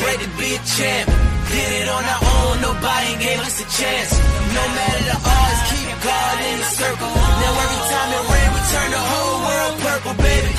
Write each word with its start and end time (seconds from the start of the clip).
to 0.00 0.28
be 0.38 0.54
a 0.54 0.62
champ. 0.64 1.06
Did 1.50 1.70
it 1.82 1.88
on 1.88 2.04
our 2.04 2.22
own, 2.36 2.60
nobody 2.62 3.12
gave 3.18 3.40
us 3.40 3.60
a 3.60 3.66
chance. 3.68 4.10
No 4.56 4.64
matter 4.76 5.02
the 5.10 5.18
odds, 5.18 5.60
keep 5.70 5.88
God 6.00 6.36
in 6.50 6.56
the 6.58 6.70
circle. 6.80 7.12
Now 7.42 7.52
every 7.64 7.82
time 7.90 8.10
it 8.16 8.24
rain, 8.32 8.50
we 8.54 8.60
turn 8.72 8.90
the 8.96 9.04
whole 9.10 9.38
world 9.46 9.74
purple, 9.82 10.14
baby. 10.22 10.50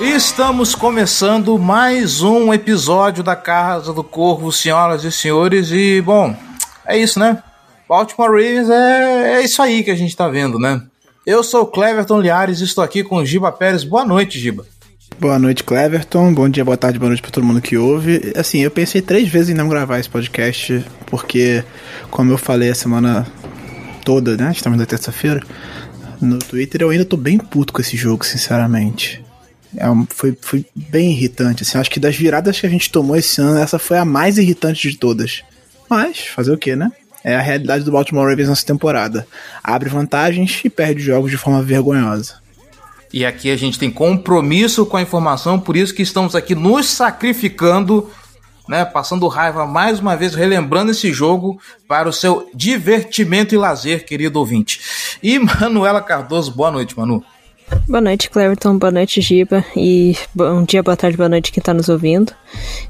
Estamos 0.00 0.74
começando 0.74 1.58
mais 1.58 2.22
um 2.22 2.54
episódio 2.54 3.22
da 3.22 3.36
Casa 3.36 3.92
do 3.92 4.02
Corvo, 4.02 4.50
senhoras 4.50 5.04
e 5.04 5.12
senhores, 5.12 5.70
e 5.70 6.00
bom, 6.00 6.34
é 6.86 6.96
isso, 6.96 7.18
né? 7.18 7.42
Baltimore 7.86 8.30
Ravens 8.30 8.70
é, 8.70 9.34
é 9.34 9.44
isso 9.44 9.60
aí 9.60 9.84
que 9.84 9.90
a 9.90 9.94
gente 9.94 10.16
tá 10.16 10.26
vendo, 10.26 10.58
né? 10.58 10.80
Eu 11.26 11.44
sou 11.44 11.62
o 11.62 11.66
Cleverton 11.66 12.20
Liares 12.20 12.60
e 12.60 12.64
estou 12.64 12.82
aqui 12.82 13.04
com 13.04 13.16
o 13.16 13.26
Giba 13.26 13.52
Pérez. 13.52 13.84
Boa 13.84 14.06
noite, 14.06 14.38
Giba. 14.38 14.66
Boa 15.18 15.38
noite, 15.38 15.62
Cleverton. 15.62 16.32
Bom 16.32 16.48
dia, 16.48 16.64
boa 16.64 16.78
tarde, 16.78 16.98
boa 16.98 17.10
noite 17.10 17.20
para 17.20 17.30
todo 17.30 17.44
mundo 17.44 17.60
que 17.60 17.76
ouve. 17.76 18.32
Assim, 18.34 18.60
eu 18.60 18.70
pensei 18.70 19.02
três 19.02 19.28
vezes 19.28 19.50
em 19.50 19.54
não 19.54 19.68
gravar 19.68 19.98
esse 19.98 20.08
podcast, 20.08 20.82
porque, 21.06 21.62
como 22.10 22.32
eu 22.32 22.38
falei 22.38 22.70
a 22.70 22.74
semana 22.74 23.26
toda, 24.02 24.34
né? 24.34 24.50
Estamos 24.50 24.78
na 24.78 24.86
terça-feira. 24.86 25.42
No 26.22 26.38
Twitter, 26.38 26.80
eu 26.80 26.88
ainda 26.88 27.04
tô 27.04 27.18
bem 27.18 27.36
puto 27.36 27.72
com 27.72 27.82
esse 27.82 27.98
jogo, 27.98 28.24
sinceramente. 28.24 29.22
É 29.76 29.84
foi, 30.08 30.36
foi 30.40 30.64
bem 30.74 31.12
irritante. 31.12 31.64
Assim, 31.64 31.76
acho 31.76 31.90
que 31.90 32.00
das 32.00 32.16
viradas 32.16 32.58
que 32.58 32.66
a 32.66 32.70
gente 32.70 32.90
tomou 32.90 33.14
esse 33.14 33.42
ano, 33.42 33.58
essa 33.58 33.78
foi 33.78 33.98
a 33.98 34.06
mais 34.06 34.38
irritante 34.38 34.88
de 34.88 34.96
todas. 34.96 35.42
Mas, 35.88 36.20
fazer 36.20 36.52
o 36.52 36.58
que, 36.58 36.74
né? 36.74 36.90
É 37.22 37.36
a 37.36 37.40
realidade 37.40 37.84
do 37.84 37.92
Baltimore 37.92 38.28
Ravens 38.28 38.48
nessa 38.48 38.64
temporada. 38.64 39.26
Abre 39.62 39.88
vantagens 39.88 40.60
e 40.64 40.70
perde 40.70 41.02
jogos 41.02 41.30
de 41.30 41.36
forma 41.36 41.62
vergonhosa. 41.62 42.40
E 43.12 43.26
aqui 43.26 43.50
a 43.50 43.56
gente 43.56 43.78
tem 43.78 43.90
compromisso 43.90 44.86
com 44.86 44.96
a 44.96 45.02
informação, 45.02 45.58
por 45.58 45.76
isso 45.76 45.92
que 45.92 46.02
estamos 46.02 46.36
aqui 46.36 46.54
nos 46.54 46.86
sacrificando, 46.86 48.08
né, 48.68 48.84
passando 48.84 49.26
raiva 49.26 49.66
mais 49.66 49.98
uma 49.98 50.16
vez, 50.16 50.34
relembrando 50.34 50.92
esse 50.92 51.12
jogo 51.12 51.60
para 51.88 52.08
o 52.08 52.12
seu 52.12 52.48
divertimento 52.54 53.52
e 53.52 53.58
lazer, 53.58 54.06
querido 54.06 54.38
ouvinte. 54.38 54.80
E 55.20 55.38
Manuela 55.40 56.00
Cardoso, 56.00 56.52
boa 56.52 56.70
noite, 56.70 56.96
Manu. 56.96 57.24
Boa 57.88 58.00
noite, 58.00 58.30
Cleverton. 58.30 58.78
Boa 58.78 58.90
noite, 58.90 59.20
Giba. 59.20 59.64
E 59.76 60.16
bom 60.34 60.62
dia, 60.64 60.82
boa 60.82 60.96
tarde, 60.96 61.16
boa 61.16 61.28
noite 61.28 61.52
quem 61.52 61.62
tá 61.62 61.72
nos 61.72 61.88
ouvindo. 61.88 62.32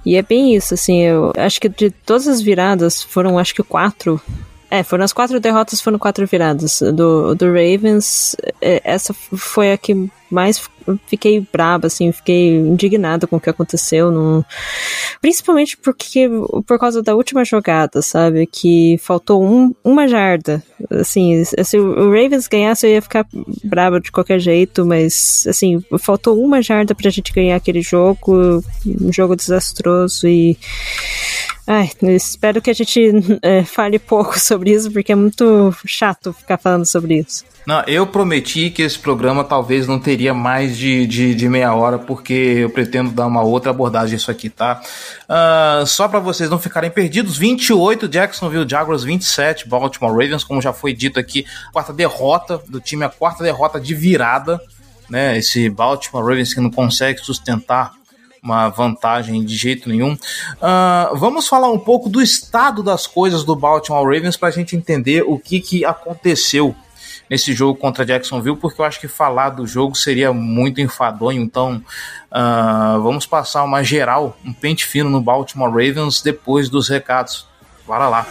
E 0.04 0.16
é 0.16 0.22
bem 0.22 0.54
isso, 0.54 0.74
assim, 0.74 1.02
eu 1.02 1.32
acho 1.36 1.60
que 1.60 1.68
de 1.68 1.90
todas 1.90 2.26
as 2.26 2.40
viradas, 2.40 3.02
foram 3.02 3.38
acho 3.38 3.54
que 3.54 3.62
quatro. 3.62 4.20
É, 4.70 4.82
foram 4.82 5.04
as 5.04 5.12
quatro 5.12 5.40
derrotas, 5.40 5.80
foram 5.80 5.98
quatro 5.98 6.26
viradas. 6.26 6.80
Do, 6.94 7.34
do 7.34 7.46
Ravens, 7.46 8.36
é, 8.60 8.80
essa 8.84 9.12
foi 9.12 9.72
a 9.72 9.78
que 9.78 10.08
mais 10.30 10.60
fiquei 11.06 11.46
braba, 11.52 11.86
assim, 11.86 12.10
fiquei 12.12 12.56
indignada 12.56 13.26
com 13.26 13.36
o 13.36 13.40
que 13.40 13.50
aconteceu. 13.50 14.10
Principalmente 15.20 15.76
porque, 15.76 16.28
por 16.66 16.78
causa 16.78 17.02
da 17.02 17.14
última 17.14 17.44
jogada, 17.44 18.02
sabe? 18.02 18.46
Que 18.46 18.96
faltou 18.98 19.44
um, 19.44 19.74
uma 19.84 20.08
jarda. 20.08 20.62
Assim, 20.90 21.44
se 21.44 21.78
o 21.78 22.10
Ravens 22.10 22.48
ganhasse, 22.48 22.86
eu 22.86 22.92
ia 22.92 23.02
ficar 23.02 23.26
braba 23.64 24.00
de 24.00 24.10
qualquer 24.10 24.38
jeito, 24.38 24.84
mas, 24.86 25.44
assim, 25.48 25.82
faltou 25.98 26.42
uma 26.42 26.62
jarda 26.62 26.94
pra 26.94 27.10
gente 27.10 27.32
ganhar 27.32 27.56
aquele 27.56 27.82
jogo. 27.82 28.62
Um 28.86 29.12
jogo 29.12 29.36
desastroso 29.36 30.26
e. 30.26 30.56
Ai, 31.66 31.88
espero 32.02 32.60
que 32.60 32.70
a 32.70 32.74
gente 32.74 33.12
é, 33.42 33.62
fale 33.62 33.98
pouco 33.98 34.38
sobre 34.40 34.72
isso, 34.72 34.90
porque 34.90 35.12
é 35.12 35.16
muito 35.16 35.72
chato 35.86 36.32
ficar 36.32 36.58
falando 36.58 36.84
sobre 36.84 37.18
isso. 37.18 37.44
Não, 37.66 37.82
eu 37.86 38.06
prometi 38.06 38.70
que 38.70 38.82
esse 38.82 38.98
programa 38.98 39.44
talvez 39.44 39.86
não 39.86 39.98
teria 39.98 40.32
mais 40.32 40.76
de, 40.76 41.06
de, 41.06 41.34
de 41.34 41.48
meia 41.48 41.74
hora, 41.74 41.98
porque 41.98 42.32
eu 42.32 42.70
pretendo 42.70 43.10
dar 43.10 43.26
uma 43.26 43.42
outra 43.42 43.70
abordagem 43.70 44.16
isso 44.16 44.30
aqui, 44.30 44.48
tá? 44.48 44.80
Uh, 45.28 45.86
só 45.86 46.08
para 46.08 46.20
vocês 46.20 46.48
não 46.48 46.58
ficarem 46.58 46.90
perdidos, 46.90 47.36
28 47.36 48.08
Jacksonville 48.08 48.68
Jaguars, 48.68 49.04
27 49.04 49.68
Baltimore 49.68 50.12
Ravens, 50.12 50.42
como 50.42 50.62
já 50.62 50.72
foi 50.72 50.92
dito 50.92 51.20
aqui, 51.20 51.44
quarta 51.72 51.92
derrota 51.92 52.60
do 52.68 52.80
time, 52.80 53.04
a 53.04 53.10
quarta 53.10 53.44
derrota 53.44 53.78
de 53.78 53.94
virada, 53.94 54.60
né? 55.08 55.36
Esse 55.36 55.68
Baltimore 55.68 56.24
Ravens 56.24 56.54
que 56.54 56.60
não 56.60 56.70
consegue 56.70 57.20
sustentar 57.20 57.92
uma 58.42 58.70
vantagem 58.70 59.44
de 59.44 59.54
jeito 59.54 59.88
nenhum. 59.88 60.14
Uh, 60.14 61.16
vamos 61.16 61.46
falar 61.46 61.70
um 61.70 61.78
pouco 61.78 62.08
do 62.08 62.22
estado 62.22 62.82
das 62.82 63.06
coisas 63.06 63.44
do 63.44 63.54
Baltimore 63.54 64.04
Ravens 64.04 64.36
para 64.36 64.48
a 64.48 64.52
gente 64.52 64.74
entender 64.74 65.22
o 65.26 65.38
que, 65.38 65.60
que 65.60 65.84
aconteceu 65.84 66.74
nesse 67.30 67.54
jogo 67.54 67.78
contra 67.78 68.04
Jacksonville, 68.04 68.56
porque 68.56 68.80
eu 68.80 68.84
acho 68.84 69.00
que 69.00 69.06
falar 69.06 69.50
do 69.50 69.64
jogo 69.64 69.94
seria 69.94 70.32
muito 70.32 70.80
enfadonho. 70.80 71.40
Então, 71.40 71.80
uh, 72.32 73.00
vamos 73.00 73.24
passar 73.24 73.62
uma 73.62 73.84
geral, 73.84 74.36
um 74.44 74.52
pente 74.52 74.84
fino 74.84 75.08
no 75.08 75.20
Baltimore 75.20 75.70
Ravens 75.70 76.20
depois 76.20 76.68
dos 76.68 76.88
recados. 76.88 77.46
Bora 77.86 78.08
lá. 78.08 78.26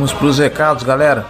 Vamos 0.00 0.14
para 0.14 0.26
os 0.28 0.38
recados, 0.38 0.82
galera. 0.82 1.26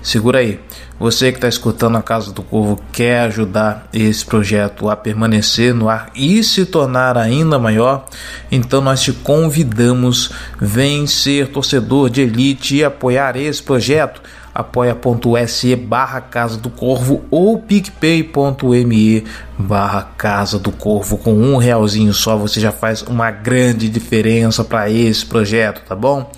Segura 0.00 0.38
aí. 0.38 0.60
Você 1.00 1.32
que 1.32 1.38
está 1.38 1.48
escutando 1.48 1.98
a 1.98 2.02
Casa 2.02 2.32
do 2.32 2.44
Corvo 2.44 2.80
quer 2.92 3.22
ajudar 3.22 3.88
esse 3.92 4.24
projeto 4.24 4.88
a 4.88 4.94
permanecer 4.94 5.74
no 5.74 5.88
ar 5.88 6.12
e 6.14 6.44
se 6.44 6.64
tornar 6.64 7.18
ainda 7.18 7.58
maior? 7.58 8.06
Então 8.52 8.80
nós 8.80 9.02
te 9.02 9.12
convidamos, 9.12 10.30
vem 10.60 11.08
ser 11.08 11.48
torcedor 11.48 12.08
de 12.08 12.20
elite 12.20 12.76
e 12.76 12.84
apoiar 12.84 13.36
esse 13.36 13.60
projeto 13.60 14.22
apoia.se 14.54 15.74
barra 15.74 16.20
Casa 16.20 16.56
do 16.56 16.70
Corvo 16.70 17.24
ou 17.30 17.58
picpay.me 17.58 19.24
barra 19.58 20.02
Casa 20.16 20.58
do 20.58 20.70
Corvo. 20.70 21.16
Com 21.18 21.34
um 21.34 21.56
realzinho 21.56 22.14
só 22.14 22.36
você 22.36 22.60
já 22.60 22.70
faz 22.70 23.02
uma 23.02 23.30
grande 23.30 23.88
diferença 23.88 24.62
para 24.62 24.88
esse 24.88 25.26
projeto, 25.26 25.82
tá 25.86 25.96
bom? 25.96 26.30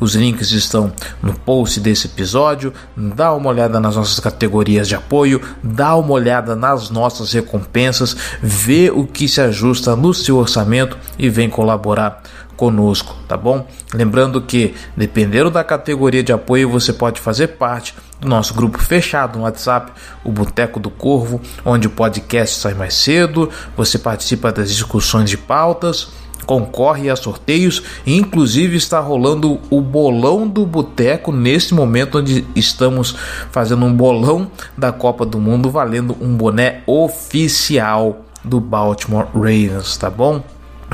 Os 0.00 0.14
links 0.14 0.50
estão 0.50 0.92
no 1.22 1.34
post 1.34 1.78
desse 1.78 2.06
episódio. 2.06 2.72
Dá 2.96 3.32
uma 3.32 3.50
olhada 3.50 3.78
nas 3.78 3.96
nossas 3.96 4.18
categorias 4.18 4.88
de 4.88 4.94
apoio, 4.94 5.40
dá 5.62 5.94
uma 5.94 6.12
olhada 6.12 6.56
nas 6.56 6.90
nossas 6.90 7.32
recompensas, 7.32 8.16
vê 8.42 8.90
o 8.90 9.06
que 9.06 9.28
se 9.28 9.40
ajusta 9.40 9.94
no 9.94 10.12
seu 10.14 10.38
orçamento 10.38 10.96
e 11.18 11.28
vem 11.28 11.48
colaborar 11.48 12.22
conosco, 12.60 13.16
tá 13.26 13.38
bom? 13.38 13.66
Lembrando 13.94 14.38
que, 14.38 14.74
dependendo 14.94 15.50
da 15.50 15.64
categoria 15.64 16.22
de 16.22 16.30
apoio, 16.30 16.68
você 16.68 16.92
pode 16.92 17.18
fazer 17.18 17.48
parte 17.48 17.94
do 18.20 18.28
nosso 18.28 18.52
grupo 18.52 18.78
fechado 18.78 19.38
no 19.38 19.44
WhatsApp, 19.44 19.90
o 20.22 20.30
Boteco 20.30 20.78
do 20.78 20.90
Corvo, 20.90 21.40
onde 21.64 21.86
o 21.86 21.90
podcast 21.90 22.58
sai 22.58 22.74
mais 22.74 22.92
cedo, 22.92 23.48
você 23.74 23.98
participa 23.98 24.52
das 24.52 24.68
discussões 24.70 25.30
de 25.30 25.38
pautas, 25.38 26.12
concorre 26.44 27.08
a 27.08 27.16
sorteios 27.16 27.82
e 28.04 28.14
inclusive 28.14 28.76
está 28.76 29.00
rolando 29.00 29.58
o 29.70 29.80
bolão 29.80 30.46
do 30.46 30.66
boteco 30.66 31.32
nesse 31.32 31.72
momento 31.72 32.18
onde 32.18 32.46
estamos 32.54 33.16
fazendo 33.50 33.86
um 33.86 33.94
bolão 33.94 34.50
da 34.76 34.92
Copa 34.92 35.24
do 35.24 35.40
Mundo 35.40 35.70
valendo 35.70 36.14
um 36.20 36.36
boné 36.36 36.82
oficial 36.86 38.20
do 38.44 38.60
Baltimore 38.60 39.28
Ravens, 39.34 39.96
tá 39.96 40.10
bom? 40.10 40.42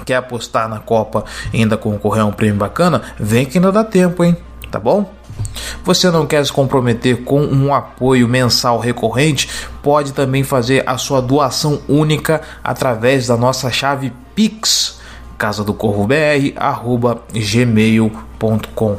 Quer 0.04 0.16
apostar 0.16 0.69
na 0.69 0.78
Copa 0.78 1.25
e 1.52 1.58
ainda 1.58 1.76
concorrer 1.76 2.22
a 2.22 2.26
um 2.26 2.32
prêmio 2.32 2.56
bacana? 2.56 3.02
Vem 3.19 3.46
que 3.46 3.58
ainda 3.58 3.72
dá 3.72 3.82
tempo, 3.82 4.22
hein? 4.22 4.37
Tá 4.70 4.78
bom? 4.78 5.10
Você 5.84 6.10
não 6.10 6.26
quer 6.26 6.44
se 6.44 6.52
comprometer 6.52 7.25
com 7.25 7.40
um 7.40 7.75
apoio 7.75 8.26
mensal 8.26 8.78
recorrente? 8.78 9.48
pode 9.87 10.12
também 10.12 10.43
fazer 10.43 10.82
a 10.84 10.98
sua 10.98 11.22
doação 11.22 11.81
única 11.88 12.40
através 12.64 13.28
da 13.28 13.37
nossa 13.37 13.70
chave 13.70 14.12
Pix 14.34 14.98
casa 15.38 15.62
do 15.62 15.72
corvo 15.72 16.08
br 16.08 16.52
arroba 16.56 17.22
gmail.com 17.32 18.96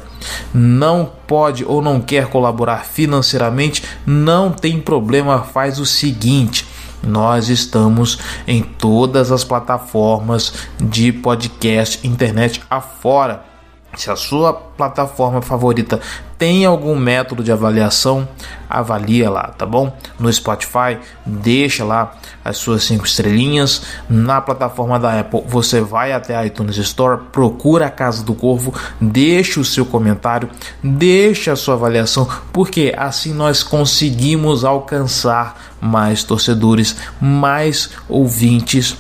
não 0.53 1.11
pode 1.27 1.65
ou 1.65 1.81
não 1.81 1.99
quer 1.99 2.27
colaborar 2.27 2.85
financeiramente 2.85 3.83
não 4.05 4.49
tem 4.49 4.79
problema 4.79 5.41
faz 5.41 5.77
o 5.77 5.85
seguinte 5.85 6.65
nós 7.03 7.49
estamos 7.49 8.19
em 8.47 8.61
todas 8.61 9.31
as 9.31 9.43
plataformas 9.43 10.53
de 10.79 11.11
podcast 11.11 12.05
internet 12.05 12.61
afora 12.69 13.56
se 13.97 14.11
a 14.11 14.15
sua 14.15 14.53
plataforma 14.53 15.41
favorita 15.41 15.99
tem 16.37 16.65
algum 16.65 16.95
método 16.95 17.43
de 17.43 17.51
avaliação, 17.51 18.27
avalia 18.69 19.27
lá, 19.27 19.47
tá 19.57 19.65
bom? 19.65 19.91
No 20.19 20.31
Spotify, 20.31 20.99
deixa 21.25 21.83
lá 21.83 22.13
as 22.45 22.57
suas 22.57 22.83
cinco 22.83 23.05
estrelinhas. 23.05 23.81
Na 24.07 24.39
plataforma 24.39 24.99
da 24.99 25.19
Apple, 25.19 25.43
você 25.47 25.81
vai 25.81 26.13
até 26.13 26.35
a 26.35 26.45
iTunes 26.45 26.77
Store, 26.77 27.21
procura 27.31 27.87
a 27.87 27.89
Casa 27.91 28.23
do 28.23 28.35
Corvo, 28.35 28.71
deixa 29.01 29.59
o 29.59 29.65
seu 29.65 29.83
comentário, 29.83 30.47
deixa 30.83 31.53
a 31.53 31.55
sua 31.55 31.73
avaliação, 31.73 32.29
porque 32.53 32.93
assim 32.95 33.33
nós 33.33 33.63
conseguimos 33.63 34.63
alcançar 34.63 35.59
mais 35.81 36.23
torcedores, 36.23 36.95
mais 37.19 37.89
ouvintes 38.07 38.95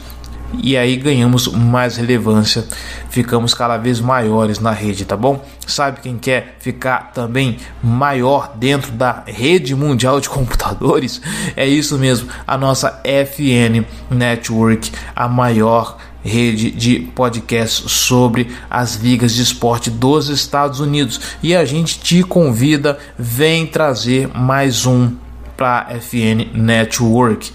e 0.61 0.77
aí 0.77 0.95
ganhamos 0.95 1.47
mais 1.47 1.97
relevância, 1.97 2.65
ficamos 3.09 3.53
cada 3.53 3.77
vez 3.77 3.99
maiores 3.99 4.59
na 4.59 4.71
rede, 4.71 5.05
tá 5.05 5.15
bom? 5.15 5.43
Sabe 5.65 5.99
quem 6.01 6.17
quer 6.17 6.57
ficar 6.59 7.11
também 7.13 7.57
maior 7.83 8.53
dentro 8.55 8.91
da 8.91 9.23
rede 9.25 9.75
mundial 9.75 10.19
de 10.19 10.29
computadores? 10.29 11.21
É 11.55 11.67
isso 11.67 11.97
mesmo, 11.97 12.29
a 12.45 12.57
nossa 12.57 13.01
FN 13.03 13.85
Network, 14.09 14.91
a 15.15 15.27
maior 15.27 15.97
rede 16.23 16.71
de 16.71 16.99
podcasts 17.15 17.91
sobre 17.91 18.51
as 18.69 18.95
ligas 18.95 19.33
de 19.33 19.41
esporte 19.41 19.89
dos 19.89 20.29
Estados 20.29 20.79
Unidos. 20.79 21.19
E 21.41 21.55
a 21.55 21.63
gente 21.65 21.99
te 21.99 22.23
convida, 22.23 22.97
vem 23.17 23.65
trazer 23.65 24.27
mais 24.35 24.85
um 24.85 25.15
para 25.55 25.87
FN 25.99 26.51
Network 26.53 27.51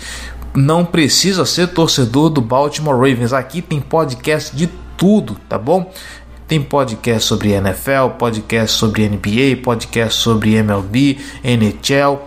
não 0.54 0.84
precisa 0.84 1.44
ser 1.46 1.68
torcedor 1.68 2.28
do 2.30 2.40
Baltimore 2.40 2.96
Ravens. 2.96 3.32
Aqui 3.32 3.62
tem 3.62 3.80
podcast 3.80 4.54
de 4.54 4.68
tudo, 4.96 5.36
tá 5.48 5.58
bom? 5.58 5.92
Tem 6.46 6.62
podcast 6.62 7.26
sobre 7.26 7.52
NFL, 7.52 8.16
podcast 8.18 8.76
sobre 8.76 9.08
NBA, 9.08 9.62
podcast 9.62 10.20
sobre 10.20 10.54
MLB, 10.54 11.18
NHL, 11.42 12.18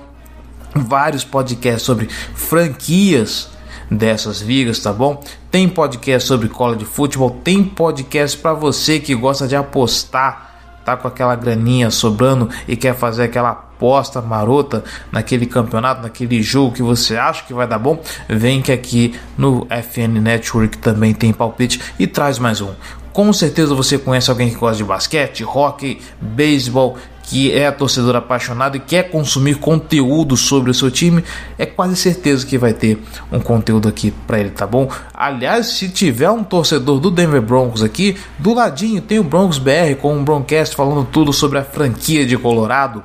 vários 0.73 1.23
podcasts 1.23 1.83
sobre 1.83 2.07
franquias 2.07 3.49
dessas 3.91 4.41
ligas, 4.41 4.79
tá 4.79 4.91
bom? 4.91 5.23
Tem 5.51 5.69
podcast 5.69 6.27
sobre 6.27 6.49
college 6.49 6.85
futebol, 6.85 7.29
tem 7.43 7.63
podcast 7.63 8.35
para 8.37 8.53
você 8.53 8.99
que 8.99 9.13
gosta 9.13 9.47
de 9.47 9.55
apostar 9.55 10.45
tá 10.85 10.95
com 10.95 11.07
aquela 11.07 11.35
graninha 11.35 11.89
sobrando 11.89 12.47
e 12.67 12.77
quer 12.77 12.95
fazer 12.95 13.23
aquela 13.23 13.64
aposta 13.75 14.21
marota 14.21 14.83
naquele 15.11 15.45
campeonato, 15.45 16.01
naquele 16.01 16.41
jogo 16.41 16.73
que 16.73 16.81
você 16.81 17.17
acha 17.17 17.43
que 17.43 17.53
vai 17.53 17.67
dar 17.67 17.77
bom, 17.77 18.01
vem 18.27 18.61
que 18.61 18.71
aqui 18.71 19.13
no 19.37 19.67
FN 19.69 20.19
Network 20.21 20.77
também 20.77 21.13
tem 21.13 21.33
palpite 21.33 21.81
e 21.99 22.07
traz 22.07 22.39
mais 22.39 22.61
um. 22.61 22.73
Com 23.11 23.31
certeza 23.31 23.73
você 23.73 23.97
conhece 23.97 24.29
alguém 24.29 24.49
que 24.49 24.55
gosta 24.55 24.77
de 24.77 24.83
basquete, 24.83 25.43
hockey, 25.43 26.01
beisebol, 26.19 26.97
que 27.23 27.51
é 27.51 27.71
torcedor 27.71 28.15
apaixonado 28.15 28.77
e 28.77 28.79
quer 28.79 29.09
consumir 29.09 29.55
conteúdo 29.55 30.37
sobre 30.37 30.69
o 30.69 30.73
seu 30.73 30.91
time, 30.91 31.23
é 31.57 31.65
quase 31.65 31.95
certeza 31.95 32.45
que 32.45 32.57
vai 32.57 32.73
ter 32.73 33.01
um 33.31 33.39
conteúdo 33.39 33.87
aqui 33.87 34.11
para 34.27 34.39
ele, 34.39 34.51
tá 34.51 34.67
bom? 34.67 34.89
Aliás, 35.13 35.67
se 35.67 35.89
tiver 35.89 36.29
um 36.29 36.43
torcedor 36.43 36.99
do 36.99 37.09
Denver 37.09 37.41
Broncos 37.41 37.81
aqui, 37.81 38.17
do 38.37 38.53
ladinho 38.53 39.01
tem 39.01 39.17
o 39.17 39.23
Broncos 39.23 39.57
BR 39.57 39.95
com 39.99 40.13
um 40.13 40.23
Broncast 40.23 40.75
falando 40.75 41.05
tudo 41.05 41.33
sobre 41.33 41.57
a 41.57 41.63
franquia 41.63 42.25
de 42.25 42.37
Colorado 42.37 43.03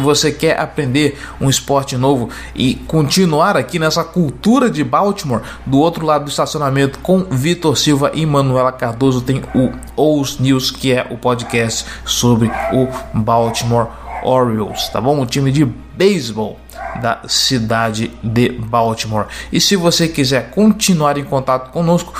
você 0.00 0.30
quer 0.32 0.58
aprender 0.58 1.18
um 1.40 1.48
esporte 1.48 1.96
novo 1.96 2.30
e 2.54 2.74
continuar 2.86 3.56
aqui 3.56 3.78
nessa 3.78 4.04
cultura 4.04 4.70
de 4.70 4.82
Baltimore, 4.82 5.42
do 5.64 5.78
outro 5.78 6.04
lado 6.04 6.24
do 6.24 6.30
estacionamento 6.30 6.98
com 7.00 7.24
Vitor 7.24 7.76
Silva 7.76 8.10
e 8.14 8.24
Manuela 8.24 8.72
Cardoso 8.72 9.20
tem 9.20 9.42
o 9.54 9.72
Ous 9.96 10.38
News, 10.38 10.70
que 10.70 10.92
é 10.92 11.06
o 11.10 11.16
podcast 11.16 11.84
sobre 12.04 12.50
o 12.72 12.88
Baltimore 13.18 13.88
Orioles, 14.22 14.88
tá 14.88 15.00
bom? 15.00 15.20
O 15.20 15.26
time 15.26 15.52
de 15.52 15.64
beisebol 15.64 16.58
da 17.00 17.20
cidade 17.26 18.10
de 18.22 18.50
Baltimore. 18.50 19.26
E 19.52 19.60
se 19.60 19.76
você 19.76 20.08
quiser 20.08 20.50
continuar 20.50 21.16
em 21.18 21.24
contato 21.24 21.70
conosco, 21.70 22.12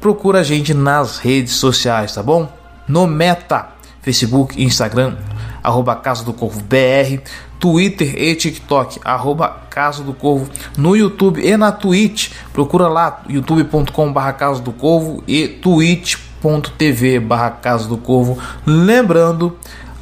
procura 0.00 0.40
a 0.40 0.42
gente 0.42 0.74
nas 0.74 1.18
redes 1.18 1.54
sociais, 1.54 2.14
tá 2.14 2.22
bom? 2.22 2.50
No 2.88 3.06
Meta, 3.06 3.68
Facebook, 4.00 4.62
Instagram, 4.62 5.16
arroba 5.62 5.94
Casa 5.94 6.24
do 6.24 6.32
Corvo 6.32 6.60
BR, 6.62 7.22
Twitter 7.58 8.14
e 8.20 8.34
TikTok, 8.34 9.00
arroba 9.04 9.48
Casa 9.70 10.02
do 10.02 10.12
Corvo, 10.12 10.50
no 10.76 10.96
YouTube 10.96 11.40
e 11.40 11.56
na 11.56 11.70
Twitch, 11.70 12.32
procura 12.52 12.88
lá 12.88 13.22
youtube.com 13.28 14.12
barra 14.12 14.32
Casa 14.32 14.60
do 14.60 14.72
Corvo 14.72 15.22
e 15.26 15.46
twitch.tv 15.46 17.20
barra 17.20 17.50
Casa 17.50 17.88
do 17.88 17.96
Corvo, 17.96 18.38
lembrando 18.66 19.56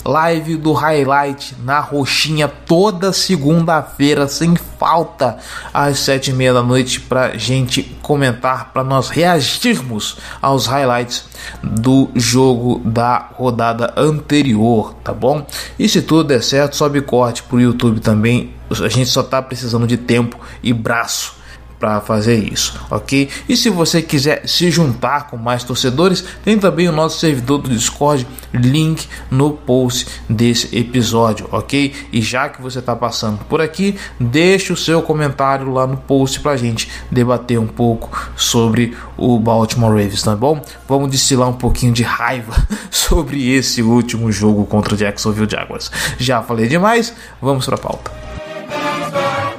Live 0.04 0.56
do 0.56 0.72
Highlight 0.72 1.56
na 1.62 1.80
Roxinha 1.80 2.48
toda 2.48 3.12
segunda-feira, 3.12 4.26
sem 4.26 4.56
falta, 4.56 5.38
às 5.72 5.98
sete 5.98 6.30
e 6.30 6.34
meia 6.34 6.54
da 6.54 6.62
noite, 6.62 7.00
para 7.00 7.36
gente 7.36 7.82
comentar, 8.02 8.72
para 8.72 8.82
nós 8.82 9.08
reagirmos 9.08 10.16
aos 10.40 10.66
highlights 10.66 11.24
do 11.62 12.08
jogo 12.14 12.80
da 12.84 13.30
rodada 13.34 13.92
anterior, 13.96 14.94
tá 15.04 15.12
bom? 15.12 15.46
E 15.78 15.88
se 15.88 16.00
tudo 16.02 16.24
der 16.24 16.42
certo, 16.42 16.76
sobe 16.76 17.02
corte 17.02 17.42
pro 17.42 17.60
YouTube 17.60 18.00
também. 18.00 18.54
A 18.70 18.88
gente 18.88 19.10
só 19.10 19.22
tá 19.22 19.42
precisando 19.42 19.86
de 19.86 19.96
tempo 19.96 20.38
e 20.62 20.72
braço 20.72 21.39
para 21.80 21.98
fazer 22.02 22.36
isso, 22.36 22.78
ok? 22.90 23.30
E 23.48 23.56
se 23.56 23.70
você 23.70 24.02
quiser 24.02 24.46
se 24.46 24.70
juntar 24.70 25.28
com 25.28 25.38
mais 25.38 25.64
torcedores, 25.64 26.22
tem 26.44 26.58
também 26.58 26.86
o 26.86 26.92
nosso 26.92 27.18
servidor 27.18 27.56
do 27.58 27.70
Discord, 27.70 28.26
link 28.52 29.08
no 29.30 29.52
post 29.52 30.06
desse 30.28 30.76
episódio, 30.76 31.48
ok? 31.50 31.94
E 32.12 32.20
já 32.20 32.50
que 32.50 32.60
você 32.60 32.80
está 32.80 32.94
passando 32.94 33.38
por 33.46 33.62
aqui, 33.62 33.96
deixe 34.20 34.74
o 34.74 34.76
seu 34.76 35.00
comentário 35.00 35.72
lá 35.72 35.86
no 35.86 35.96
post 35.96 36.40
para 36.40 36.54
gente 36.54 36.90
debater 37.10 37.58
um 37.58 37.66
pouco 37.66 38.30
sobre 38.36 38.94
o 39.16 39.38
Baltimore 39.38 39.90
Ravens, 39.90 40.22
tá 40.22 40.36
bom? 40.36 40.62
Vamos 40.86 41.10
destilar 41.10 41.48
um 41.48 41.54
pouquinho 41.54 41.94
de 41.94 42.02
raiva 42.02 42.54
sobre 42.90 43.50
esse 43.54 43.82
último 43.82 44.30
jogo 44.30 44.66
contra 44.66 44.94
o 44.94 44.96
Jacksonville 44.98 45.48
Jaguars. 45.50 45.90
Já 46.18 46.42
falei 46.42 46.68
demais, 46.68 47.14
vamos 47.40 47.64
para 47.64 47.76
a 47.76 47.78
pauta. 47.78 49.49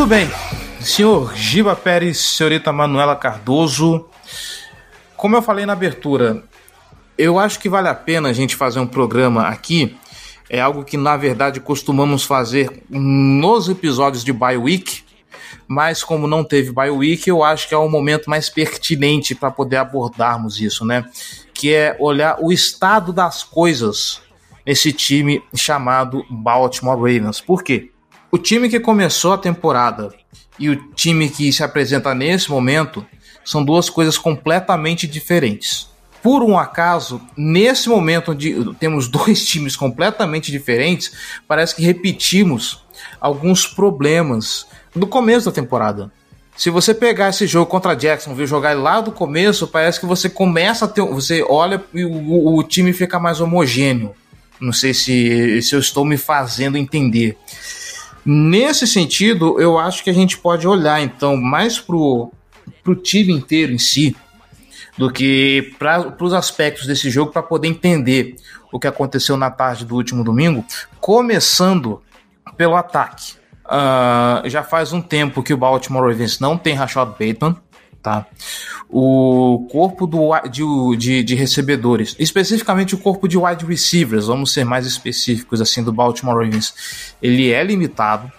Muito 0.00 0.08
bem, 0.08 0.30
senhor 0.80 1.34
Giba 1.36 1.76
Pérez, 1.76 2.16
senhorita 2.16 2.72
Manuela 2.72 3.14
Cardoso. 3.14 4.08
Como 5.14 5.36
eu 5.36 5.42
falei 5.42 5.66
na 5.66 5.74
abertura, 5.74 6.42
eu 7.18 7.38
acho 7.38 7.60
que 7.60 7.68
vale 7.68 7.86
a 7.86 7.94
pena 7.94 8.30
a 8.30 8.32
gente 8.32 8.56
fazer 8.56 8.80
um 8.80 8.86
programa 8.86 9.48
aqui. 9.48 9.94
É 10.48 10.58
algo 10.58 10.84
que 10.84 10.96
na 10.96 11.18
verdade 11.18 11.60
costumamos 11.60 12.24
fazer 12.24 12.82
nos 12.88 13.68
episódios 13.68 14.24
de 14.24 14.32
Bio 14.32 14.62
Week, 14.62 15.04
mas 15.68 16.02
como 16.02 16.26
não 16.26 16.42
teve 16.42 16.72
Bio 16.72 16.96
Week, 16.96 17.28
eu 17.28 17.44
acho 17.44 17.68
que 17.68 17.74
é 17.74 17.76
o 17.78 17.86
momento 17.86 18.30
mais 18.30 18.48
pertinente 18.48 19.34
para 19.34 19.50
poder 19.50 19.76
abordarmos 19.76 20.62
isso, 20.62 20.82
né? 20.82 21.04
Que 21.52 21.74
é 21.74 21.94
olhar 22.00 22.38
o 22.40 22.50
estado 22.50 23.12
das 23.12 23.42
coisas 23.42 24.22
nesse 24.66 24.94
time 24.94 25.42
chamado 25.54 26.24
Baltimore 26.30 26.96
Ravens. 26.96 27.38
Por 27.42 27.62
quê? 27.62 27.90
O 28.32 28.38
time 28.38 28.68
que 28.68 28.78
começou 28.78 29.32
a 29.32 29.38
temporada 29.38 30.14
e 30.56 30.68
o 30.68 30.76
time 30.94 31.28
que 31.28 31.52
se 31.52 31.64
apresenta 31.64 32.14
nesse 32.14 32.48
momento 32.48 33.04
são 33.44 33.64
duas 33.64 33.90
coisas 33.90 34.16
completamente 34.16 35.06
diferentes. 35.08 35.88
Por 36.22 36.42
um 36.42 36.56
acaso, 36.56 37.20
nesse 37.36 37.88
momento 37.88 38.30
onde 38.30 38.74
temos 38.74 39.08
dois 39.10 39.44
times 39.44 39.74
completamente 39.74 40.52
diferentes, 40.52 41.12
parece 41.48 41.74
que 41.74 41.82
repetimos 41.82 42.84
alguns 43.20 43.66
problemas 43.66 44.66
do 44.94 45.08
começo 45.08 45.46
da 45.46 45.52
temporada. 45.52 46.12
Se 46.56 46.70
você 46.70 46.94
pegar 46.94 47.30
esse 47.30 47.48
jogo 47.48 47.70
contra 47.70 47.94
Jacksonville, 47.94 48.46
jogar 48.46 48.72
ele 48.72 48.82
lá 48.82 49.00
do 49.00 49.10
começo, 49.10 49.66
parece 49.66 49.98
que 49.98 50.06
você 50.06 50.28
começa 50.28 50.84
a 50.84 50.88
ter. 50.88 51.00
Você 51.00 51.42
olha 51.48 51.82
e 51.94 52.04
o, 52.04 52.58
o 52.58 52.62
time 52.62 52.92
fica 52.92 53.18
mais 53.18 53.40
homogêneo. 53.40 54.14
Não 54.60 54.72
sei 54.72 54.92
se, 54.92 55.62
se 55.62 55.74
eu 55.74 55.80
estou 55.80 56.04
me 56.04 56.18
fazendo 56.18 56.76
entender. 56.76 57.36
Nesse 58.24 58.86
sentido, 58.86 59.60
eu 59.60 59.78
acho 59.78 60.04
que 60.04 60.10
a 60.10 60.12
gente 60.12 60.38
pode 60.38 60.66
olhar 60.66 61.00
então 61.02 61.36
mais 61.36 61.78
pro, 61.78 62.32
pro 62.82 62.94
time 62.94 63.32
inteiro 63.32 63.72
em 63.72 63.78
si 63.78 64.14
do 64.98 65.10
que 65.10 65.74
para 65.78 66.14
os 66.20 66.34
aspectos 66.34 66.86
desse 66.86 67.08
jogo 67.08 67.32
para 67.32 67.42
poder 67.42 67.68
entender 67.68 68.36
o 68.70 68.78
que 68.78 68.86
aconteceu 68.86 69.36
na 69.36 69.50
tarde 69.50 69.84
do 69.84 69.94
último 69.94 70.22
domingo, 70.22 70.64
começando 71.00 72.02
pelo 72.56 72.76
ataque. 72.76 73.34
Uh, 73.64 74.48
já 74.48 74.62
faz 74.62 74.92
um 74.92 75.00
tempo 75.00 75.42
que 75.42 75.54
o 75.54 75.56
Baltimore 75.56 76.08
Ravens 76.08 76.40
não 76.40 76.58
tem 76.58 76.74
Rashad 76.74 77.08
Bateman, 77.10 77.56
tá? 78.02 78.26
O 78.88 79.66
corpo 79.70 80.06
do, 80.06 80.32
de, 80.48 80.96
de, 80.96 81.22
de, 81.22 81.34
recebedores, 81.34 82.16
especificamente 82.18 82.94
o 82.94 82.98
corpo 82.98 83.28
de 83.28 83.38
wide 83.38 83.64
receivers, 83.64 84.26
vamos 84.26 84.52
ser 84.52 84.64
mais 84.64 84.86
específicos 84.86 85.60
assim 85.60 85.82
do 85.82 85.92
Baltimore 85.92 86.36
Ravens, 86.36 87.14
ele 87.22 87.50
é 87.50 87.62
limitado. 87.62 88.30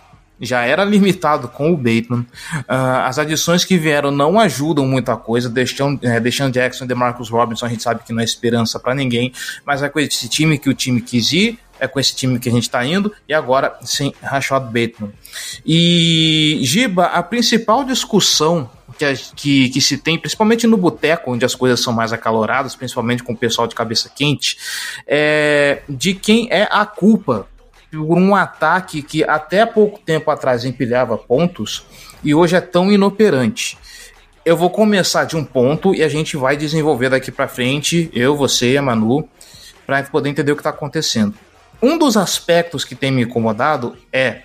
Já 0.44 0.64
era 0.64 0.84
limitado 0.86 1.48
com 1.48 1.72
o 1.72 1.78
Bateman. 1.78 2.26
Uh, 2.62 3.06
as 3.06 3.20
adições 3.20 3.64
que 3.64 3.78
vieram 3.78 4.10
não 4.10 4.40
ajudam 4.40 4.88
muita 4.88 5.16
coisa. 5.16 5.48
Deixando, 5.48 6.04
é, 6.04 6.20
deixando 6.20 6.52
Jackson 6.52 6.86
e 6.86 6.88
DeMarcus 6.88 7.30
Robinson, 7.30 7.68
a 7.68 7.70
gente 7.70 7.84
sabe 7.84 8.02
que 8.04 8.12
não 8.12 8.22
é 8.22 8.24
esperança 8.24 8.80
para 8.80 8.96
ninguém. 8.96 9.32
Mas 9.64 9.84
é 9.84 9.90
com 9.90 10.00
esse 10.00 10.28
time 10.28 10.58
que 10.58 10.68
o 10.68 10.74
time 10.74 11.00
quis 11.00 11.32
ir 11.32 11.60
é 11.82 11.88
com 11.88 12.00
esse 12.00 12.16
time 12.16 12.38
que 12.38 12.48
a 12.48 12.52
gente 12.52 12.62
está 12.62 12.86
indo, 12.86 13.12
e 13.28 13.34
agora 13.34 13.76
sem 13.84 14.14
Rashad 14.22 14.66
Bateman. 14.66 15.12
E, 15.66 16.60
Giba, 16.62 17.06
a 17.06 17.24
principal 17.24 17.84
discussão 17.84 18.70
que, 19.02 19.36
que, 19.36 19.70
que, 19.70 19.82
se 19.82 19.98
tem, 19.98 20.18
principalmente 20.18 20.68
no 20.68 20.78
boteco, 20.78 21.32
onde 21.32 21.44
as 21.44 21.56
coisas 21.56 21.80
são 21.80 21.92
mais 21.94 22.14
acaloradas, 22.14 22.76
principalmente 22.76 23.24
com 23.24 23.34
o 23.34 23.38
pessoal 23.38 23.68
de 23.68 23.76
cabeça 23.76 24.10
quente, 24.14 24.58
é 25.08 25.82
de 25.90 26.14
quem 26.14 26.48
é 26.52 26.68
a 26.70 26.86
culpa 26.86 27.48
por 27.92 28.18
um 28.18 28.36
ataque 28.36 29.02
que 29.02 29.24
até 29.24 29.66
pouco 29.66 30.00
tempo 30.00 30.32
atrás 30.32 30.64
empilhava 30.64 31.18
pontos 31.18 31.86
e 32.24 32.34
hoje 32.34 32.56
é 32.56 32.62
tão 32.62 32.92
inoperante. 32.92 33.78
Eu 34.46 34.56
vou 34.56 34.70
começar 34.70 35.26
de 35.26 35.36
um 35.36 35.44
ponto 35.44 35.94
e 35.94 36.02
a 36.02 36.08
gente 36.08 36.38
vai 36.38 36.56
desenvolver 36.56 37.10
daqui 37.10 37.32
para 37.32 37.48
frente, 37.48 38.10
eu, 38.14 38.36
você 38.36 38.72
e 38.72 38.78
a 38.78 38.82
Manu, 38.82 39.28
para 39.86 40.02
poder 40.04 40.30
entender 40.30 40.52
o 40.52 40.56
que 40.56 40.62
está 40.62 40.70
acontecendo. 40.70 41.36
Um 41.82 41.98
dos 41.98 42.16
aspectos 42.16 42.86
que 42.86 42.96
tem 42.96 43.12
me 43.12 43.24
incomodado 43.24 43.96
é, 44.12 44.44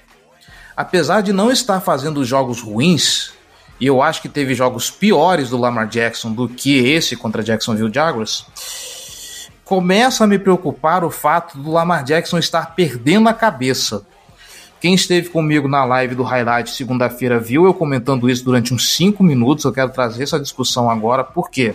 apesar 0.77 1.21
de 1.21 1.33
não 1.33 1.51
estar 1.51 1.81
fazendo 1.81 2.25
jogos 2.25 2.61
ruins, 2.61 3.33
e 3.81 3.87
eu 3.87 4.03
acho 4.03 4.23
que 4.23 4.29
teve 4.29 4.55
jogos 4.55 4.91
piores 4.91 5.51
do 5.51 5.59
Lamar 5.59 5.87
Jackson 5.87 6.33
do 6.33 6.49
que 6.49 6.79
esse 6.79 7.17
contra 7.17 7.43
Jacksonville 7.43 7.93
Jaguars, 7.93 8.47
começa 9.65 10.25
a 10.25 10.27
me 10.27 10.39
preocupar 10.39 11.05
o 11.05 11.11
fato 11.11 11.59
do 11.59 11.73
Lamar 11.73 12.05
Jackson 12.05 12.39
estar 12.39 12.75
perdendo 12.75 13.29
a 13.29 13.35
cabeça. 13.35 14.07
Quem 14.81 14.95
esteve 14.95 15.29
comigo 15.29 15.67
na 15.67 15.85
live 15.85 16.15
do 16.15 16.23
Highlight 16.23 16.71
segunda-feira 16.71 17.41
viu 17.41 17.65
eu 17.65 17.75
comentando 17.75 18.31
isso 18.31 18.45
durante 18.45 18.73
uns 18.73 18.95
5 18.95 19.25
minutos. 19.25 19.65
Eu 19.65 19.73
quero 19.73 19.91
trazer 19.91 20.23
essa 20.23 20.39
discussão 20.39 20.89
agora, 20.89 21.25
por 21.25 21.51
quê? 21.51 21.75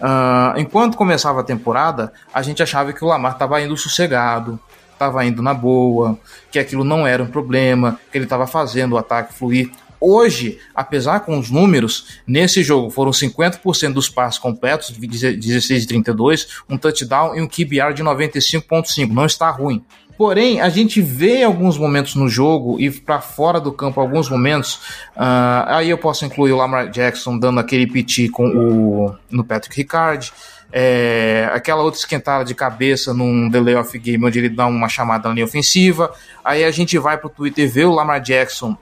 Uh, 0.00 0.58
enquanto 0.58 0.96
começava 0.96 1.40
a 1.40 1.44
temporada, 1.44 2.12
a 2.32 2.42
gente 2.42 2.62
achava 2.62 2.92
que 2.92 3.04
o 3.04 3.08
Lamar 3.08 3.32
estava 3.32 3.60
indo 3.62 3.76
sossegado, 3.76 4.58
estava 4.92 5.24
indo 5.24 5.42
na 5.42 5.54
boa, 5.54 6.18
que 6.50 6.58
aquilo 6.58 6.84
não 6.84 7.06
era 7.06 7.22
um 7.22 7.26
problema, 7.26 8.00
que 8.10 8.18
ele 8.18 8.24
estava 8.24 8.46
fazendo 8.46 8.94
o 8.94 8.98
ataque 8.98 9.32
fluir. 9.32 9.70
Hoje, 10.00 10.58
apesar 10.74 11.20
com 11.20 11.38
os 11.38 11.50
números, 11.50 12.20
nesse 12.26 12.62
jogo 12.62 12.90
foram 12.90 13.10
50% 13.10 13.92
dos 13.92 14.08
passes 14.08 14.38
completos, 14.38 14.90
16 14.90 15.82
de 15.82 15.88
32, 15.88 16.48
um 16.68 16.76
touchdown 16.76 17.34
e 17.34 17.40
um 17.40 17.48
QBR 17.48 17.94
de 17.94 18.02
95.5. 18.02 19.12
Não 19.12 19.26
está 19.26 19.50
ruim. 19.50 19.84
Porém, 20.16 20.60
a 20.60 20.68
gente 20.70 21.02
vê 21.02 21.42
alguns 21.42 21.76
momentos 21.76 22.14
no 22.14 22.28
jogo 22.28 22.80
e 22.80 22.90
para 22.90 23.20
fora 23.20 23.60
do 23.60 23.70
campo 23.70 24.00
alguns 24.00 24.30
momentos. 24.30 24.76
Uh, 25.14 25.66
aí 25.66 25.90
eu 25.90 25.98
posso 25.98 26.24
incluir 26.24 26.52
o 26.52 26.56
Lamar 26.56 26.90
Jackson 26.90 27.38
dando 27.38 27.60
aquele 27.60 27.86
piti 27.86 28.28
com 28.28 28.46
o 28.46 29.14
no 29.30 29.44
Patrick 29.44 29.76
Ricard. 29.76 30.32
É, 30.72 31.48
aquela 31.52 31.82
outra 31.82 32.00
esquentada 32.00 32.44
de 32.44 32.54
cabeça 32.54 33.14
num 33.14 33.48
delay 33.48 33.76
of 33.76 33.96
game 33.98 34.24
onde 34.24 34.38
ele 34.38 34.48
dá 34.48 34.66
uma 34.66 34.88
chamada 34.88 35.28
na 35.28 35.34
linha 35.34 35.46
ofensiva. 35.46 36.12
Aí 36.44 36.64
a 36.64 36.70
gente 36.70 36.98
vai 36.98 37.18
pro 37.18 37.28
Twitter 37.28 37.64
e 37.64 37.68
vê 37.68 37.84
o 37.84 37.92
Lamar 37.92 38.20
Jackson 38.20 38.76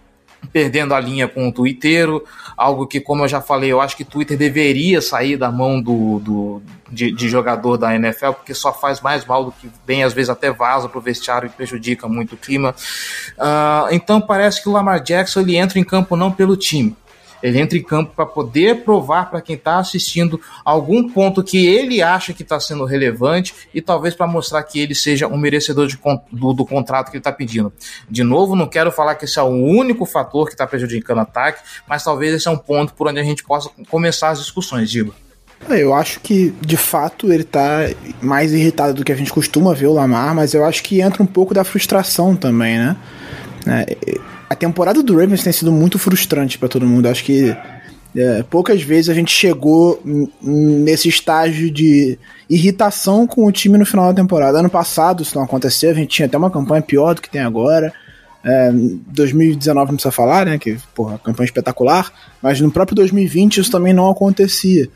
perdendo 0.53 0.95
a 0.95 1.01
linha 1.01 1.27
com 1.27 1.49
o 1.49 1.53
Twitter, 1.53 2.09
algo 2.57 2.87
que, 2.87 3.01
como 3.01 3.25
eu 3.25 3.29
já 3.29 3.41
falei, 3.41 3.71
eu 3.71 3.81
acho 3.81 3.97
que 3.97 4.05
Twitter 4.05 4.37
deveria 4.37 5.01
sair 5.01 5.37
da 5.37 5.51
mão 5.51 5.81
do, 5.81 6.19
do 6.21 6.63
de, 6.91 7.11
de, 7.11 7.29
jogador 7.29 7.77
da 7.77 7.95
NFL, 7.95 8.33
porque 8.33 8.55
só 8.55 8.73
faz 8.73 9.01
mais 9.01 9.25
mal 9.25 9.45
do 9.45 9.53
que 9.53 9.71
bem, 9.87 10.05
às 10.05 10.13
vezes 10.13 10.31
até 10.31 10.51
vaza 10.53 10.89
pro 10.89 11.01
vestiário 11.01 11.47
e 11.47 11.51
prejudica 11.51 12.09
muito 12.09 12.35
o 12.35 12.39
clima. 12.39 12.75
Uh, 13.37 13.93
então 13.93 14.21
parece 14.21 14.63
que 14.63 14.69
o 14.69 14.73
Lamar 14.73 15.03
Jackson 15.03 15.41
ele 15.41 15.57
entra 15.57 15.79
em 15.79 15.85
campo 15.85 16.17
não 16.17 16.31
pelo 16.31 16.57
time, 16.57 16.97
ele 17.45 17.61
entra 17.61 17.77
em 17.77 17.83
campo 17.83 18.13
para 18.17 18.25
poder 18.25 18.85
provar 18.85 19.31
para 19.31 19.43
quem 19.43 19.55
está 19.55 19.79
assistindo 19.79 20.41
algum 20.65 21.07
ponto 21.11 21.45
que 21.45 21.67
ele 21.67 22.01
acha 22.01 22.33
que 22.33 22.43
está 22.43 22.59
sendo 22.59 22.87
relevante 22.87 23.55
e 23.75 23.83
talvez 23.83 24.15
para 24.15 24.27
mostrar 24.27 24.63
que 24.63 24.81
ele 24.81 24.95
seja 24.95 25.29
um 25.29 25.37
merecedor 25.37 25.87
de, 25.87 25.99
do, 26.33 26.55
do 26.55 26.65
contrato 26.65 27.11
que 27.11 27.19
ele 27.19 27.21
está 27.21 27.31
pedindo. 27.31 27.71
De 28.09 28.25
novo, 28.25 28.57
não 28.57 28.67
quero 28.67 28.91
falar 28.91 29.15
que 29.17 29.27
esse 29.27 29.39
é 29.39 29.43
o 29.43 29.49
único 29.49 30.07
fator 30.07 30.47
que 30.47 30.55
está 30.55 30.67
prejudicando 30.67 31.19
o 31.19 31.21
ataque, 31.21 31.61
mas 31.87 32.03
talvez 32.03 32.33
esse 32.33 32.49
é 32.49 32.51
um 32.51 32.57
ponto 32.57 32.95
por 32.95 33.09
onde 33.09 33.21
a 33.21 33.25
gente 33.25 33.45
possa 33.45 33.69
começar 33.91 34.31
as 34.31 34.39
discussões, 34.39 34.91
Digo. 34.91 35.15
É, 35.69 35.83
eu 35.83 35.93
acho 35.93 36.21
que, 36.21 36.55
de 36.63 36.77
fato, 36.79 37.31
ele 37.31 37.45
tá 37.45 37.91
mais 38.23 38.53
irritado 38.53 38.95
do 38.95 39.05
que 39.05 39.13
a 39.13 39.17
gente 39.17 39.33
costuma 39.33 39.75
ver 39.75 39.87
o 39.87 39.93
Lamar, 39.93 40.35
mas 40.35 40.55
eu 40.55 40.65
acho 40.65 40.83
que 40.83 41.01
entra 41.01 41.23
um 41.23 41.27
pouco 41.27 41.53
da 41.53 41.65
frustração 41.65 42.35
também, 42.35 42.79
né? 42.79 42.97
A 44.49 44.55
temporada 44.55 45.03
do 45.03 45.17
Ravens 45.17 45.43
tem 45.43 45.53
sido 45.53 45.73
muito 45.73 45.99
frustrante 45.99 46.59
para 46.59 46.69
todo 46.69 46.87
mundo. 46.87 47.07
Acho 47.07 47.25
que 47.25 47.57
é, 48.17 48.45
poucas 48.45 48.83
vezes 48.83 49.09
a 49.09 49.15
gente 49.15 49.33
chegou 49.33 50.01
nesse 50.41 51.09
estágio 51.09 51.71
de 51.71 52.17
irritação 52.49 53.27
com 53.27 53.45
o 53.45 53.53
time 53.53 53.77
no 53.77 53.87
final 53.87 54.07
da 54.07 54.23
temporada. 54.23 54.59
Ano 54.59 54.71
passado 54.71 55.23
isso 55.23 55.37
não 55.37 55.45
aconteceu, 55.45 55.91
a 55.91 55.95
gente 55.95 56.11
tinha 56.11 56.27
até 56.27 56.39
uma 56.39 56.51
campanha 56.51 56.83
pior 56.83 57.15
do 57.15 57.23
que 57.23 57.31
tem 57.31 57.41
agora. 57.41 57.93
É, 58.45 58.71
2019 58.73 59.87
não 59.87 59.97
precisa 59.97 60.13
falar, 60.13 60.47
né? 60.47 60.59
Que, 60.59 60.77
porra, 60.95 61.19
campanha 61.19 61.47
espetacular. 61.47 62.13
Mas 62.43 62.61
no 62.61 62.71
próprio 62.71 62.95
2020 62.95 63.59
isso 63.59 63.71
também 63.71 63.93
não 63.93 64.09
acontecia. 64.09 64.89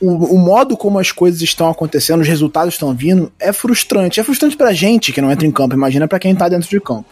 O, 0.00 0.34
o, 0.34 0.38
modo 0.38 0.76
como 0.76 0.98
as 0.98 1.12
coisas 1.12 1.40
estão 1.40 1.68
acontecendo, 1.70 2.20
os 2.20 2.28
resultados 2.28 2.74
estão 2.74 2.94
vindo, 2.94 3.30
é 3.38 3.52
frustrante. 3.52 4.18
É 4.18 4.24
frustrante 4.24 4.56
pra 4.56 4.72
gente 4.72 5.12
que 5.12 5.20
não 5.20 5.30
entra 5.30 5.46
em 5.46 5.52
campo, 5.52 5.74
imagina 5.74 6.08
para 6.08 6.18
quem 6.18 6.34
tá 6.34 6.48
dentro 6.48 6.68
de 6.68 6.80
campo. 6.80 7.06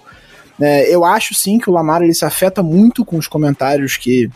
É, 0.60 0.92
eu 0.92 1.04
acho 1.04 1.34
sim 1.34 1.58
que 1.58 1.70
o 1.70 1.72
Lamar 1.72 2.02
ele 2.02 2.14
se 2.14 2.24
afeta 2.24 2.62
muito 2.62 3.04
com 3.04 3.16
os 3.16 3.26
comentários 3.26 3.96
que 3.96 4.28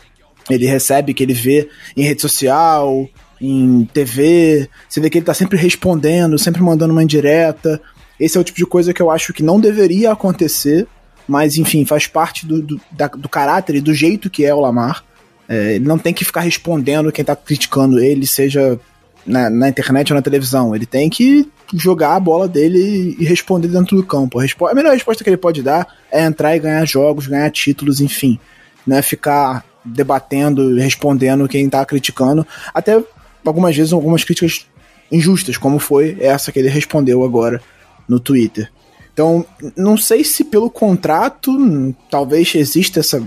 ele 0.49 0.65
recebe, 0.65 1.13
que 1.13 1.23
ele 1.23 1.33
vê 1.33 1.69
em 1.95 2.03
rede 2.03 2.21
social, 2.21 3.07
em 3.39 3.85
TV. 3.93 4.69
Você 4.87 4.99
vê 4.99 5.09
que 5.09 5.17
ele 5.17 5.25
tá 5.25 5.33
sempre 5.33 5.57
respondendo, 5.57 6.37
sempre 6.37 6.61
mandando 6.61 6.93
uma 6.93 7.03
indireta. 7.03 7.81
Esse 8.19 8.37
é 8.37 8.41
o 8.41 8.43
tipo 8.43 8.57
de 8.57 8.65
coisa 8.65 8.93
que 8.93 9.01
eu 9.01 9.11
acho 9.11 9.33
que 9.33 9.43
não 9.43 9.59
deveria 9.59 10.11
acontecer, 10.11 10.87
mas 11.27 11.57
enfim, 11.57 11.85
faz 11.85 12.07
parte 12.07 12.45
do, 12.45 12.61
do, 12.61 12.81
da, 12.91 13.07
do 13.07 13.27
caráter 13.27 13.75
e 13.75 13.81
do 13.81 13.93
jeito 13.93 14.29
que 14.29 14.45
é 14.45 14.53
o 14.53 14.59
Lamar. 14.59 15.03
É, 15.47 15.75
ele 15.75 15.85
não 15.85 15.97
tem 15.97 16.13
que 16.13 16.23
ficar 16.23 16.41
respondendo 16.41 17.11
quem 17.11 17.25
tá 17.25 17.35
criticando 17.35 17.99
ele, 17.99 18.25
seja 18.25 18.79
na, 19.25 19.49
na, 19.49 19.69
internet 19.69 20.11
ou 20.11 20.15
na 20.15 20.21
televisão. 20.21 20.75
Ele 20.75 20.85
tem 20.85 21.09
que 21.09 21.49
jogar 21.73 22.15
a 22.15 22.19
bola 22.19 22.47
dele 22.47 23.15
e, 23.19 23.25
responder 23.25 23.67
dentro 23.67 23.95
do 23.95 24.03
campo. 24.03 24.39
A, 24.39 24.43
a, 24.43 24.73
melhor 24.73 24.93
resposta 24.93 25.23
que 25.23 25.29
ele 25.29 25.37
pode 25.37 25.61
dar 25.61 25.87
é 26.11 26.23
entrar 26.23 26.55
e 26.55 26.59
ganhar 26.59 26.85
jogos, 26.85 27.27
ganhar 27.27 27.49
títulos, 27.51 27.99
enfim. 27.99 28.39
Não 28.85 28.97
é 28.97 29.01
ficar 29.01 29.65
debatendo, 29.83 30.75
respondendo 30.75 31.47
quem 31.47 31.69
tá 31.69 31.85
criticando. 31.85 32.45
Até 32.73 33.01
algumas 33.45 33.75
vezes 33.75 33.93
algumas 33.93 34.23
críticas 34.23 34.65
injustas, 35.11 35.57
como 35.57 35.79
foi 35.79 36.17
essa 36.19 36.51
que 36.51 36.59
ele 36.59 36.69
respondeu 36.69 37.23
agora 37.23 37.61
no 38.07 38.19
Twitter. 38.19 38.71
Então, 39.13 39.45
não 39.77 39.95
sei 39.95 40.23
se 40.23 40.43
pelo 40.43 40.71
contrato, 40.71 41.95
talvez 42.09 42.55
exista 42.55 42.99
essa. 42.99 43.17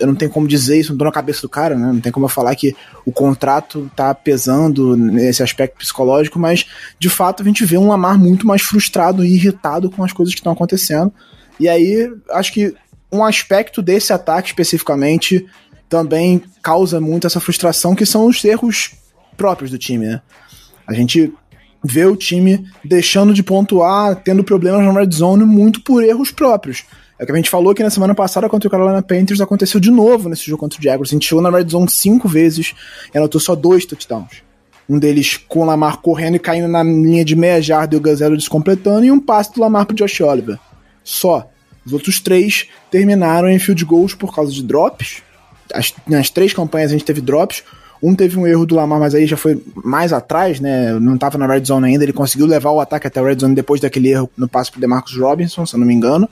Eu 0.00 0.08
não 0.08 0.14
tenho 0.16 0.30
como 0.30 0.48
dizer 0.48 0.80
isso, 0.80 0.90
não 0.90 0.98
tô 0.98 1.04
na 1.04 1.12
cabeça 1.12 1.42
do 1.42 1.48
cara, 1.48 1.76
né? 1.76 1.86
Não 1.92 2.00
tem 2.00 2.10
como 2.10 2.26
eu 2.26 2.30
falar 2.30 2.54
que 2.56 2.74
o 3.04 3.12
contrato 3.12 3.88
tá 3.94 4.12
pesando 4.12 4.96
nesse 4.96 5.44
aspecto 5.44 5.78
psicológico, 5.78 6.36
mas 6.36 6.66
de 6.98 7.08
fato 7.08 7.44
a 7.44 7.46
gente 7.46 7.64
vê 7.64 7.78
um 7.78 7.86
Lamar 7.86 8.18
muito 8.18 8.44
mais 8.44 8.62
frustrado 8.62 9.24
e 9.24 9.34
irritado 9.34 9.88
com 9.88 10.02
as 10.02 10.12
coisas 10.12 10.34
que 10.34 10.40
estão 10.40 10.52
acontecendo. 10.52 11.12
E 11.60 11.68
aí, 11.68 12.12
acho 12.30 12.52
que 12.52 12.74
um 13.10 13.24
aspecto 13.24 13.80
desse 13.80 14.12
ataque 14.12 14.48
especificamente 14.48 15.46
também 15.88 16.42
causa 16.60 17.00
muito 17.00 17.24
essa 17.24 17.38
frustração, 17.38 17.94
que 17.94 18.04
são 18.04 18.26
os 18.26 18.44
erros 18.44 18.96
próprios 19.36 19.70
do 19.70 19.78
time, 19.78 20.06
né? 20.06 20.20
A 20.84 20.92
gente 20.92 21.32
ver 21.86 22.06
o 22.06 22.16
time 22.16 22.66
deixando 22.84 23.32
de 23.32 23.42
pontuar, 23.42 24.16
tendo 24.16 24.44
problemas 24.44 24.84
na 24.84 24.92
red 24.92 25.10
zone 25.12 25.44
muito 25.44 25.80
por 25.82 26.02
erros 26.02 26.30
próprios. 26.30 26.84
É 27.18 27.22
o 27.22 27.26
que 27.26 27.32
a 27.32 27.36
gente 27.36 27.48
falou 27.48 27.74
que 27.74 27.82
na 27.82 27.88
semana 27.88 28.14
passada 28.14 28.48
contra 28.48 28.68
o 28.68 28.70
Carolina 28.70 29.00
Panthers 29.02 29.40
aconteceu 29.40 29.80
de 29.80 29.90
novo 29.90 30.28
nesse 30.28 30.46
jogo 30.46 30.60
contra 30.60 30.78
o 30.78 30.82
Jaguars. 30.82 31.10
A 31.10 31.14
gente 31.14 31.26
chegou 31.26 31.42
na 31.42 31.50
red 31.50 31.66
zone 31.68 31.88
cinco 31.90 32.28
vezes 32.28 32.74
e 33.14 33.16
anotou 33.16 33.40
só 33.40 33.54
dois 33.54 33.86
touchdowns. 33.86 34.42
Um 34.88 34.98
deles 34.98 35.36
com 35.36 35.60
o 35.60 35.64
Lamar 35.64 35.96
correndo 35.98 36.36
e 36.36 36.38
caindo 36.38 36.68
na 36.68 36.82
linha 36.82 37.24
de 37.24 37.34
meia 37.34 37.60
jarda 37.60 37.94
e 37.94 37.98
o 37.98 38.00
Gazelle 38.00 38.36
descompletando, 38.36 39.04
e 39.04 39.10
um 39.10 39.18
passe 39.18 39.52
do 39.52 39.60
Lamar 39.60 39.86
pro 39.86 39.96
Josh 39.96 40.20
Oliver. 40.20 40.58
Só. 41.02 41.48
Os 41.84 41.92
outros 41.92 42.20
três 42.20 42.66
terminaram 42.90 43.48
em 43.48 43.58
field 43.58 43.84
goals 43.84 44.14
por 44.14 44.34
causa 44.34 44.52
de 44.52 44.62
drops. 44.62 45.22
As, 45.72 45.94
nas 46.06 46.30
três 46.30 46.52
campanhas 46.52 46.90
a 46.90 46.94
gente 46.94 47.04
teve 47.04 47.20
drops. 47.20 47.64
Um 48.02 48.14
teve 48.14 48.38
um 48.38 48.46
erro 48.46 48.66
do 48.66 48.74
Lamar, 48.74 49.00
mas 49.00 49.14
aí 49.14 49.26
já 49.26 49.36
foi 49.36 49.62
mais 49.74 50.12
atrás, 50.12 50.60
né? 50.60 50.92
Não 50.98 51.14
estava 51.14 51.38
na 51.38 51.46
red 51.46 51.64
zone 51.64 51.86
ainda. 51.86 52.04
Ele 52.04 52.12
conseguiu 52.12 52.46
levar 52.46 52.70
o 52.70 52.80
ataque 52.80 53.06
até 53.06 53.20
a 53.20 53.24
red 53.24 53.38
zone 53.38 53.54
depois 53.54 53.80
daquele 53.80 54.10
erro 54.10 54.30
no 54.36 54.48
passe 54.48 54.70
pro 54.70 54.80
DeMarcus 54.80 55.16
Robinson, 55.16 55.64
se 55.64 55.74
eu 55.74 55.80
não 55.80 55.86
me 55.86 55.94
engano. 55.94 56.28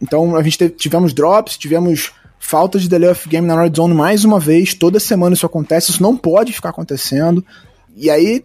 Então 0.00 0.36
a 0.36 0.42
gente 0.42 0.58
teve, 0.58 0.74
tivemos 0.74 1.12
drops, 1.12 1.56
tivemos 1.56 2.12
falta 2.38 2.78
de 2.78 2.88
delay 2.88 3.10
of 3.10 3.28
game 3.28 3.46
na 3.46 3.60
red 3.60 3.72
zone 3.76 3.94
mais 3.94 4.24
uma 4.24 4.40
vez. 4.40 4.74
Toda 4.74 4.98
semana 4.98 5.34
isso 5.34 5.46
acontece, 5.46 5.90
isso 5.90 6.02
não 6.02 6.16
pode 6.16 6.52
ficar 6.52 6.70
acontecendo. 6.70 7.44
E 7.96 8.08
aí 8.08 8.44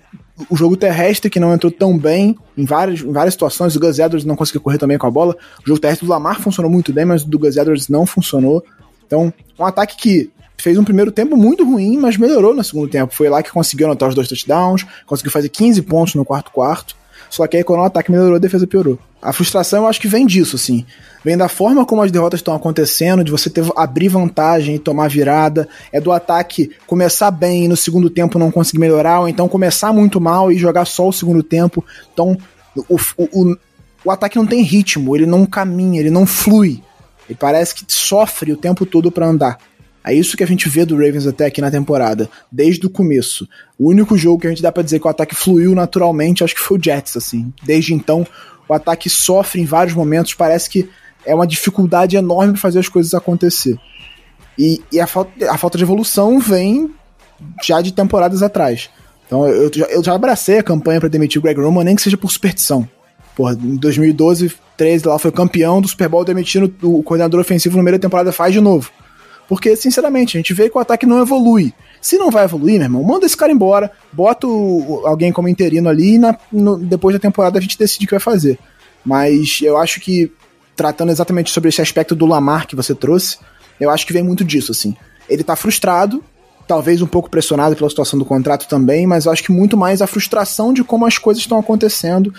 o 0.49 0.55
jogo 0.55 0.75
terrestre 0.75 1.29
que 1.29 1.39
não 1.39 1.53
entrou 1.53 1.71
tão 1.71 1.97
bem 1.97 2.35
em 2.57 2.65
várias, 2.65 3.01
em 3.01 3.11
várias 3.11 3.35
situações, 3.35 3.75
o 3.75 3.79
Gus 3.79 3.99
Edwards 3.99 4.25
não 4.25 4.35
conseguiu 4.35 4.61
correr 4.61 4.77
também 4.77 4.97
com 4.97 5.07
a 5.07 5.11
bola. 5.11 5.35
O 5.63 5.67
jogo 5.67 5.79
terrestre 5.79 6.05
do 6.05 6.11
Lamar 6.11 6.41
funcionou 6.41 6.71
muito 6.71 6.91
bem, 6.91 7.05
mas 7.05 7.23
o 7.23 7.29
do 7.29 7.37
Gus 7.37 7.55
Edwards 7.55 7.87
não 7.87 8.05
funcionou. 8.05 8.63
Então, 9.05 9.31
um 9.57 9.65
ataque 9.65 9.95
que 9.95 10.31
fez 10.63 10.77
um 10.77 10.83
primeiro 10.85 11.11
tempo 11.11 11.35
muito 11.35 11.65
ruim, 11.65 11.97
mas 11.97 12.15
melhorou 12.15 12.55
no 12.55 12.63
segundo 12.63 12.87
tempo. 12.87 13.13
Foi 13.13 13.27
lá 13.27 13.43
que 13.43 13.51
conseguiu 13.51 13.85
anotar 13.87 14.07
os 14.07 14.15
dois 14.15 14.29
touchdowns, 14.29 14.85
conseguiu 15.05 15.29
fazer 15.29 15.49
15 15.49 15.81
pontos 15.81 16.15
no 16.15 16.23
quarto 16.23 16.51
quarto. 16.51 16.95
Só 17.29 17.45
que 17.47 17.57
aí 17.57 17.65
quando 17.65 17.81
o 17.81 17.83
ataque 17.83 18.09
melhorou, 18.09 18.35
a 18.35 18.39
defesa 18.39 18.65
piorou. 18.65 18.97
A 19.21 19.33
frustração 19.33 19.81
eu 19.81 19.87
acho 19.87 19.99
que 19.99 20.07
vem 20.07 20.25
disso, 20.25 20.55
assim. 20.55 20.85
Vem 21.21 21.35
da 21.35 21.49
forma 21.49 21.85
como 21.85 22.01
as 22.01 22.09
derrotas 22.11 22.39
estão 22.39 22.55
acontecendo, 22.55 23.25
de 23.25 23.31
você 23.31 23.49
ter, 23.49 23.65
abrir 23.75 24.07
vantagem 24.07 24.75
e 24.75 24.79
tomar 24.79 25.09
virada. 25.09 25.67
É 25.91 25.99
do 25.99 26.13
ataque 26.13 26.71
começar 26.87 27.29
bem 27.29 27.65
e 27.65 27.67
no 27.67 27.75
segundo 27.75 28.09
tempo 28.09 28.39
não 28.39 28.49
conseguir 28.49 28.79
melhorar, 28.79 29.19
ou 29.19 29.27
então 29.27 29.49
começar 29.49 29.91
muito 29.91 30.21
mal 30.21 30.49
e 30.49 30.57
jogar 30.57 30.85
só 30.85 31.09
o 31.09 31.13
segundo 31.13 31.43
tempo. 31.43 31.83
Então, 32.13 32.37
o, 32.87 32.95
o, 32.95 32.97
o, 33.17 33.57
o 34.05 34.11
ataque 34.11 34.37
não 34.37 34.45
tem 34.45 34.61
ritmo, 34.61 35.13
ele 35.13 35.25
não 35.25 35.45
caminha, 35.45 35.99
ele 35.99 36.09
não 36.09 36.25
flui. 36.25 36.81
Ele 37.27 37.37
parece 37.37 37.75
que 37.75 37.83
sofre 37.89 38.53
o 38.53 38.57
tempo 38.57 38.85
todo 38.85 39.11
para 39.11 39.27
andar. 39.27 39.57
É 40.05 40.13
isso 40.13 40.35
que 40.35 40.43
a 40.43 40.47
gente 40.47 40.67
vê 40.67 40.85
do 40.85 40.95
Ravens 40.95 41.25
até 41.25 41.45
aqui 41.45 41.61
na 41.61 41.71
temporada, 41.71 42.29
desde 42.51 42.85
o 42.85 42.89
começo. 42.89 43.47
O 43.79 43.89
único 43.89 44.17
jogo 44.17 44.41
que 44.41 44.47
a 44.47 44.49
gente 44.49 44.61
dá 44.61 44.71
para 44.71 44.83
dizer 44.83 44.99
que 44.99 45.07
o 45.07 45.09
ataque 45.09 45.33
fluiu 45.33 45.73
naturalmente, 45.73 46.43
acho 46.43 46.55
que 46.55 46.61
foi 46.61 46.77
o 46.77 46.83
Jets, 46.83 47.15
assim. 47.15 47.53
Desde 47.63 47.93
então, 47.93 48.27
o 48.67 48.73
ataque 48.73 49.09
sofre 49.09 49.61
em 49.61 49.65
vários 49.65 49.95
momentos, 49.95 50.33
parece 50.33 50.69
que 50.69 50.89
é 51.25 51.33
uma 51.33 51.47
dificuldade 51.47 52.17
enorme 52.17 52.57
fazer 52.57 52.79
as 52.79 52.89
coisas 52.89 53.13
acontecer. 53.13 53.77
E, 54.57 54.81
e 54.91 54.99
a, 54.99 55.07
falta, 55.07 55.31
a 55.49 55.57
falta 55.57 55.77
de 55.77 55.83
evolução 55.83 56.39
vem 56.39 56.91
já 57.63 57.81
de 57.81 57.93
temporadas 57.93 58.43
atrás. 58.43 58.89
Então 59.25 59.47
eu, 59.47 59.71
eu, 59.89 60.03
já, 60.03 60.13
abracei 60.13 60.59
a 60.59 60.63
campanha 60.63 60.99
para 60.99 61.09
demitir 61.09 61.39
o 61.39 61.41
Greg 61.41 61.59
Roman, 61.59 61.83
nem 61.83 61.95
que 61.95 62.01
seja 62.01 62.17
por 62.17 62.31
superstição. 62.31 62.87
Porra, 63.35 63.53
em 63.53 63.75
2012, 63.77 64.53
13 64.77 65.07
lá 65.07 65.17
foi 65.17 65.31
campeão 65.31 65.81
do 65.81 65.87
Super 65.87 66.07
Bowl 66.07 66.23
demitindo 66.23 66.73
o 66.83 67.01
coordenador 67.01 67.39
ofensivo 67.39 67.77
no 67.77 67.83
meio 67.83 67.97
da 67.97 68.01
temporada, 68.01 68.31
faz 68.31 68.53
de 68.53 68.61
novo. 68.61 68.91
Porque, 69.47 69.75
sinceramente, 69.75 70.37
a 70.37 70.39
gente 70.39 70.53
vê 70.53 70.69
que 70.69 70.77
o 70.77 70.81
ataque 70.81 71.05
não 71.05 71.21
evolui. 71.21 71.73
Se 72.01 72.17
não 72.17 72.31
vai 72.31 72.45
evoluir, 72.45 72.75
meu 72.75 72.83
irmão, 72.83 73.03
manda 73.03 73.25
esse 73.25 73.37
cara 73.37 73.51
embora, 73.51 73.91
bota 74.11 74.47
o, 74.47 75.03
alguém 75.05 75.31
como 75.31 75.47
interino 75.47 75.89
ali 75.89 76.15
e 76.15 76.17
na, 76.17 76.37
no, 76.51 76.77
depois 76.77 77.15
da 77.15 77.19
temporada 77.19 77.57
a 77.57 77.61
gente 77.61 77.77
decide 77.77 78.05
o 78.05 78.07
que 78.07 78.13
vai 78.13 78.19
fazer. 78.19 78.59
Mas 79.05 79.59
eu 79.61 79.77
acho 79.77 79.99
que, 79.99 80.31
tratando 80.75 81.11
exatamente 81.11 81.51
sobre 81.51 81.69
esse 81.69 81.81
aspecto 81.81 82.15
do 82.15 82.25
Lamar 82.25 82.67
que 82.67 82.75
você 82.75 82.95
trouxe, 82.95 83.37
eu 83.79 83.89
acho 83.89 84.05
que 84.05 84.13
vem 84.13 84.23
muito 84.23 84.43
disso, 84.43 84.71
assim. 84.71 84.95
Ele 85.29 85.43
tá 85.43 85.55
frustrado, 85.55 86.23
talvez 86.67 87.01
um 87.01 87.07
pouco 87.07 87.29
pressionado 87.29 87.75
pela 87.75 87.89
situação 87.89 88.17
do 88.17 88.25
contrato 88.25 88.67
também, 88.67 89.05
mas 89.05 89.25
eu 89.25 89.31
acho 89.31 89.43
que 89.43 89.51
muito 89.51 89.77
mais 89.77 90.01
a 90.01 90.07
frustração 90.07 90.73
de 90.73 90.83
como 90.83 91.05
as 91.05 91.17
coisas 91.17 91.41
estão 91.41 91.59
acontecendo 91.59 92.33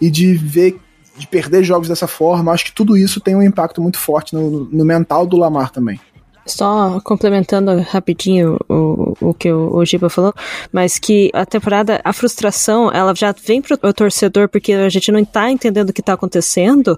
e 0.00 0.10
de 0.10 0.34
ver 0.34 0.78
de 1.16 1.26
perder 1.26 1.64
jogos 1.64 1.88
dessa 1.88 2.06
forma, 2.06 2.52
acho 2.52 2.66
que 2.66 2.72
tudo 2.72 2.96
isso 2.96 3.20
tem 3.20 3.34
um 3.34 3.42
impacto 3.42 3.82
muito 3.82 3.98
forte 3.98 4.34
no, 4.34 4.66
no 4.66 4.84
mental 4.84 5.26
do 5.26 5.36
Lamar 5.36 5.70
também. 5.70 6.00
Só 6.48 7.00
complementando 7.04 7.78
rapidinho 7.80 8.56
o, 8.68 9.14
o 9.20 9.34
que 9.34 9.52
o, 9.52 9.76
o 9.76 9.84
Giba 9.84 10.08
falou, 10.08 10.34
mas 10.72 10.98
que 10.98 11.30
a 11.32 11.44
temporada, 11.44 12.00
a 12.04 12.12
frustração, 12.12 12.90
ela 12.90 13.14
já 13.14 13.32
vem 13.32 13.60
pro 13.60 13.76
torcedor 13.92 14.48
porque 14.48 14.72
a 14.72 14.88
gente 14.88 15.12
não 15.12 15.24
tá 15.24 15.50
entendendo 15.50 15.90
o 15.90 15.92
que 15.92 16.02
tá 16.02 16.14
acontecendo, 16.14 16.96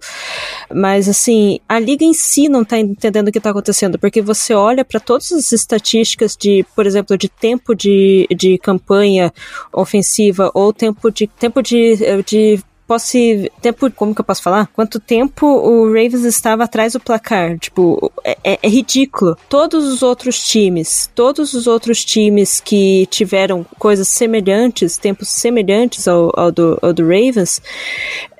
mas 0.72 1.08
assim, 1.08 1.58
a 1.68 1.78
liga 1.78 2.04
em 2.04 2.14
si 2.14 2.48
não 2.48 2.64
tá 2.64 2.78
entendendo 2.78 3.28
o 3.28 3.32
que 3.32 3.40
tá 3.40 3.50
acontecendo, 3.50 3.98
porque 3.98 4.22
você 4.22 4.54
olha 4.54 4.84
para 4.84 5.00
todas 5.00 5.32
as 5.32 5.52
estatísticas 5.52 6.36
de, 6.36 6.64
por 6.74 6.86
exemplo, 6.86 7.18
de 7.18 7.28
tempo 7.28 7.74
de, 7.74 8.26
de 8.36 8.58
campanha 8.58 9.32
ofensiva 9.72 10.50
ou 10.54 10.72
tempo 10.72 11.10
de 11.10 11.26
tempo 11.26 11.62
de, 11.62 11.96
de 12.24 12.60
posse. 12.90 13.52
Tempo. 13.62 13.88
Como 13.92 14.12
que 14.12 14.20
eu 14.20 14.24
posso 14.24 14.42
falar? 14.42 14.66
Quanto 14.74 14.98
tempo 14.98 15.46
o 15.46 15.86
Ravens 15.86 16.24
estava 16.24 16.64
atrás 16.64 16.94
do 16.94 17.00
placar? 17.00 17.56
Tipo, 17.56 18.10
é, 18.24 18.36
é, 18.42 18.58
é 18.60 18.68
ridículo. 18.68 19.36
Todos 19.48 19.86
os 19.86 20.02
outros 20.02 20.42
times, 20.42 21.08
todos 21.14 21.54
os 21.54 21.68
outros 21.68 22.04
times 22.04 22.58
que 22.58 23.06
tiveram 23.06 23.64
coisas 23.78 24.08
semelhantes, 24.08 24.98
tempos 24.98 25.28
semelhantes 25.28 26.08
ao, 26.08 26.32
ao, 26.34 26.50
do, 26.50 26.78
ao 26.82 26.92
do 26.92 27.02
Ravens, 27.04 27.62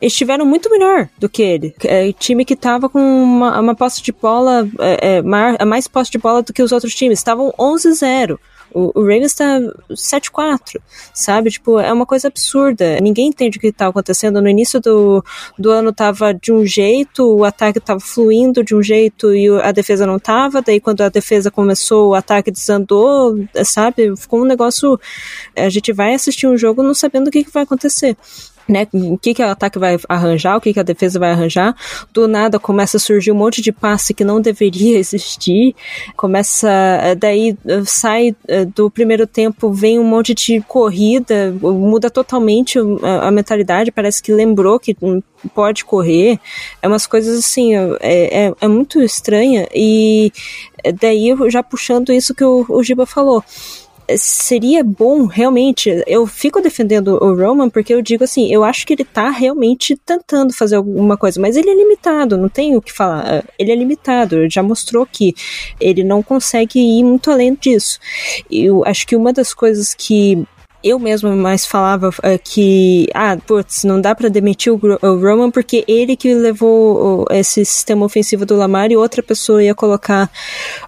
estiveram 0.01 0.47
muito 0.47 0.71
melhor 0.71 1.09
do 1.19 1.29
que 1.29 1.43
ele. 1.43 1.75
É, 1.85 2.13
time 2.13 2.45
que 2.45 2.55
estava 2.55 2.89
com 2.89 3.01
uma, 3.01 3.61
uma 3.61 3.75
posse 3.75 4.03
de 4.03 4.13
bola, 4.13 4.69
é, 4.79 5.17
é, 5.17 5.23
mais, 5.23 5.57
mais 5.67 5.89
posse 5.89 6.11
de 6.11 6.19
bola 6.19 6.43
do 6.43 6.53
que 6.53 6.63
os 6.63 6.73
outros 6.73 6.95
times. 6.95 7.19
Estavam 7.19 7.53
11-0. 7.59 8.39
O, 8.73 9.01
o 9.01 9.03
Ravens 9.03 9.35
tá 9.35 9.59
7-4, 9.91 10.81
sabe? 11.13 11.51
Tipo, 11.51 11.81
é 11.81 11.93
uma 11.93 12.07
coisa 12.07 12.29
absurda. 12.29 12.99
Ninguém 13.01 13.29
entende 13.29 13.59
o 13.59 13.61
que 13.61 13.73
tá 13.73 13.89
acontecendo. 13.89 14.41
No 14.41 14.49
início 14.49 14.81
do, 14.81 15.25
do 15.59 15.71
ano 15.71 15.93
tava 15.93 16.33
de 16.33 16.53
um 16.53 16.65
jeito, 16.65 17.37
o 17.37 17.45
ataque 17.45 17.81
tava 17.81 18.01
fluindo 18.01 18.63
de 18.63 18.75
um 18.75 18.83
jeito 18.83 19.35
e 19.35 19.49
a 19.61 19.73
defesa 19.73 20.07
não 20.07 20.19
tava. 20.19 20.63
Daí 20.63 20.81
quando 20.81 21.01
a 21.03 21.09
defesa 21.09 21.51
começou, 21.51 22.11
o 22.11 22.15
ataque 22.15 22.51
desandou, 22.51 23.37
sabe? 23.65 24.17
Ficou 24.17 24.41
um 24.41 24.45
negócio. 24.45 24.99
A 25.57 25.69
gente 25.69 25.93
vai 25.93 26.15
assistir 26.15 26.47
um 26.47 26.57
jogo 26.57 26.83
não 26.83 26.95
sabendo 26.95 27.29
o 27.29 27.31
que, 27.31 27.45
que 27.45 27.51
vai 27.51 27.65
acontecer 27.65 28.17
né? 28.69 28.87
O 28.93 29.19
que, 29.19 29.35
que 29.35 29.43
o 29.43 29.49
ataque 29.49 29.79
vai 29.79 29.99
arranjar, 30.09 30.57
o 30.57 30.61
que, 30.61 30.73
que 30.73 30.81
a 30.81 30.85
defesa 30.85 31.19
vai 31.19 31.31
arranjar. 31.31 31.75
Do 32.13 32.29
nada 32.29 32.59
começa 32.59 32.97
a 32.97 33.01
surgir 33.01 33.33
um 33.33 33.37
monte 33.37 33.61
de 33.61 33.73
passe 33.73 34.15
que 34.15 34.25
não 34.25 34.41
deveria 34.41 34.97
existir. 34.99 35.75
Começa. 36.17 36.69
Eh, 36.71 37.15
daí 37.15 37.57
eh, 37.67 37.83
sai 37.85 38.37
eh, 38.49 38.65
do 38.65 38.91
primeiro 38.91 39.27
tempo, 39.27 39.73
vem 39.73 39.99
um 39.99 40.05
monte 40.05 40.35
de 40.35 40.61
corrida, 40.63 41.55
muda 41.61 42.11
totalmente 42.11 42.79
a, 42.79 43.29
a 43.29 43.31
mentalidade. 43.31 43.93
Parece 43.93 44.23
que 44.23 44.33
lembrou 44.33 44.79
que 44.79 44.97
pode 45.55 45.85
correr. 45.85 46.39
É 46.83 46.89
umas 46.89 47.07
coisas 47.07 47.39
assim, 47.39 47.75
é, 47.75 48.47
é, 48.47 48.55
é 48.61 48.69
muito 48.69 49.01
estranha. 49.01 49.67
E 49.75 50.33
daí, 51.01 51.35
já 51.49 51.63
puxando 51.63 52.13
isso 52.13 52.35
que 52.35 52.45
o, 52.45 52.65
o 52.69 52.83
Giba 52.83 53.07
falou 53.07 53.45
seria 54.17 54.83
bom 54.83 55.27
realmente. 55.27 56.03
Eu 56.07 56.27
fico 56.27 56.61
defendendo 56.61 57.23
o 57.23 57.35
Roman 57.35 57.69
porque 57.69 57.93
eu 57.93 58.03
digo 58.03 58.25
assim, 58.25 58.53
eu 58.53 58.65
acho 58.65 58.87
que 58.87 58.93
ele 58.93 59.05
tá 59.05 59.31
realmente 59.31 59.97
tentando 59.97 60.53
fazer 60.53 60.77
alguma 60.77 61.17
coisa, 61.17 61.41
mas 61.41 61.57
ele 61.57 61.71
é 61.71 61.75
limitado, 61.75 62.37
não 62.37 62.49
tem 62.49 62.77
o 62.77 62.83
que 62.83 62.93
falar. 62.93 63.45
Ele 63.59 63.73
é 63.73 63.75
limitado, 63.75 64.49
já 64.49 64.63
mostrou 64.63 65.07
que 65.07 65.35
ele 65.81 66.05
não 66.05 66.23
consegue 66.23 66.79
ir 66.79 67.05
muito 67.05 67.31
além 67.31 67.55
disso. 67.55 67.99
Eu 68.51 68.85
acho 68.85 69.07
que 69.07 69.17
uma 69.17 69.33
das 69.33 69.53
coisas 69.55 69.95
que 69.95 70.47
eu 70.83 70.99
mesma 70.99 71.35
mais 71.37 71.67
falava 71.67 72.09
uh, 72.09 72.41
que, 72.43 73.07
ah, 73.15 73.37
putz, 73.47 73.85
não 73.85 74.01
dá 74.01 74.15
para 74.15 74.29
demitir 74.29 74.73
o, 74.73 74.77
o, 74.77 75.21
Roman 75.21 75.51
porque 75.51 75.85
ele 75.87 76.17
que 76.17 76.33
levou 76.35 77.27
esse 77.31 77.65
sistema 77.65 78.05
ofensivo 78.05 78.47
do 78.47 78.57
Lamar 78.57 78.91
e 78.91 78.97
outra 78.97 79.23
pessoa 79.23 79.63
ia 79.63 79.75
colocar 79.75 80.31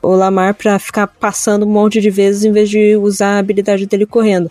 o 0.02 0.14
Lamar 0.14 0.54
para 0.54 0.78
ficar 0.78 1.06
passando 1.06 1.66
um 1.66 1.70
monte 1.70 2.00
de 2.00 2.10
vezes 2.10 2.44
em 2.44 2.52
vez 2.52 2.70
de 2.70 2.96
usar 2.96 3.36
a 3.36 3.38
habilidade 3.38 3.86
dele 3.86 4.06
correndo. 4.06 4.50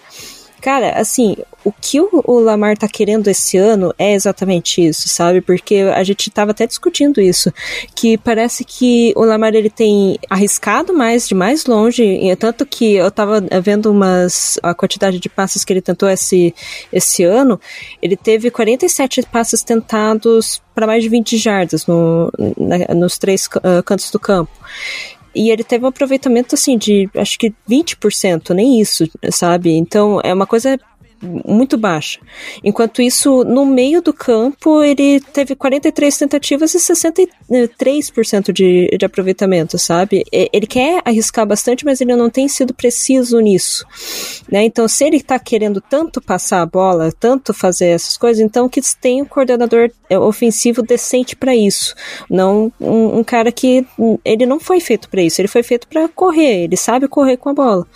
Cara, 0.61 0.91
assim, 0.99 1.35
o 1.63 1.71
que 1.71 1.99
o, 1.99 2.39
Lamar 2.39 2.77
tá 2.77 2.87
querendo 2.87 3.27
esse 3.27 3.57
ano 3.57 3.93
é 3.97 4.13
exatamente 4.13 4.79
isso, 4.85 5.09
sabe? 5.09 5.41
Porque 5.41 5.75
a 5.93 6.03
gente 6.03 6.29
tava 6.29 6.51
até 6.51 6.67
discutindo 6.67 7.19
isso, 7.19 7.51
que 7.95 8.15
parece 8.17 8.63
que 8.63 9.11
o 9.15 9.25
Lamar 9.25 9.55
ele 9.55 9.71
tem 9.71 10.19
arriscado 10.29 10.93
mais 10.93 11.27
de 11.27 11.33
mais 11.33 11.65
longe, 11.65 12.03
tanto 12.37 12.65
que 12.65 12.93
eu 12.93 13.09
tava 13.09 13.41
vendo 13.63 13.89
umas 13.89 14.59
a 14.61 14.73
quantidade 14.73 15.19
de 15.19 15.29
passes 15.29 15.65
que 15.65 15.73
ele 15.73 15.81
tentou 15.81 16.07
esse 16.07 16.53
esse 16.93 17.23
ano, 17.23 17.59
ele 18.01 18.15
teve 18.15 18.51
47 18.51 19.23
passes 19.23 19.63
tentados 19.63 20.61
para 20.75 20.87
mais 20.87 21.03
de 21.03 21.09
20 21.09 21.37
jardas 21.37 21.87
no, 21.87 22.31
na, 22.57 22.93
nos 22.95 23.17
três 23.17 23.47
uh, 23.47 23.83
cantos 23.83 24.11
do 24.11 24.19
campo. 24.19 24.51
E 25.33 25.49
ele 25.49 25.63
teve 25.63 25.85
um 25.85 25.87
aproveitamento, 25.87 26.55
assim, 26.55 26.77
de 26.77 27.09
acho 27.15 27.37
que 27.39 27.53
20%, 27.69 28.53
nem 28.53 28.81
isso, 28.81 29.09
sabe? 29.31 29.71
Então 29.71 30.19
é 30.23 30.33
uma 30.33 30.45
coisa 30.45 30.79
muito 31.21 31.77
baixa. 31.77 32.19
Enquanto 32.63 33.01
isso, 33.01 33.43
no 33.43 33.65
meio 33.65 34.01
do 34.01 34.13
campo, 34.13 34.83
ele 34.83 35.19
teve 35.19 35.55
43 35.55 36.17
tentativas 36.17 36.73
e 36.73 36.77
63% 36.77 38.51
de, 38.51 38.89
de 38.97 39.05
aproveitamento, 39.05 39.77
sabe? 39.77 40.23
Ele 40.31 40.67
quer 40.67 41.01
arriscar 41.05 41.45
bastante, 41.45 41.85
mas 41.85 42.01
ele 42.01 42.15
não 42.15 42.29
tem 42.29 42.47
sido 42.47 42.73
preciso 42.73 43.39
nisso. 43.39 43.85
Né? 44.51 44.63
Então, 44.63 44.87
se 44.87 45.03
ele 45.05 45.17
está 45.17 45.37
querendo 45.37 45.79
tanto 45.81 46.21
passar 46.21 46.61
a 46.61 46.65
bola, 46.65 47.11
tanto 47.11 47.53
fazer 47.53 47.87
essas 47.87 48.17
coisas, 48.17 48.41
então 48.43 48.67
que 48.67 48.81
tenha 48.99 49.23
um 49.23 49.27
coordenador 49.27 49.91
é, 50.09 50.17
ofensivo 50.17 50.81
decente 50.81 51.35
para 51.35 51.55
isso. 51.55 51.95
Não 52.29 52.71
um, 52.79 53.19
um, 53.19 53.23
cara 53.23 53.51
que 53.51 53.85
ele 54.25 54.45
não 54.45 54.59
foi 54.59 54.79
feito 54.79 55.09
para 55.09 55.21
isso, 55.21 55.39
ele 55.41 55.47
foi 55.47 55.63
feito 55.63 55.87
para 55.87 56.07
correr, 56.07 56.63
ele 56.63 56.77
sabe 56.77 57.07
correr 57.07 57.37
com 57.37 57.49
a 57.49 57.53
bola 57.53 57.87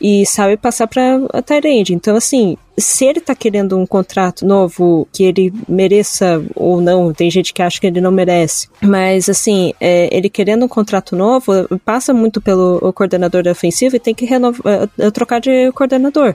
e 0.00 0.26
sabe 0.26 0.56
passar 0.56 0.86
para 0.86 1.20
a 1.32 1.40
Tyrande. 1.40 1.94
Então, 1.94 2.16
assim, 2.16 2.56
se 2.76 3.04
ele 3.04 3.20
tá 3.20 3.34
querendo 3.34 3.78
um 3.78 3.86
contrato 3.86 4.44
novo 4.44 5.06
que 5.12 5.22
ele 5.22 5.52
mereça 5.68 6.44
ou 6.54 6.80
não, 6.80 7.12
tem 7.12 7.30
gente 7.30 7.54
que 7.54 7.62
acha 7.62 7.80
que 7.80 7.86
ele 7.86 8.00
não 8.00 8.10
merece, 8.10 8.68
mas 8.82 9.28
assim, 9.28 9.72
é, 9.80 10.08
ele 10.14 10.28
querendo 10.28 10.64
um 10.64 10.68
contrato 10.68 11.14
novo, 11.14 11.52
passa 11.84 12.12
muito 12.12 12.40
pelo 12.40 12.92
coordenador 12.92 13.46
ofensivo 13.46 13.96
e 13.96 14.00
tem 14.00 14.14
que 14.14 14.24
renovar, 14.24 14.88
é, 14.98 15.10
trocar 15.10 15.40
de 15.40 15.70
coordenador. 15.72 16.34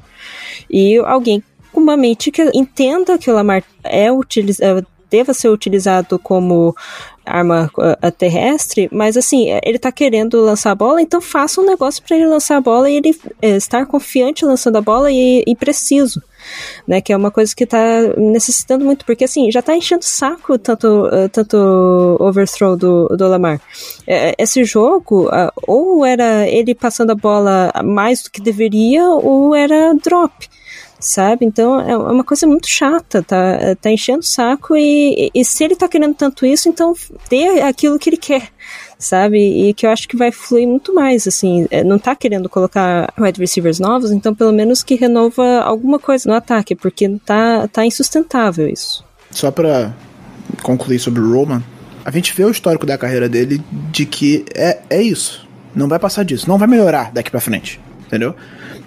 E 0.70 0.98
alguém 0.98 1.44
com 1.72 1.82
uma 1.82 1.98
mente 1.98 2.32
que 2.32 2.50
entenda 2.54 3.18
que 3.18 3.30
o 3.30 3.34
Lamar 3.34 3.64
é 3.84 4.12
utilizado 4.12 4.80
é, 4.80 5.00
deva 5.10 5.34
ser 5.34 5.50
utilizado 5.50 6.20
como 6.20 6.76
arma 7.30 7.72
uh, 7.78 8.12
terrestre, 8.12 8.90
mas 8.92 9.16
assim, 9.16 9.50
é, 9.52 9.62
ele 9.64 9.78
tá 9.78 9.92
querendo 9.92 10.42
lançar 10.42 10.72
a 10.72 10.76
bola, 10.76 11.02
então 11.02 11.22
faça 11.22 11.62
um 11.62 11.66
negócio 11.66 12.04
para 12.04 12.18
ele 12.18 12.26
lançar 12.26 12.58
a 12.58 12.62
bola 12.62 12.90
e 12.90 12.96
ele 12.96 13.20
é, 13.42 13.56
estar 13.56 13.86
confiante 13.86 14.46
lançando 14.46 14.78
a 14.78 14.82
bola 14.82 15.12
e, 15.12 15.44
e 15.46 15.56
preciso. 15.56 16.22
Né, 16.88 17.02
que 17.02 17.12
é 17.12 17.18
uma 17.18 17.30
coisa 17.30 17.54
que 17.54 17.66
tá 17.66 17.78
necessitando 18.18 18.84
muito, 18.84 19.06
porque 19.06 19.26
assim, 19.26 19.52
já 19.52 19.62
tá 19.62 19.76
enchendo 19.76 20.02
o 20.02 20.08
saco 20.08 20.58
tanto, 20.58 21.06
uh, 21.06 21.30
tanto 21.30 21.58
overthrow 22.18 22.78
do, 22.78 23.08
do 23.10 23.28
Lamar. 23.28 23.62
É, 24.08 24.34
esse 24.38 24.64
jogo, 24.64 25.28
uh, 25.28 25.52
ou 25.68 26.04
era 26.06 26.48
ele 26.48 26.74
passando 26.74 27.12
a 27.12 27.16
bola 27.16 27.72
mais 27.84 28.24
do 28.24 28.32
que 28.32 28.42
deveria, 28.42 29.06
ou 29.10 29.54
era 29.54 29.94
drop 29.94 30.50
sabe? 31.00 31.46
Então 31.46 31.80
é 31.80 31.96
uma 31.96 32.24
coisa 32.24 32.46
muito 32.46 32.68
chata, 32.68 33.24
tá, 33.24 33.76
tá 33.80 33.90
enchendo 33.90 34.20
o 34.20 34.24
saco 34.24 34.76
e, 34.76 35.32
e, 35.34 35.46
se 35.46 35.64
ele 35.64 35.76
tá 35.76 35.88
querendo 35.88 36.14
tanto 36.14 36.46
isso, 36.46 36.68
então 36.68 36.94
dê 37.30 37.62
aquilo 37.62 37.98
que 37.98 38.10
ele 38.10 38.18
quer, 38.18 38.50
sabe? 38.98 39.40
E 39.40 39.74
que 39.74 39.86
eu 39.86 39.92
acho 39.92 40.08
que 40.08 40.18
vai 40.18 40.32
fluir 40.32 40.68
muito 40.68 40.94
mais, 40.94 41.26
assim, 41.26 41.66
é, 41.72 41.84
não 41.84 41.98
tá 41.98 42.16
querendo 42.16 42.50
colocar 42.50 43.14
wide 43.18 43.40
receivers 43.40 43.80
novos, 43.80 44.12
então 44.12 44.36
pelo 44.36 44.52
menos 44.52 44.84
que 44.84 44.96
renova 44.96 45.62
alguma 45.62 46.00
coisa 46.00 46.30
no 46.30 46.36
ataque, 46.36 46.76
porque 46.76 47.08
tá, 47.26 47.68
tá 47.70 47.86
insustentável 47.86 48.68
isso. 48.68 49.06
Só 49.32 49.52
pra 49.52 49.94
concluir 50.62 51.00
sobre 51.00 51.22
o 51.22 51.32
Roman, 51.32 51.64
a 52.04 52.12
gente 52.12 52.34
vê 52.36 52.44
o 52.44 52.52
histórico 52.52 52.86
da 52.86 52.98
carreira 52.98 53.30
dele 53.30 53.62
de 53.92 54.06
que 54.06 54.46
é, 54.54 54.80
é 54.90 55.02
isso. 55.02 55.48
Não 55.76 55.88
vai 55.88 56.00
passar 56.00 56.26
disso, 56.26 56.50
não 56.50 56.58
vai 56.58 56.68
melhorar 56.68 57.12
daqui 57.12 57.30
para 57.30 57.40
frente, 57.40 57.80
entendeu? 58.08 58.36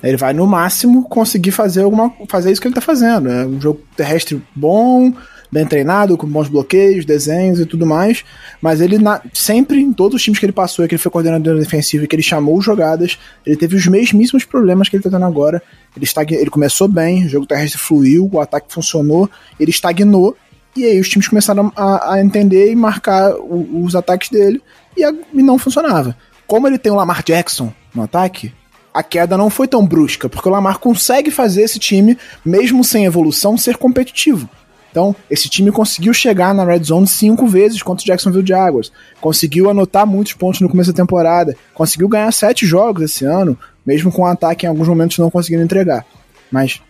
Ele 0.02 0.16
vai, 0.16 0.32
no 0.32 0.46
máximo, 0.46 1.04
conseguir 1.04 1.52
fazer 1.52 1.82
alguma 1.82 2.12
fazer 2.28 2.50
isso 2.50 2.60
que 2.60 2.66
ele 2.66 2.74
tá 2.74 2.80
fazendo. 2.80 3.28
É 3.28 3.46
um 3.46 3.60
jogo 3.60 3.80
terrestre 3.96 4.42
bom, 4.54 5.12
bem 5.52 5.66
treinado, 5.66 6.16
com 6.16 6.26
bons 6.26 6.48
bloqueios, 6.48 7.04
desenhos 7.04 7.60
e 7.60 7.66
tudo 7.66 7.86
mais. 7.86 8.24
Mas 8.60 8.80
ele, 8.80 8.98
na, 8.98 9.20
sempre, 9.34 9.80
em 9.80 9.92
todos 9.92 10.16
os 10.16 10.22
times 10.22 10.38
que 10.38 10.46
ele 10.46 10.52
passou, 10.52 10.88
que 10.88 10.94
ele 10.94 11.02
foi 11.02 11.12
coordenador 11.12 11.58
defensivo 11.58 12.04
e 12.04 12.08
que 12.08 12.16
ele 12.16 12.22
chamou 12.22 12.60
jogadas, 12.62 13.18
ele 13.44 13.56
teve 13.56 13.76
os 13.76 13.86
mesmíssimos 13.86 14.44
problemas 14.44 14.88
que 14.88 14.96
ele 14.96 15.02
tá 15.02 15.10
tendo 15.10 15.26
agora. 15.26 15.62
Ele, 15.94 16.06
estag... 16.06 16.34
ele 16.34 16.48
começou 16.48 16.88
bem, 16.88 17.26
o 17.26 17.28
jogo 17.28 17.46
terrestre 17.46 17.78
fluiu, 17.78 18.30
o 18.32 18.40
ataque 18.40 18.72
funcionou, 18.72 19.30
ele 19.60 19.70
estagnou. 19.70 20.34
E 20.74 20.86
aí 20.86 20.98
os 20.98 21.08
times 21.08 21.28
começaram 21.28 21.70
a, 21.76 22.14
a 22.14 22.24
entender 22.24 22.72
e 22.72 22.74
marcar 22.74 23.34
o, 23.34 23.84
os 23.84 23.94
ataques 23.94 24.30
dele 24.30 24.62
e, 24.96 25.04
a, 25.04 25.12
e 25.34 25.42
não 25.42 25.58
funcionava. 25.58 26.16
Como 26.46 26.66
ele 26.66 26.78
tem 26.78 26.90
o 26.90 26.94
Lamar 26.94 27.22
Jackson 27.22 27.70
no 27.94 28.02
ataque, 28.02 28.52
a 28.92 29.02
queda 29.02 29.36
não 29.36 29.48
foi 29.48 29.66
tão 29.66 29.86
brusca, 29.86 30.28
porque 30.28 30.48
o 30.48 30.52
Lamar 30.52 30.78
consegue 30.78 31.30
fazer 31.30 31.62
esse 31.62 31.78
time, 31.78 32.18
mesmo 32.44 32.84
sem 32.84 33.04
evolução, 33.04 33.56
ser 33.56 33.76
competitivo. 33.76 34.48
Então, 34.90 35.16
esse 35.30 35.48
time 35.48 35.72
conseguiu 35.72 36.12
chegar 36.12 36.54
na 36.54 36.64
red 36.64 36.82
zone 36.84 37.06
cinco 37.06 37.46
vezes 37.46 37.82
contra 37.82 38.02
o 38.02 38.06
Jacksonville 38.06 38.46
Jaguars, 38.46 38.92
conseguiu 39.22 39.70
anotar 39.70 40.06
muitos 40.06 40.34
pontos 40.34 40.60
no 40.60 40.68
começo 40.68 40.92
da 40.92 40.96
temporada, 40.96 41.56
conseguiu 41.72 42.08
ganhar 42.08 42.30
sete 42.30 42.66
jogos 42.66 43.02
esse 43.04 43.24
ano, 43.24 43.58
mesmo 43.86 44.12
com 44.12 44.22
o 44.22 44.26
ataque 44.26 44.66
em 44.66 44.68
alguns 44.68 44.86
momentos 44.86 45.16
não 45.16 45.30
conseguindo 45.30 45.62
entregar. 45.62 46.04
Mas 46.50 46.82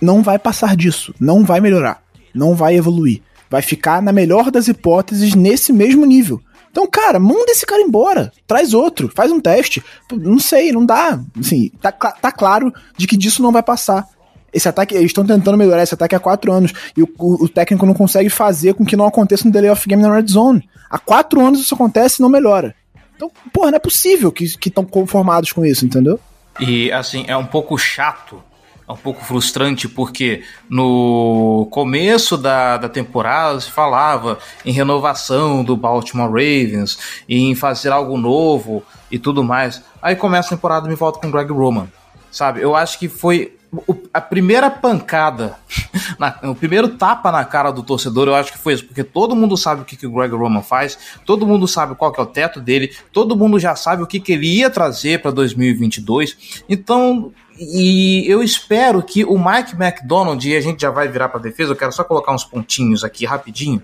não 0.00 0.22
vai 0.22 0.38
passar 0.38 0.74
disso, 0.74 1.14
não 1.20 1.44
vai 1.44 1.60
melhorar, 1.60 2.02
não 2.34 2.54
vai 2.54 2.76
evoluir. 2.76 3.20
Vai 3.50 3.60
ficar, 3.60 4.00
na 4.00 4.12
melhor 4.12 4.50
das 4.50 4.66
hipóteses, 4.66 5.34
nesse 5.34 5.74
mesmo 5.74 6.06
nível. 6.06 6.40
Então, 6.72 6.86
cara, 6.86 7.20
manda 7.20 7.52
esse 7.52 7.66
cara 7.66 7.82
embora. 7.82 8.32
Traz 8.46 8.72
outro, 8.72 9.12
faz 9.14 9.30
um 9.30 9.38
teste. 9.38 9.84
Não 10.10 10.38
sei, 10.38 10.72
não 10.72 10.84
dá. 10.84 11.20
Assim, 11.38 11.70
tá, 11.80 11.92
tá 11.92 12.32
claro 12.32 12.72
de 12.96 13.06
que 13.06 13.16
disso 13.16 13.42
não 13.42 13.52
vai 13.52 13.62
passar. 13.62 14.08
Esse 14.50 14.68
ataque, 14.68 14.94
eles 14.94 15.06
estão 15.06 15.24
tentando 15.24 15.58
melhorar 15.58 15.82
esse 15.82 15.92
ataque 15.92 16.14
há 16.14 16.18
quatro 16.18 16.50
anos. 16.50 16.72
E 16.96 17.02
o, 17.02 17.08
o, 17.18 17.48
técnico 17.48 17.84
não 17.84 17.92
consegue 17.92 18.30
fazer 18.30 18.72
com 18.72 18.86
que 18.86 18.96
não 18.96 19.06
aconteça 19.06 19.44
no 19.44 19.52
delay 19.52 19.70
of 19.70 19.86
game 19.86 20.02
na 20.02 20.14
red 20.14 20.26
zone. 20.26 20.66
Há 20.88 20.98
quatro 20.98 21.40
anos 21.44 21.60
isso 21.60 21.74
acontece 21.74 22.20
e 22.20 22.22
não 22.22 22.30
melhora. 22.30 22.74
Então, 23.14 23.30
porra, 23.52 23.70
não 23.70 23.76
é 23.76 23.80
possível 23.80 24.32
que 24.32 24.44
estão 24.44 24.84
conformados 24.84 25.52
com 25.52 25.64
isso, 25.64 25.84
entendeu? 25.84 26.18
E, 26.58 26.90
assim, 26.90 27.24
é 27.28 27.36
um 27.36 27.46
pouco 27.46 27.76
chato 27.76 28.42
um 28.92 28.96
pouco 28.96 29.24
frustrante 29.24 29.88
porque 29.88 30.42
no 30.68 31.66
começo 31.70 32.36
da, 32.36 32.76
da 32.76 32.88
temporada 32.88 33.60
se 33.60 33.70
falava 33.70 34.38
em 34.64 34.72
renovação 34.72 35.64
do 35.64 35.76
Baltimore 35.76 36.28
Ravens, 36.28 36.98
em 37.28 37.54
fazer 37.54 37.90
algo 37.90 38.16
novo 38.16 38.82
e 39.10 39.18
tudo 39.18 39.42
mais. 39.42 39.82
Aí 40.00 40.16
começa 40.16 40.48
a 40.48 40.56
temporada 40.56 40.86
e 40.86 40.90
me 40.90 40.96
volta 40.96 41.18
com 41.18 41.28
o 41.28 41.30
Greg 41.30 41.52
Roman, 41.52 41.88
sabe? 42.30 42.60
Eu 42.60 42.74
acho 42.74 42.98
que 42.98 43.08
foi 43.08 43.56
a 44.12 44.20
primeira 44.20 44.70
pancada, 44.70 45.56
na, 46.18 46.38
o 46.42 46.54
primeiro 46.54 46.88
tapa 46.88 47.32
na 47.32 47.42
cara 47.44 47.70
do 47.70 47.82
torcedor, 47.82 48.28
eu 48.28 48.34
acho 48.34 48.52
que 48.52 48.58
foi 48.58 48.74
isso, 48.74 48.84
porque 48.84 49.02
todo 49.02 49.34
mundo 49.34 49.56
sabe 49.56 49.80
o 49.80 49.84
que, 49.84 49.96
que 49.96 50.06
o 50.06 50.12
Greg 50.12 50.34
Roman 50.34 50.60
faz, 50.60 50.98
todo 51.24 51.46
mundo 51.46 51.66
sabe 51.66 51.94
qual 51.94 52.12
que 52.12 52.20
é 52.20 52.22
o 52.22 52.26
teto 52.26 52.60
dele, 52.60 52.94
todo 53.12 53.36
mundo 53.36 53.58
já 53.58 53.74
sabe 53.74 54.02
o 54.02 54.06
que, 54.06 54.20
que 54.20 54.32
ele 54.32 54.58
ia 54.58 54.68
trazer 54.68 55.22
para 55.22 55.30
2022. 55.30 56.64
Então, 56.68 57.32
e 57.70 58.28
eu 58.28 58.42
espero 58.42 59.02
que 59.02 59.24
o 59.24 59.38
Mike 59.38 59.74
McDonald, 59.74 60.48
e 60.48 60.56
a 60.56 60.60
gente 60.60 60.82
já 60.82 60.90
vai 60.90 61.08
virar 61.08 61.28
para 61.28 61.40
defesa, 61.40 61.72
eu 61.72 61.76
quero 61.76 61.92
só 61.92 62.02
colocar 62.04 62.32
uns 62.32 62.44
pontinhos 62.44 63.04
aqui 63.04 63.24
rapidinho. 63.24 63.82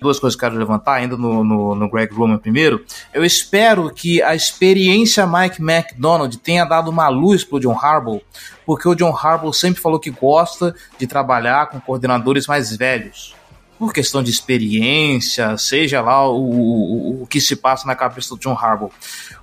Duas 0.00 0.18
coisas 0.18 0.38
que 0.38 0.44
eu 0.44 0.48
quero 0.48 0.58
levantar, 0.58 0.94
ainda 0.94 1.16
no, 1.16 1.42
no, 1.42 1.74
no 1.74 1.90
Greg 1.90 2.14
Roman 2.14 2.38
primeiro. 2.38 2.84
Eu 3.12 3.24
espero 3.24 3.90
que 3.90 4.22
a 4.22 4.34
experiência 4.34 5.26
Mike 5.26 5.60
McDonald 5.60 6.36
tenha 6.38 6.64
dado 6.64 6.90
uma 6.90 7.08
luz 7.08 7.44
pro 7.44 7.60
John 7.60 7.76
Harbaugh, 7.76 8.20
porque 8.64 8.88
o 8.88 8.94
John 8.94 9.16
Harbaugh 9.16 9.52
sempre 9.52 9.80
falou 9.80 9.98
que 9.98 10.10
gosta 10.10 10.74
de 10.98 11.06
trabalhar 11.06 11.68
com 11.68 11.80
coordenadores 11.80 12.46
mais 12.46 12.76
velhos 12.76 13.37
por 13.78 13.92
questão 13.92 14.22
de 14.22 14.30
experiência, 14.30 15.56
seja 15.56 16.00
lá 16.00 16.28
o, 16.28 16.40
o, 16.40 17.22
o, 17.22 17.26
que 17.26 17.40
se 17.40 17.54
passa 17.54 17.86
na 17.86 17.94
cabeça 17.94 18.34
do 18.34 18.40
John 18.40 18.52
Harbaugh. 18.58 18.90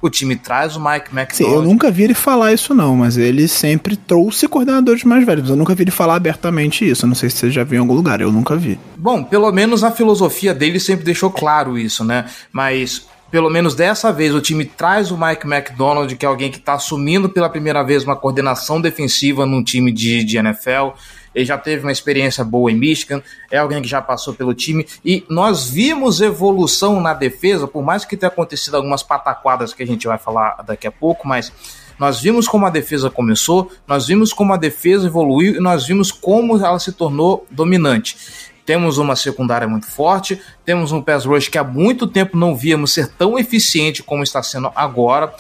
O 0.02 0.10
time 0.10 0.36
traz 0.36 0.76
o 0.76 0.80
Mike 0.80 1.08
McDonald. 1.16 1.36
Sim, 1.36 1.52
eu 1.52 1.62
nunca 1.62 1.90
vi 1.90 2.04
ele 2.04 2.14
falar 2.14 2.54
isso 2.54 2.74
não, 2.74 2.98
mas 2.98 3.18
ele 3.18 3.48
sempre 3.48 3.96
trouxe 3.96 4.48
coordenadores 4.48 5.04
mais 5.04 5.26
velhos. 5.26 5.50
Eu 5.50 5.56
nunca 5.56 5.74
vi 5.74 5.84
ele 5.84 5.92
falar 5.92 6.16
abertamente 6.16 6.88
isso. 6.88 7.06
Eu 7.06 7.08
não 7.08 7.16
sei 7.16 7.30
se 7.30 7.38
você 7.38 7.52
já 7.52 7.64
viu 7.64 7.78
em 7.78 7.82
algum 7.82 7.94
lugar, 7.94 8.20
eu 8.20 8.32
nunca 8.32 8.58
vi. 8.58 8.78
Bom, 8.98 9.24
pelo 9.24 9.52
menos 9.52 9.84
a 9.84 9.92
filosofia 9.92 10.54
dele 10.54 10.80
sempre 10.80 11.06
deixou 11.06 11.32
claro 11.32 11.78
isso, 11.78 12.04
né? 12.04 12.26
Mas 12.52 13.08
pelo 13.32 13.50
menos 13.50 13.74
dessa 13.76 14.12
vez 14.12 14.34
o 14.34 14.42
time 14.42 14.66
traz 14.66 15.12
o 15.12 15.18
Mike 15.18 15.48
McDonald, 15.48 16.14
que 16.16 16.26
é 16.26 16.30
alguém 16.30 16.52
que 16.52 16.58
está 16.58 16.74
assumindo 16.74 17.28
pela 17.28 17.50
primeira 17.50 17.84
vez 17.84 18.04
uma 18.04 18.16
coordenação 18.16 18.80
defensiva 18.80 19.46
num 19.46 19.64
time 19.64 19.92
de, 19.92 20.24
de 20.24 20.38
NFL 20.38 20.92
ele 21.36 21.46
já 21.46 21.58
teve 21.58 21.84
uma 21.84 21.92
experiência 21.92 22.44
boa 22.44 22.72
em 22.72 22.76
Michigan, 22.76 23.22
é 23.52 23.58
alguém 23.58 23.82
que 23.82 23.88
já 23.88 24.02
passou 24.02 24.34
pelo 24.34 24.54
time 24.54 24.88
e 25.04 25.26
nós 25.30 25.70
vimos 25.70 26.22
evolução 26.22 27.02
na 27.02 27.14
defesa, 27.14 27.68
por 27.68 27.84
mais 27.84 28.06
que 28.06 28.16
tenha 28.16 28.32
acontecido 28.32 28.76
algumas 28.76 29.04
pataquadas 29.04 29.74
que 29.74 29.84
a 29.84 29.88
gente 29.88 30.08
vai 30.08 30.18
falar 30.18 30.64
daqui 30.66 30.88
a 30.88 30.92
pouco, 30.92 31.28
mas 31.28 31.52
nós 32.00 32.22
vimos 32.22 32.48
como 32.48 32.66
a 32.66 32.70
defesa 32.70 33.10
começou, 33.10 33.70
nós 33.86 34.08
vimos 34.08 34.32
como 34.32 34.54
a 34.54 34.58
defesa 34.58 35.08
evoluiu 35.08 35.56
e 35.56 35.60
nós 35.60 35.86
vimos 35.86 36.12
como 36.12 36.58
ela 36.58 36.80
se 36.80 36.94
tornou 36.94 37.46
dominante. 37.52 38.18
Temos 38.66 38.98
uma 38.98 39.16
secundária 39.16 39.68
muito 39.68 39.86
forte, 39.86 40.42
temos 40.66 40.92
um 40.92 41.02
pass 41.02 41.26
rush 41.26 41.50
que 41.50 41.58
há 41.58 41.64
muito 41.64 42.08
tempo 42.08 42.36
não 42.36 42.56
víamos 42.56 42.94
ser 42.94 43.10
tão 43.10 43.38
eficiente 43.38 44.02
como 44.02 44.24
está 44.24 44.42
sendo 44.42 44.72
agora. 44.76 45.34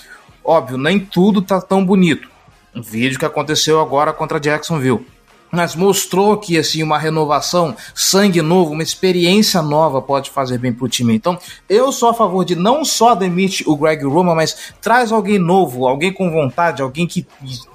Óbvio, 0.43 0.77
nem 0.77 0.99
tudo 0.99 1.39
está 1.39 1.60
tão 1.60 1.84
bonito. 1.84 2.29
Um 2.73 2.81
vídeo 2.81 3.17
que 3.17 3.25
aconteceu 3.25 3.81
agora 3.81 4.13
contra 4.13 4.39
Jacksonville 4.39 5.05
mas 5.56 5.76
mostrou 5.76 6.38
que 6.38 6.58
assim 6.58 6.84
uma 6.84 6.98
renovação, 6.98 7.76
sangue 7.94 8.41
novo, 8.41 8.74
uma 8.74 8.84
experiência 8.84 9.62
nova 9.62 10.02
pode 10.02 10.30
fazer 10.30 10.58
bem 10.58 10.74
pro 10.74 10.89
time. 10.89 11.15
Então, 11.15 11.39
eu 11.70 11.91
sou 11.91 12.10
a 12.10 12.13
favor 12.13 12.44
de 12.44 12.56
não 12.56 12.84
só 12.84 13.15
demite 13.15 13.63
o 13.68 13.76
Greg 13.76 14.04
Roman, 14.04 14.36
mas 14.36 14.74
traz 14.82 15.12
alguém 15.12 15.39
novo, 15.39 15.88
alguém 15.88 16.12
com 16.12 16.30
vontade, 16.30 16.82
alguém 16.82 17.08
que 17.08 17.26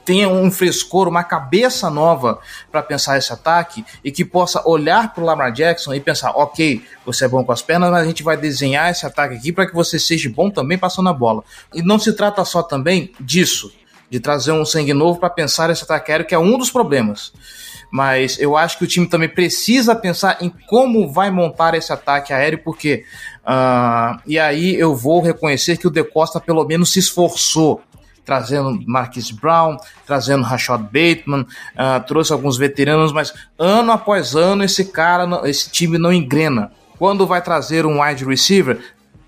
tenha 0.04 0.28
um 0.28 0.50
frescor, 0.50 1.08
uma 1.08 1.22
cabeça 1.24 1.88
nova 1.88 2.38
para 2.70 2.82
pensar 2.82 3.16
esse 3.16 3.32
ataque 3.32 3.84
e 4.04 4.10
que 4.10 4.24
possa 4.24 4.62
olhar 4.68 5.14
pro 5.14 5.24
Lamar 5.24 5.52
Jackson 5.52 5.94
e 5.94 6.00
pensar, 6.00 6.30
ok, 6.32 6.82
você 7.06 7.24
é 7.24 7.28
bom 7.28 7.44
com 7.44 7.52
as 7.52 7.62
pernas, 7.62 7.90
mas 7.90 8.02
a 8.02 8.06
gente 8.06 8.22
vai 8.22 8.36
desenhar 8.36 8.90
esse 8.90 9.06
ataque 9.06 9.36
aqui 9.36 9.52
para 9.52 9.66
que 9.66 9.74
você 9.74 9.98
seja 9.98 10.28
bom 10.28 10.50
também 10.50 10.76
passando 10.76 11.08
a 11.08 11.12
bola. 11.12 11.42
E 11.72 11.82
não 11.82 11.98
se 11.98 12.12
trata 12.12 12.44
só 12.44 12.62
também 12.62 13.12
disso, 13.20 13.72
de 14.10 14.18
trazer 14.18 14.52
um 14.52 14.64
sangue 14.64 14.92
novo 14.92 15.20
para 15.20 15.30
pensar 15.30 15.70
esse 15.70 15.84
ataque 15.84 16.10
aéreo, 16.10 16.26
que 16.26 16.34
é 16.34 16.38
um 16.38 16.58
dos 16.58 16.70
problemas 16.70 17.32
mas 17.90 18.38
eu 18.38 18.56
acho 18.56 18.78
que 18.78 18.84
o 18.84 18.86
time 18.86 19.06
também 19.06 19.28
precisa 19.28 19.94
pensar 19.94 20.38
em 20.40 20.52
como 20.68 21.10
vai 21.10 21.30
montar 21.30 21.74
esse 21.74 21.92
ataque 21.92 22.32
aéreo, 22.32 22.62
porque 22.62 23.04
uh, 23.42 24.20
e 24.26 24.38
aí 24.38 24.74
eu 24.76 24.94
vou 24.94 25.20
reconhecer 25.20 25.76
que 25.76 25.86
o 25.86 25.90
De 25.90 26.04
Costa 26.04 26.40
pelo 26.40 26.64
menos 26.64 26.92
se 26.92 27.00
esforçou 27.00 27.82
trazendo 28.24 28.78
Marquis 28.86 29.32
Brown, 29.32 29.76
trazendo 30.06 30.44
Rashad 30.44 30.82
Bateman, 30.82 31.40
uh, 31.40 32.06
trouxe 32.06 32.32
alguns 32.32 32.56
veteranos, 32.56 33.12
mas 33.12 33.34
ano 33.58 33.90
após 33.90 34.36
ano 34.36 34.62
esse 34.62 34.84
cara, 34.84 35.48
esse 35.48 35.68
time 35.68 35.98
não 35.98 36.12
engrena. 36.12 36.70
Quando 36.96 37.26
vai 37.26 37.42
trazer 37.42 37.84
um 37.86 38.00
wide 38.00 38.24
receiver, 38.24 38.78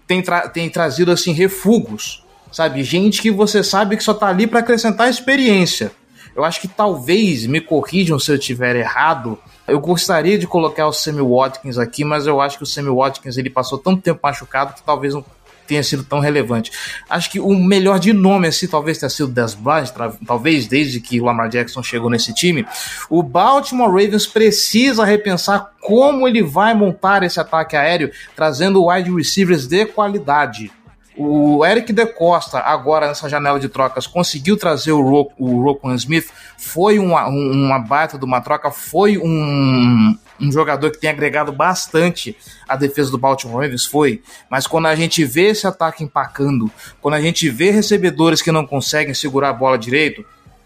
tem, 0.06 0.22
tra 0.22 0.48
tem 0.48 0.68
trazido 0.70 1.10
assim 1.10 1.32
refugos, 1.32 2.24
sabe? 2.52 2.84
Gente 2.84 3.20
que 3.20 3.30
você 3.30 3.64
sabe 3.64 3.96
que 3.96 4.04
só 4.04 4.14
tá 4.14 4.28
ali 4.28 4.46
para 4.46 4.60
acrescentar 4.60 5.10
experiência. 5.10 5.90
Eu 6.34 6.44
acho 6.44 6.60
que 6.60 6.68
talvez, 6.68 7.46
me 7.46 7.60
corrijam 7.60 8.18
se 8.18 8.30
eu 8.30 8.36
estiver 8.36 8.76
errado, 8.76 9.38
eu 9.66 9.78
gostaria 9.78 10.38
de 10.38 10.46
colocar 10.46 10.86
o 10.86 10.92
Sammy 10.92 11.22
Watkins 11.22 11.78
aqui, 11.78 12.04
mas 12.04 12.26
eu 12.26 12.40
acho 12.40 12.56
que 12.56 12.64
o 12.64 12.66
Sammy 12.66 12.90
Watkins 12.90 13.36
ele 13.36 13.50
passou 13.50 13.78
tanto 13.78 14.02
tempo 14.02 14.20
machucado 14.22 14.74
que 14.74 14.82
talvez 14.82 15.14
não 15.14 15.24
tenha 15.66 15.82
sido 15.82 16.04
tão 16.04 16.18
relevante. 16.18 16.70
Acho 17.08 17.30
que 17.30 17.40
o 17.40 17.54
melhor 17.54 17.98
de 17.98 18.12
nome 18.12 18.48
assim 18.48 18.66
talvez 18.66 18.98
tenha 18.98 19.08
sido 19.08 19.28
Des 19.28 19.54
Bryant, 19.54 19.88
talvez 20.26 20.66
desde 20.66 21.00
que 21.00 21.20
o 21.20 21.24
Lamar 21.24 21.48
Jackson 21.48 21.82
chegou 21.82 22.10
nesse 22.10 22.34
time. 22.34 22.66
O 23.08 23.22
Baltimore 23.22 23.88
Ravens 23.88 24.26
precisa 24.26 25.04
repensar 25.04 25.72
como 25.80 26.26
ele 26.26 26.42
vai 26.42 26.74
montar 26.74 27.22
esse 27.22 27.40
ataque 27.40 27.76
aéreo, 27.76 28.10
trazendo 28.36 28.86
wide 28.86 29.10
receivers 29.10 29.66
de 29.66 29.86
qualidade. 29.86 30.70
O 31.14 31.64
Eric 31.64 31.92
De 31.92 32.06
Costa, 32.06 32.58
agora 32.58 33.06
nessa 33.06 33.28
janela 33.28 33.60
de 33.60 33.68
trocas, 33.68 34.06
conseguiu 34.06 34.56
trazer 34.56 34.92
o, 34.92 35.02
Ro 35.02 35.30
o 35.38 35.62
Roquan 35.62 35.94
Smith. 35.94 36.30
Foi 36.56 36.98
uma, 36.98 37.26
uma 37.26 37.78
baita 37.78 38.18
de 38.18 38.24
uma 38.24 38.40
troca, 38.40 38.70
foi 38.70 39.18
um, 39.18 40.16
um 40.40 40.50
jogador 40.50 40.90
que 40.90 40.98
tem 40.98 41.10
agregado 41.10 41.52
bastante 41.52 42.34
a 42.66 42.76
defesa 42.76 43.10
do 43.10 43.18
Baltimore 43.18 43.60
Ravens, 43.60 43.84
foi. 43.84 44.22
Mas 44.50 44.66
quando 44.66 44.86
a 44.86 44.94
gente 44.94 45.22
vê 45.22 45.48
esse 45.48 45.66
ataque 45.66 46.02
empacando, 46.02 46.70
quando 47.00 47.14
a 47.14 47.20
gente 47.20 47.46
vê 47.50 47.70
recebedores 47.70 48.40
que 48.40 48.50
não 48.50 48.66
conseguem 48.66 49.12
segurar 49.12 49.50
a 49.50 49.54
bola 49.54 49.76
direito, 49.76 50.24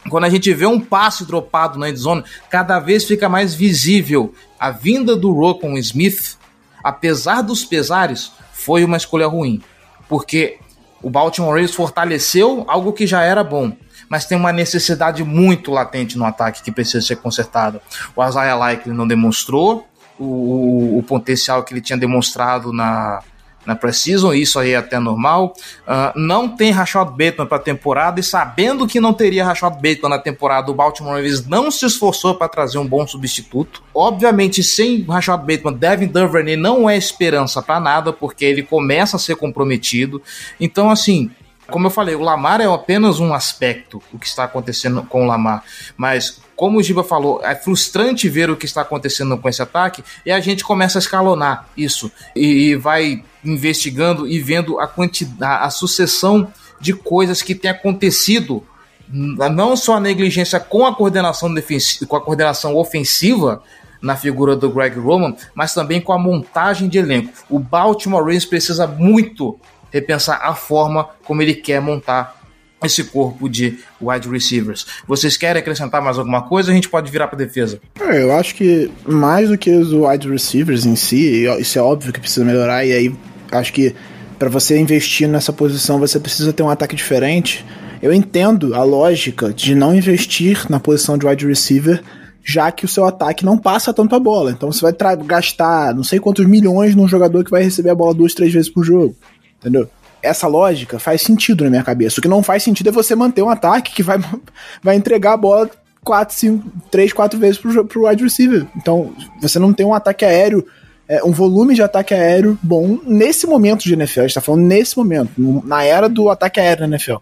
quando 0.08 0.24
a 0.24 0.30
gente 0.30 0.54
vê 0.54 0.66
um 0.66 0.78
passe 0.78 1.26
dropado 1.26 1.76
na 1.76 1.90
endzone, 1.90 2.22
cada 2.48 2.78
vez 2.78 3.04
fica 3.04 3.28
mais 3.28 3.52
visível 3.52 4.32
a 4.60 4.70
vinda 4.70 5.16
do 5.16 5.32
Roquan 5.32 5.76
Smith, 5.80 6.38
apesar 6.84 7.42
dos 7.42 7.64
pesares, 7.64 8.30
foi 8.52 8.84
uma 8.84 8.96
escolha 8.96 9.26
ruim 9.26 9.60
porque 10.08 10.58
o 11.02 11.10
Baltimore 11.10 11.50
Ravens 11.50 11.74
fortaleceu 11.74 12.64
algo 12.68 12.92
que 12.92 13.06
já 13.06 13.22
era 13.22 13.44
bom, 13.44 13.72
mas 14.08 14.24
tem 14.24 14.36
uma 14.36 14.52
necessidade 14.52 15.22
muito 15.22 15.70
latente 15.70 16.16
no 16.16 16.24
ataque 16.24 16.62
que 16.62 16.72
precisa 16.72 17.00
ser 17.00 17.16
consertada. 17.16 17.80
O 18.14 18.24
Isaiah 18.24 18.56
Likely 18.56 18.94
não 18.94 19.06
demonstrou 19.06 19.86
o, 20.18 20.98
o, 20.98 21.02
potencial 21.02 21.62
que 21.62 21.74
ele 21.74 21.80
tinha 21.80 21.98
demonstrado 21.98 22.72
na, 22.72 23.22
na 23.66 23.74
Precision, 23.74 24.32
isso 24.32 24.58
aí 24.58 24.72
é 24.72 24.76
até 24.76 24.98
normal. 24.98 25.54
Uh, 25.86 26.18
não 26.18 26.48
tem 26.48 26.70
Rashad 26.70 27.08
Bateman 27.10 27.46
para 27.46 27.56
a 27.56 27.60
temporada, 27.60 28.20
e 28.20 28.22
sabendo 28.22 28.86
que 28.86 29.00
não 29.00 29.12
teria 29.12 29.44
Rashad 29.44 29.74
Bateman 29.74 30.10
na 30.10 30.18
temporada, 30.18 30.70
o 30.70 30.74
Baltimore 30.74 31.14
Ravens 31.14 31.46
não 31.46 31.70
se 31.70 31.84
esforçou 31.84 32.34
para 32.34 32.48
trazer 32.48 32.78
um 32.78 32.86
bom 32.86 33.06
substituto. 33.06 33.82
Obviamente, 33.92 34.62
sem 34.62 35.02
Rashad 35.02 35.40
Bateman, 35.40 35.74
Devin 35.74 36.06
Duvernay 36.06 36.56
não 36.56 36.88
é 36.88 36.96
esperança 36.96 37.60
para 37.60 37.80
nada, 37.80 38.12
porque 38.12 38.44
ele 38.44 38.62
começa 38.62 39.16
a 39.16 39.20
ser 39.20 39.36
comprometido. 39.36 40.22
Então, 40.60 40.90
assim, 40.90 41.30
como 41.68 41.86
eu 41.86 41.90
falei, 41.90 42.14
o 42.14 42.20
Lamar 42.20 42.60
é 42.60 42.72
apenas 42.72 43.18
um 43.18 43.34
aspecto 43.34 44.00
o 44.12 44.18
que 44.18 44.26
está 44.26 44.44
acontecendo 44.44 45.02
com 45.02 45.24
o 45.24 45.26
Lamar, 45.26 45.64
mas 45.96 46.40
como 46.56 46.78
o 46.78 46.82
Giba 46.82 47.04
falou, 47.04 47.40
é 47.44 47.54
frustrante 47.54 48.28
ver 48.28 48.50
o 48.50 48.56
que 48.56 48.64
está 48.64 48.80
acontecendo 48.80 49.36
com 49.36 49.48
esse 49.48 49.60
ataque 49.60 50.02
e 50.24 50.32
a 50.32 50.40
gente 50.40 50.64
começa 50.64 50.98
a 50.98 51.00
escalonar 51.00 51.68
isso 51.76 52.10
e, 52.34 52.74
vai 52.76 53.22
investigando 53.44 54.26
e 54.26 54.40
vendo 54.40 54.80
a 54.80 54.88
quantidade, 54.88 55.64
a 55.64 55.70
sucessão 55.70 56.50
de 56.80 56.94
coisas 56.94 57.42
que 57.42 57.54
tem 57.54 57.70
acontecido 57.70 58.64
não 59.08 59.76
só 59.76 59.96
a 59.96 60.00
negligência 60.00 60.58
com 60.58 60.84
a 60.84 60.94
coordenação 60.94 61.52
defensiva, 61.52 62.06
com 62.06 62.16
a 62.16 62.20
coordenação 62.20 62.74
ofensiva 62.74 63.62
na 64.02 64.16
figura 64.16 64.56
do 64.56 64.70
Greg 64.70 64.98
Roman, 64.98 65.36
mas 65.54 65.72
também 65.72 66.00
com 66.00 66.12
a 66.12 66.18
montagem 66.18 66.88
de 66.88 66.98
elenco. 66.98 67.32
O 67.48 67.58
Baltimore 67.58 68.22
Ravens 68.22 68.44
precisa 68.44 68.86
muito 68.86 69.60
repensar 69.92 70.40
a 70.42 70.54
forma 70.54 71.08
como 71.24 71.40
ele 71.40 71.54
quer 71.54 71.80
montar 71.80 72.36
esse 72.84 73.04
corpo 73.04 73.48
de 73.48 73.78
wide 74.00 74.28
receivers. 74.28 74.86
Vocês 75.06 75.36
querem 75.36 75.60
acrescentar 75.60 76.02
mais 76.02 76.18
alguma 76.18 76.42
coisa? 76.42 76.70
A 76.70 76.74
gente 76.74 76.88
pode 76.88 77.10
virar 77.10 77.28
para 77.28 77.38
defesa. 77.38 77.80
É, 78.00 78.22
eu 78.22 78.32
acho 78.32 78.54
que 78.54 78.90
mais 79.06 79.48
do 79.48 79.56
que 79.56 79.70
os 79.70 79.92
wide 79.92 80.28
receivers 80.28 80.84
em 80.84 80.94
si, 80.94 81.44
isso 81.58 81.78
é 81.78 81.82
óbvio 81.82 82.12
que 82.12 82.20
precisa 82.20 82.44
melhorar 82.44 82.84
e 82.84 82.92
aí 82.92 83.14
acho 83.50 83.72
que 83.72 83.94
para 84.38 84.48
você 84.48 84.78
investir 84.78 85.26
nessa 85.28 85.52
posição 85.52 85.98
você 85.98 86.20
precisa 86.20 86.52
ter 86.52 86.62
um 86.62 86.70
ataque 86.70 86.94
diferente. 86.94 87.64
Eu 88.02 88.12
entendo 88.12 88.74
a 88.74 88.84
lógica 88.84 89.52
de 89.52 89.74
não 89.74 89.94
investir 89.94 90.70
na 90.70 90.78
posição 90.78 91.16
de 91.16 91.26
wide 91.26 91.46
receiver, 91.46 92.02
já 92.44 92.70
que 92.70 92.84
o 92.84 92.88
seu 92.88 93.06
ataque 93.06 93.44
não 93.44 93.56
passa 93.56 93.92
tanto 93.92 94.14
a 94.14 94.20
bola. 94.20 94.50
Então 94.50 94.70
você 94.70 94.82
vai 94.82 94.94
gastar 95.24 95.94
não 95.94 96.04
sei 96.04 96.20
quantos 96.20 96.44
milhões 96.46 96.94
num 96.94 97.08
jogador 97.08 97.42
que 97.42 97.50
vai 97.50 97.62
receber 97.62 97.90
a 97.90 97.94
bola 97.94 98.12
duas, 98.12 98.34
três 98.34 98.52
vezes 98.52 98.68
por 98.68 98.84
jogo. 98.84 99.16
Entendeu? 99.58 99.88
Essa 100.22 100.46
lógica 100.46 100.98
faz 100.98 101.22
sentido 101.22 101.64
na 101.64 101.70
minha 101.70 101.84
cabeça. 101.84 102.18
O 102.18 102.22
que 102.22 102.28
não 102.28 102.42
faz 102.42 102.62
sentido 102.62 102.88
é 102.88 102.92
você 102.92 103.14
manter 103.14 103.42
um 103.42 103.50
ataque 103.50 103.94
que 103.94 104.02
vai, 104.02 104.18
vai 104.82 104.96
entregar 104.96 105.34
a 105.34 105.36
bola 105.36 105.70
4, 106.04 106.34
5, 106.34 106.72
3, 106.90 107.12
4 107.12 107.38
vezes 107.38 107.58
pro, 107.58 107.84
pro 107.84 108.08
wide 108.08 108.22
receiver. 108.22 108.66
Então, 108.76 109.12
você 109.40 109.58
não 109.58 109.72
tem 109.72 109.84
um 109.84 109.94
ataque 109.94 110.24
aéreo, 110.24 110.64
é, 111.08 111.22
um 111.24 111.32
volume 111.32 111.74
de 111.74 111.82
ataque 111.82 112.14
aéreo 112.14 112.58
bom 112.62 112.98
nesse 113.04 113.46
momento 113.46 113.82
de 113.82 113.94
NFL. 113.94 114.20
A 114.20 114.22
gente 114.22 114.34
tá 114.34 114.40
falando 114.40 114.62
nesse 114.62 114.96
momento, 114.96 115.30
na 115.64 115.82
era 115.82 116.08
do 116.08 116.30
ataque 116.30 116.60
aéreo 116.60 116.86
na 116.86 116.96
NFL. 116.96 117.16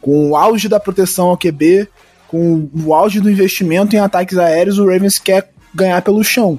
Com 0.00 0.30
o 0.30 0.36
auge 0.36 0.68
da 0.68 0.80
proteção 0.80 1.28
ao 1.28 1.36
QB, 1.36 1.88
com 2.26 2.68
o 2.84 2.94
auge 2.94 3.20
do 3.20 3.30
investimento 3.30 3.94
em 3.94 3.98
ataques 3.98 4.38
aéreos, 4.38 4.78
o 4.78 4.86
Ravens 4.86 5.18
quer 5.18 5.50
ganhar 5.74 6.00
pelo 6.02 6.24
chão. 6.24 6.58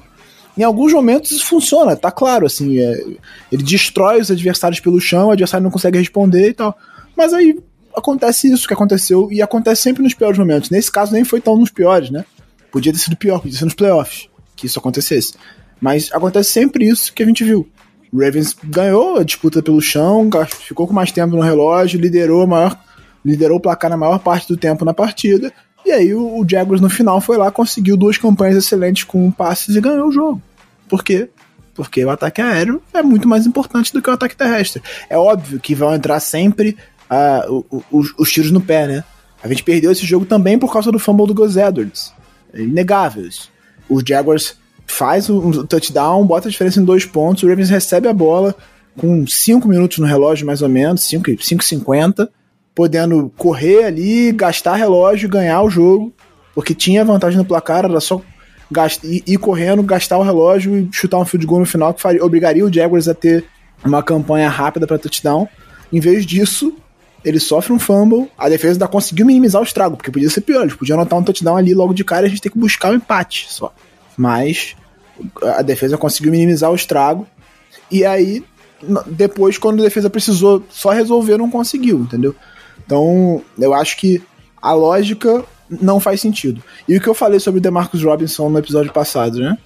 Em 0.58 0.64
alguns 0.64 0.92
momentos 0.94 1.32
isso 1.32 1.46
funciona, 1.46 1.96
tá 1.96 2.12
claro, 2.12 2.46
assim, 2.46 2.80
é, 2.80 3.06
ele 3.52 3.64
destrói 3.64 4.20
os 4.20 4.30
adversários 4.30 4.80
pelo 4.80 5.00
chão, 5.00 5.28
o 5.28 5.32
adversário 5.32 5.64
não 5.64 5.72
consegue 5.72 5.98
responder 5.98 6.50
e 6.50 6.54
tal. 6.54 6.78
Mas 7.16 7.34
aí 7.34 7.58
acontece 7.96 8.52
isso 8.52 8.68
que 8.68 8.74
aconteceu 8.74 9.30
e 9.32 9.42
acontece 9.42 9.82
sempre 9.82 10.04
nos 10.04 10.14
piores 10.14 10.38
momentos. 10.38 10.70
Nesse 10.70 10.92
caso 10.92 11.14
nem 11.14 11.24
foi 11.24 11.40
tão 11.40 11.58
nos 11.58 11.70
piores, 11.70 12.10
né? 12.10 12.26
Podia 12.72 12.92
ter 12.92 13.00
sido 13.00 13.16
pior, 13.16 13.40
podia 13.40 13.58
ser 13.58 13.66
nos 13.66 13.74
playoffs 13.74 14.30
que 14.56 14.66
isso 14.66 14.80
acontecesse. 14.80 15.34
Mas 15.80 16.12
acontece 16.12 16.52
sempre 16.52 16.88
isso 16.88 17.14
que 17.14 17.24
a 17.24 17.26
gente 17.26 17.44
viu. 17.44 17.68
Ravens 18.14 18.56
ganhou 18.64 19.18
a 19.18 19.24
disputa 19.24 19.64
pelo 19.64 19.82
chão, 19.82 20.30
ficou 20.48 20.86
com 20.86 20.94
mais 20.94 21.12
tempo 21.12 21.36
no 21.36 21.42
relógio, 21.42 22.00
liderou, 22.00 22.46
maior, 22.46 22.78
liderou 23.24 23.58
o 23.58 23.62
placar 23.62 23.90
na 23.90 23.98
maior 23.98 24.20
parte 24.20 24.48
do 24.48 24.58
tempo 24.58 24.84
na 24.84 24.94
partida, 24.94 25.52
e 25.86 25.92
aí 25.92 26.14
o, 26.14 26.40
o 26.40 26.46
Jaguars 26.48 26.82
no 26.82 26.90
final 26.90 27.20
foi 27.22 27.38
lá, 27.38 27.52
conseguiu 27.52 27.98
duas 27.98 28.18
campanhas 28.18 28.58
excelentes 28.58 29.04
com 29.04 29.32
passes 29.32 29.76
e 29.76 29.82
ganhou 29.82 30.08
o 30.08 30.12
jogo. 30.12 30.42
Por 30.88 31.04
quê? 31.04 31.30
Porque 31.74 32.04
o 32.04 32.10
ataque 32.10 32.42
aéreo 32.42 32.82
é 32.94 33.02
muito 33.02 33.28
mais 33.28 33.46
importante 33.46 33.94
do 33.94 34.02
que 34.02 34.10
o 34.10 34.14
ataque 34.14 34.36
terrestre. 34.36 34.82
É 35.10 35.18
óbvio 35.18 35.60
que 35.60 35.74
vão 35.74 35.94
entrar 35.94 36.20
sempre 36.20 36.78
uh, 37.10 37.84
os, 37.90 38.14
os, 38.18 38.32
tiros 38.32 38.52
no 38.52 38.62
pé, 38.62 38.88
né? 38.88 39.04
A 39.42 39.48
gente 39.48 39.64
perdeu 39.64 39.92
esse 39.92 40.06
jogo 40.06 40.26
também 40.26 40.60
por 40.60 40.72
causa 40.72 40.92
do 40.92 41.00
fumble 41.00 41.28
do 41.28 41.34
Gus 41.34 41.56
Edwards. 41.56 42.14
É 42.54 42.62
inegável 42.62 43.26
isso. 43.26 43.50
Os 43.90 44.04
Jaguars 44.06 44.58
faz 44.86 45.30
um 45.30 45.66
touchdown, 45.66 46.26
bota 46.26 46.48
a 46.48 46.52
diferença 46.52 46.80
em 46.80 46.86
dois 46.86 47.06
pontos, 47.06 47.44
o 47.44 47.48
Ravens 47.48 47.70
recebe 47.70 48.08
a 48.08 48.14
bola 48.14 48.54
com 48.98 49.26
5 49.26 49.68
minutos 49.68 50.00
no 50.00 50.06
relógio, 50.06 50.46
mais 50.46 50.62
ou 50.62 50.70
menos, 50.70 51.02
5,50 51.02 52.28
podendo 52.74 53.32
correr 53.38 53.86
ali, 53.86 54.32
gastar 54.32 54.76
relógio, 54.76 55.30
ganhar 55.30 55.62
o 55.62 55.70
jogo, 55.70 56.14
porque 56.54 56.74
tinha 56.74 57.06
vantagem 57.06 57.38
no 57.38 57.46
placar, 57.46 57.86
era 57.86 58.00
só 58.00 58.22
gast... 58.72 59.04
ir, 59.04 59.24
ir 59.26 59.38
correndo, 59.38 59.84
gastar 59.84 60.18
o 60.18 60.24
relógio 60.24 60.78
e 60.78 60.90
chutar 60.92 61.20
um 61.20 61.26
field 61.26 61.46
goal 61.46 61.60
no 61.60 61.66
final 61.66 61.94
que 61.94 62.02
faria, 62.02 62.24
obrigaria 62.24 62.66
o 62.66 62.74
Jaguars 62.74 63.08
a 63.08 63.14
ter 63.14 63.46
uma 63.84 64.02
campanha 64.02 64.50
rápida 64.50 64.88
para 64.88 64.98
touchdown. 64.98 65.48
Em 65.92 66.00
vez 66.00 66.26
disso, 66.26 66.74
ele 67.24 67.40
sofre 67.40 67.74
um 67.74 67.80
fumble, 67.80 68.30
a 68.38 68.48
defesa 68.48 68.76
ainda 68.76 68.88
conseguiu 68.88 69.26
minimizar 69.26 69.62
o 69.62 69.66
estrago, 69.66 69.98
porque 69.98 70.12
podia 70.12 70.30
ser 70.30 70.42
pior, 70.42 70.62
eles 70.62 70.76
podiam 70.76 70.98
anotar 70.98 71.20
um 71.20 71.24
touchdown 71.24 71.58
ali 71.58 71.74
logo 71.74 71.94
de 71.94 72.04
cara 72.04 72.26
e 72.26 72.28
a 72.28 72.30
gente 72.30 72.42
tem 72.42 72.52
que 72.52 72.58
buscar 72.58 72.90
o 72.90 72.94
um 72.94 72.96
empate 72.96 73.48
só. 73.50 73.74
Mas 74.18 74.76
a 75.44 75.62
defesa 75.62 75.98
conseguiu 75.98 76.32
minimizar 76.32 76.72
o 76.72 76.76
estrago, 76.76 77.28
e 77.92 78.06
aí 78.06 78.44
depois, 79.08 79.58
quando 79.58 79.82
a 79.82 79.84
defesa 79.84 80.10
precisou 80.10 80.64
só 80.70 80.90
resolver, 80.90 81.38
não 81.38 81.50
conseguiu, 81.50 82.00
entendeu? 82.00 82.36
Então, 82.86 83.42
eu 83.58 83.74
acho 83.74 83.98
que 83.98 84.22
a 84.62 84.74
lógica 84.74 85.44
não 85.70 86.00
faz 86.00 86.20
sentido. 86.20 86.62
E 86.88 86.98
o 86.98 87.02
que 87.02 87.08
eu 87.08 87.14
falei 87.14 87.40
sobre 87.40 87.60
o 87.60 87.62
DeMarcus 87.62 88.04
Robinson 88.04 88.50
no 88.50 88.60
episódio 88.60 88.92
passado, 88.92 89.40
né? 89.40 89.58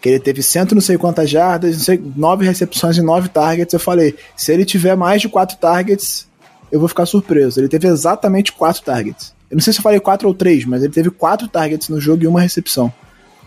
Que 0.00 0.08
ele 0.08 0.20
teve 0.20 0.42
cento 0.42 0.74
não 0.74 0.82
sei 0.82 0.98
quantas 0.98 1.30
jardas, 1.30 1.76
não 1.76 1.84
sei, 1.84 2.02
nove 2.16 2.44
recepções 2.44 2.96
e 2.96 3.02
nove 3.02 3.28
targets. 3.28 3.72
Eu 3.72 3.80
falei, 3.80 4.16
se 4.36 4.52
ele 4.52 4.64
tiver 4.64 4.96
mais 4.96 5.22
de 5.22 5.28
quatro 5.28 5.56
targets, 5.56 6.28
eu 6.70 6.78
vou 6.78 6.88
ficar 6.88 7.06
surpreso. 7.06 7.60
Ele 7.60 7.68
teve 7.68 7.86
exatamente 7.86 8.52
quatro 8.52 8.82
targets. 8.82 9.34
Eu 9.50 9.56
não 9.56 9.62
sei 9.62 9.72
se 9.72 9.78
eu 9.78 9.82
falei 9.82 10.00
quatro 10.00 10.26
ou 10.26 10.34
três, 10.34 10.64
mas 10.64 10.82
ele 10.82 10.92
teve 10.92 11.10
quatro 11.10 11.46
targets 11.46 11.88
no 11.88 12.00
jogo 12.00 12.24
e 12.24 12.26
uma 12.26 12.40
recepção. 12.40 12.92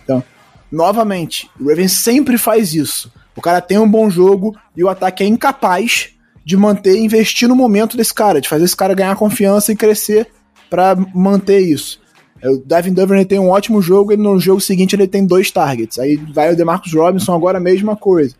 Então, 0.04 0.24
novamente, 0.72 1.50
o 1.60 1.68
Ravens 1.68 1.92
sempre 1.92 2.38
faz 2.38 2.74
isso. 2.74 3.12
O 3.36 3.42
cara 3.42 3.62
tem 3.62 3.78
um 3.78 3.90
bom 3.90 4.10
jogo 4.10 4.56
e 4.76 4.84
o 4.84 4.90
ataque 4.90 5.24
é 5.24 5.28
incapaz 5.28 6.12
de 6.48 6.56
manter 6.56 6.98
investir 6.98 7.46
no 7.46 7.58
momento 7.58 7.98
desse 7.98 8.14
cara, 8.14 8.40
de 8.40 8.48
fazer 8.48 8.64
esse 8.64 8.76
cara 8.76 8.94
ganhar 8.94 9.14
confiança 9.18 9.74
e 9.74 9.76
crescer 9.76 10.28
para 10.70 10.96
manter 11.14 11.60
isso. 11.60 12.00
O 12.42 12.60
Devin 12.66 12.94
Duvernay 12.94 13.26
tem 13.26 13.38
um 13.38 13.50
ótimo 13.50 13.82
jogo 13.82 14.14
e 14.14 14.18
no 14.18 14.40
jogo 14.40 14.62
seguinte 14.62 14.96
ele 14.96 15.10
tem 15.10 15.26
dois 15.26 15.52
targets. 15.52 16.00
Aí 16.00 16.16
vai 16.16 16.54
o 16.54 16.56
DeMarcus 16.56 16.94
Robinson 16.94 17.36
agora 17.36 17.58
a 17.58 17.62
mesma 17.62 17.98
coisa. 17.98 18.34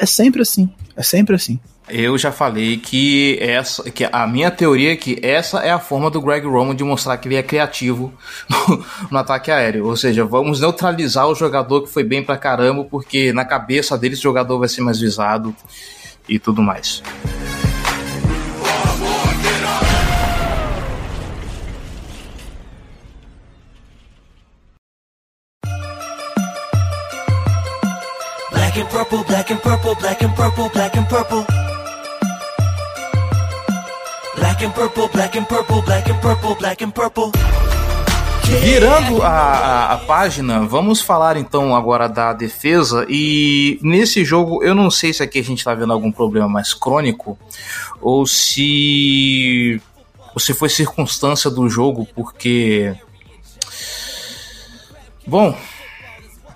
É 0.00 0.06
sempre 0.06 0.40
assim. 0.40 0.70
É 0.96 1.02
sempre 1.02 1.36
assim. 1.36 1.60
Eu 1.90 2.16
já 2.16 2.32
falei 2.32 2.78
que 2.78 3.36
essa, 3.38 3.82
que 3.90 4.08
a 4.10 4.26
minha 4.26 4.50
teoria 4.50 4.92
é 4.92 4.96
que 4.96 5.18
essa 5.22 5.58
é 5.58 5.70
a 5.70 5.78
forma 5.78 6.10
do 6.10 6.22
Greg 6.22 6.46
Roman 6.46 6.74
de 6.74 6.84
mostrar 6.84 7.18
que 7.18 7.28
ele 7.28 7.36
é 7.36 7.42
criativo 7.42 8.14
no, 8.48 8.84
no, 9.10 9.18
ataque 9.18 9.50
aéreo. 9.50 9.84
Ou 9.86 9.94
seja, 9.94 10.24
vamos 10.24 10.62
neutralizar 10.62 11.28
o 11.28 11.34
jogador 11.34 11.82
que 11.82 11.92
foi 11.92 12.02
bem 12.02 12.24
pra 12.24 12.38
caramba, 12.38 12.82
porque 12.82 13.30
na 13.30 13.44
cabeça 13.44 13.98
dele 13.98 14.14
esse 14.14 14.22
jogador 14.22 14.58
vai 14.58 14.70
ser 14.70 14.80
mais 14.80 14.98
visado 14.98 15.54
e 16.28 16.38
tudo 16.38 16.62
mais. 16.62 17.02
Black 28.50 28.78
and 28.78 28.88
purple, 28.90 29.24
black 29.24 29.50
and 29.50 29.60
purple, 29.62 29.94
black 29.94 30.22
and 30.22 30.34
purple, 30.34 30.68
black 30.70 30.96
and 30.96 31.08
purple. 31.08 31.46
Black 34.36 34.62
and 34.62 34.74
purple, 34.74 35.08
black 35.08 35.36
and 35.36 35.48
purple, 35.48 35.82
black 35.82 36.08
and 36.08 36.20
purple, 36.20 36.54
black 36.56 36.82
and 36.82 36.92
purple. 36.94 37.32
Virando 38.48 39.22
a, 39.22 39.28
a, 39.28 39.92
a, 39.94 39.96
página, 39.98 40.60
vamos 40.60 41.00
falar 41.00 41.36
então 41.36 41.74
agora 41.74 42.08
da 42.08 42.32
defesa. 42.32 43.04
E 43.08 43.78
nesse 43.82 44.24
jogo, 44.24 44.62
eu 44.62 44.74
não 44.74 44.90
sei 44.90 45.12
se 45.12 45.22
aqui 45.22 45.40
a 45.40 45.42
gente 45.42 45.58
está 45.58 45.74
vendo 45.74 45.92
algum 45.92 46.12
problema 46.12 46.48
mais 46.48 46.72
crônico 46.72 47.36
ou 48.00 48.26
se, 48.26 49.80
ou 50.32 50.38
se 50.38 50.54
foi 50.54 50.68
circunstância 50.68 51.50
do 51.50 51.68
jogo, 51.68 52.06
porque. 52.14 52.94
Bom, 55.26 55.56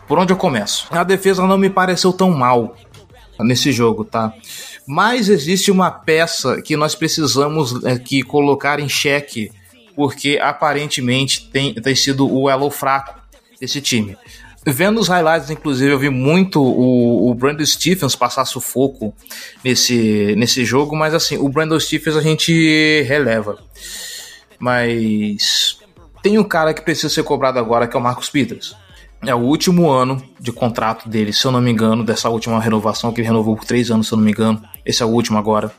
por 0.07 0.19
onde 0.19 0.33
eu 0.33 0.37
começo? 0.37 0.87
A 0.91 1.03
defesa 1.03 1.47
não 1.47 1.59
me 1.59 1.71
pareceu 1.71 2.13
tão 2.13 2.31
mal 2.31 2.77
nesse 3.41 3.73
jogo, 3.73 4.05
tá? 4.05 4.33
Mas 4.87 5.29
existe 5.29 5.71
uma 5.71 5.91
peça 5.91 6.61
que 6.63 6.77
nós 6.77 6.95
precisamos 6.95 7.85
é, 7.85 7.99
que 7.99 8.23
colocar 8.23 8.79
em 8.79 8.89
xeque 8.89 9.51
porque 10.01 10.39
aparentemente 10.41 11.51
tem, 11.51 11.75
tem 11.75 11.95
sido 11.95 12.27
o 12.27 12.49
elo 12.49 12.71
fraco 12.71 13.21
desse 13.61 13.83
time. 13.83 14.17
Vendo 14.67 14.99
os 14.99 15.09
highlights, 15.09 15.51
inclusive, 15.51 15.93
eu 15.93 15.99
vi 15.99 16.09
muito 16.09 16.59
o, 16.63 17.31
o 17.31 17.35
Brandon 17.35 17.67
Stephens 17.67 18.17
passar 18.17 18.47
sufoco 18.47 19.15
nesse, 19.63 20.35
nesse 20.39 20.65
jogo, 20.65 20.97
mas 20.97 21.13
assim, 21.13 21.37
o 21.37 21.51
Brandon 21.51 21.79
Stephens 21.79 22.17
a 22.17 22.23
gente 22.23 23.03
releva. 23.03 23.59
Mas 24.59 25.79
tem 26.23 26.39
um 26.39 26.45
cara 26.45 26.73
que 26.73 26.81
precisa 26.81 27.11
ser 27.11 27.23
cobrado 27.23 27.59
agora, 27.59 27.87
que 27.87 27.95
é 27.95 28.01
o 28.01 28.03
Marcos 28.03 28.31
Peters. 28.31 28.75
É 29.21 29.35
o 29.35 29.41
último 29.41 29.91
ano 29.91 30.23
de 30.41 30.51
contrato 30.51 31.11
dele, 31.11 31.31
se 31.31 31.45
eu 31.45 31.53
não 31.53 31.61
me 31.61 31.71
engano, 31.71 32.03
dessa 32.03 32.31
última 32.31 32.59
renovação, 32.59 33.13
que 33.13 33.21
ele 33.21 33.29
renovou 33.29 33.55
por 33.55 33.67
três 33.67 33.91
anos, 33.91 34.09
se 34.09 34.15
eu 34.15 34.17
não 34.17 34.25
me 34.25 34.31
engano. 34.31 34.63
Esse 34.83 35.03
é 35.03 35.07
o 35.07 35.11
último 35.11 35.37
agora. 35.37 35.71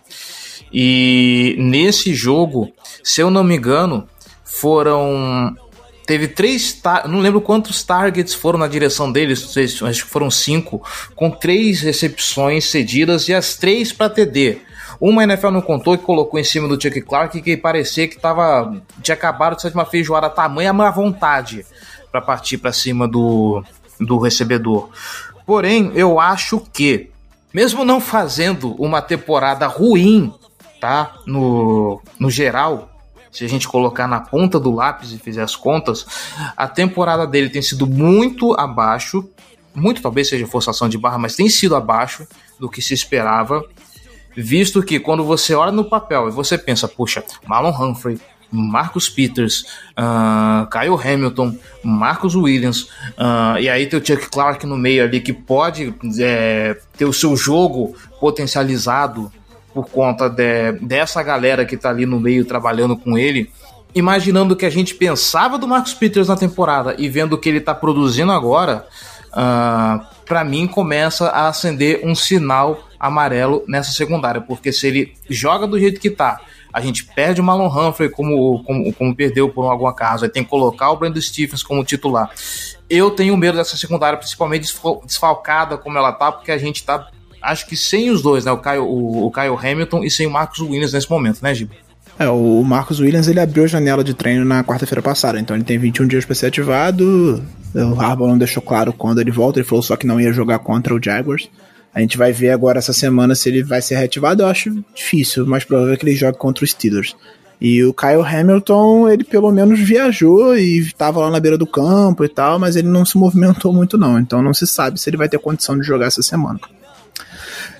E 0.71 1.55
nesse 1.59 2.13
jogo, 2.13 2.71
se 3.03 3.21
eu 3.21 3.29
não 3.29 3.43
me 3.43 3.57
engano, 3.57 4.07
foram. 4.43 5.55
Teve 6.05 6.27
três. 6.27 6.81
Não 7.07 7.19
lembro 7.19 7.41
quantos 7.41 7.83
targets 7.83 8.33
foram 8.33 8.59
na 8.59 8.67
direção 8.67 9.11
deles, 9.11 9.55
acho 9.57 10.05
que 10.05 10.09
foram 10.09 10.29
cinco, 10.29 10.81
com 11.15 11.29
três 11.29 11.81
recepções 11.81 12.65
cedidas 12.65 13.27
e 13.27 13.33
as 13.33 13.55
três 13.55 13.91
para 13.91 14.09
TD. 14.09 14.59
Uma 14.99 15.23
NFL 15.23 15.49
não 15.49 15.61
contou 15.61 15.97
que 15.97 16.03
colocou 16.03 16.39
em 16.39 16.43
cima 16.43 16.67
do 16.67 16.79
Chuck 16.79 17.01
Clark 17.01 17.41
que 17.41 17.57
parecia 17.57 18.07
que 18.07 18.19
tava, 18.19 18.81
tinha 19.01 19.15
acabado 19.15 19.55
de 19.55 19.63
ser 19.63 19.73
uma 19.73 19.85
feijoada 19.85 20.29
tamanha 20.29 20.71
má 20.71 20.91
vontade 20.91 21.65
para 22.11 22.21
partir 22.21 22.59
para 22.59 22.71
cima 22.71 23.07
do, 23.07 23.63
do 23.99 24.19
recebedor. 24.19 24.89
Porém, 25.45 25.91
eu 25.95 26.19
acho 26.19 26.59
que, 26.71 27.09
mesmo 27.51 27.83
não 27.83 27.99
fazendo 27.99 28.75
uma 28.77 29.01
temporada 29.01 29.65
ruim 29.65 30.31
tá? 30.81 31.15
No, 31.27 32.01
no 32.19 32.29
geral, 32.29 32.89
se 33.31 33.45
a 33.45 33.47
gente 33.47 33.67
colocar 33.67 34.07
na 34.07 34.19
ponta 34.19 34.59
do 34.59 34.73
lápis 34.73 35.13
e 35.13 35.17
fizer 35.17 35.43
as 35.43 35.55
contas, 35.55 36.05
a 36.57 36.67
temporada 36.67 37.25
dele 37.25 37.49
tem 37.49 37.61
sido 37.61 37.87
muito 37.87 38.53
abaixo, 38.59 39.29
muito 39.73 40.01
talvez 40.01 40.27
seja 40.27 40.45
forçação 40.47 40.89
de 40.89 40.97
barra, 40.97 41.19
mas 41.19 41.35
tem 41.35 41.47
sido 41.47 41.75
abaixo 41.75 42.27
do 42.59 42.67
que 42.67 42.81
se 42.81 42.93
esperava, 42.93 43.63
visto 44.35 44.81
que 44.83 44.99
quando 44.99 45.23
você 45.23 45.53
olha 45.53 45.71
no 45.71 45.85
papel 45.85 46.27
e 46.27 46.31
você 46.31 46.57
pensa, 46.57 46.87
puxa, 46.87 47.23
Marlon 47.47 47.71
Humphrey, 47.71 48.19
Marcus 48.51 49.07
Peters, 49.07 49.63
uh, 49.91 50.67
Kyle 50.69 50.99
Hamilton, 51.01 51.57
Marcus 51.83 52.35
Williams, 52.35 52.81
uh, 53.17 53.57
e 53.61 53.69
aí 53.69 53.87
tem 53.87 53.97
o 53.97 54.05
Chuck 54.05 54.29
Clark 54.29 54.65
no 54.65 54.77
meio 54.77 55.03
ali 55.03 55.21
que 55.21 55.31
pode 55.31 55.93
é, 56.19 56.77
ter 56.97 57.05
o 57.05 57.13
seu 57.13 57.37
jogo 57.37 57.95
potencializado 58.19 59.31
por 59.73 59.89
conta 59.89 60.29
de, 60.29 60.73
dessa 60.81 61.21
galera 61.23 61.65
que 61.65 61.77
tá 61.77 61.89
ali 61.89 62.05
no 62.05 62.19
meio 62.19 62.45
trabalhando 62.45 62.97
com 62.97 63.17
ele, 63.17 63.51
imaginando 63.93 64.53
o 64.53 64.57
que 64.57 64.65
a 64.65 64.69
gente 64.69 64.95
pensava 64.95 65.57
do 65.57 65.67
Marcus 65.67 65.93
Peters 65.93 66.27
na 66.27 66.35
temporada 66.35 66.95
e 66.97 67.09
vendo 67.09 67.33
o 67.33 67.37
que 67.37 67.49
ele 67.49 67.59
tá 67.59 67.73
produzindo 67.73 68.31
agora, 68.31 68.85
uh, 69.29 69.33
ah, 69.33 70.09
para 70.25 70.43
mim 70.43 70.67
começa 70.67 71.27
a 71.27 71.47
acender 71.47 72.01
um 72.03 72.15
sinal 72.15 72.87
amarelo 72.99 73.63
nessa 73.67 73.91
secundária, 73.91 74.39
porque 74.39 74.71
se 74.71 74.87
ele 74.87 75.13
joga 75.29 75.67
do 75.67 75.79
jeito 75.79 75.99
que 75.99 76.09
tá, 76.09 76.39
a 76.71 76.79
gente 76.79 77.03
perde 77.03 77.41
o 77.41 77.43
Malon 77.43 77.67
Humphrey 77.67 78.09
como, 78.09 78.63
como, 78.63 78.93
como 78.93 79.15
perdeu 79.15 79.49
por 79.49 79.69
algum 79.69 79.87
acaso, 79.87 80.23
aí 80.23 80.31
tem 80.31 80.43
que 80.43 80.49
colocar 80.49 80.91
o 80.91 80.97
Brandon 80.97 81.19
Stephens 81.19 81.63
como 81.63 81.83
titular. 81.83 82.31
Eu 82.89 83.11
tenho 83.11 83.35
medo 83.35 83.57
dessa 83.57 83.75
secundária, 83.75 84.17
principalmente 84.17 84.73
desfalcada 85.05 85.77
como 85.77 85.97
ela 85.97 86.11
tá, 86.11 86.31
porque 86.31 86.51
a 86.51 86.57
gente 86.57 86.83
tá 86.83 87.09
acho 87.41 87.65
que 87.65 87.75
sem 87.75 88.09
os 88.09 88.21
dois, 88.21 88.45
né? 88.45 88.51
O 88.51 88.57
Kyle, 88.57 88.79
o, 88.79 89.25
o 89.25 89.31
Kyle 89.31 89.57
Hamilton 89.57 90.03
e 90.03 90.11
sem 90.11 90.27
o 90.27 90.31
Marcos 90.31 90.59
Williams 90.59 90.93
nesse 90.93 91.09
momento, 91.09 91.41
né, 91.41 91.53
Giba? 91.53 91.73
É, 92.19 92.29
o 92.29 92.63
Marcos 92.63 92.99
Williams 92.99 93.27
ele 93.27 93.39
abriu 93.39 93.63
a 93.63 93.67
janela 93.67 94.03
de 94.03 94.13
treino 94.13 94.45
na 94.45 94.63
quarta-feira 94.63 95.01
passada, 95.01 95.39
então 95.39 95.55
ele 95.55 95.63
tem 95.63 95.79
21 95.79 96.07
dias 96.07 96.25
para 96.25 96.35
ser 96.35 96.47
ativado. 96.47 97.43
O 97.73 97.99
Harbaugh 97.99 98.27
não 98.27 98.37
deixou 98.37 98.61
claro 98.61 98.93
quando 98.93 99.19
ele 99.19 99.31
volta, 99.31 99.59
ele 99.59 99.67
falou 99.67 99.81
só 99.81 99.95
que 99.95 100.05
não 100.05 100.19
ia 100.19 100.31
jogar 100.31 100.59
contra 100.59 100.93
o 100.93 101.03
Jaguars. 101.03 101.49
A 101.93 101.99
gente 101.99 102.17
vai 102.17 102.31
ver 102.31 102.51
agora 102.51 102.79
essa 102.79 102.93
semana 102.93 103.35
se 103.35 103.49
ele 103.49 103.63
vai 103.63 103.81
ser 103.81 103.95
reativado. 103.95 104.43
Eu 104.43 104.47
acho 104.47 104.83
difícil, 104.93 105.45
mais 105.45 105.63
provável 105.63 105.93
é 105.93 105.97
que 105.97 106.05
ele 106.05 106.15
jogue 106.15 106.37
contra 106.37 106.63
os 106.63 106.71
Steelers. 106.71 107.15
E 107.59 107.83
o 107.83 107.93
Kyle 107.93 108.23
Hamilton, 108.23 109.09
ele 109.09 109.23
pelo 109.23 109.51
menos 109.51 109.79
viajou 109.79 110.57
e 110.57 110.79
estava 110.79 111.19
lá 111.19 111.29
na 111.29 111.39
beira 111.39 111.57
do 111.57 111.67
campo 111.67 112.23
e 112.23 112.29
tal, 112.29 112.57
mas 112.57 112.75
ele 112.75 112.87
não 112.87 113.05
se 113.05 113.17
movimentou 113.17 113.71
muito 113.73 113.97
não. 113.97 114.17
Então 114.17 114.41
não 114.41 114.53
se 114.53 114.65
sabe 114.65 114.99
se 114.99 115.09
ele 115.09 115.17
vai 115.17 115.29
ter 115.29 115.37
condição 115.37 115.77
de 115.77 115.85
jogar 115.85 116.07
essa 116.07 116.21
semana. 116.21 116.59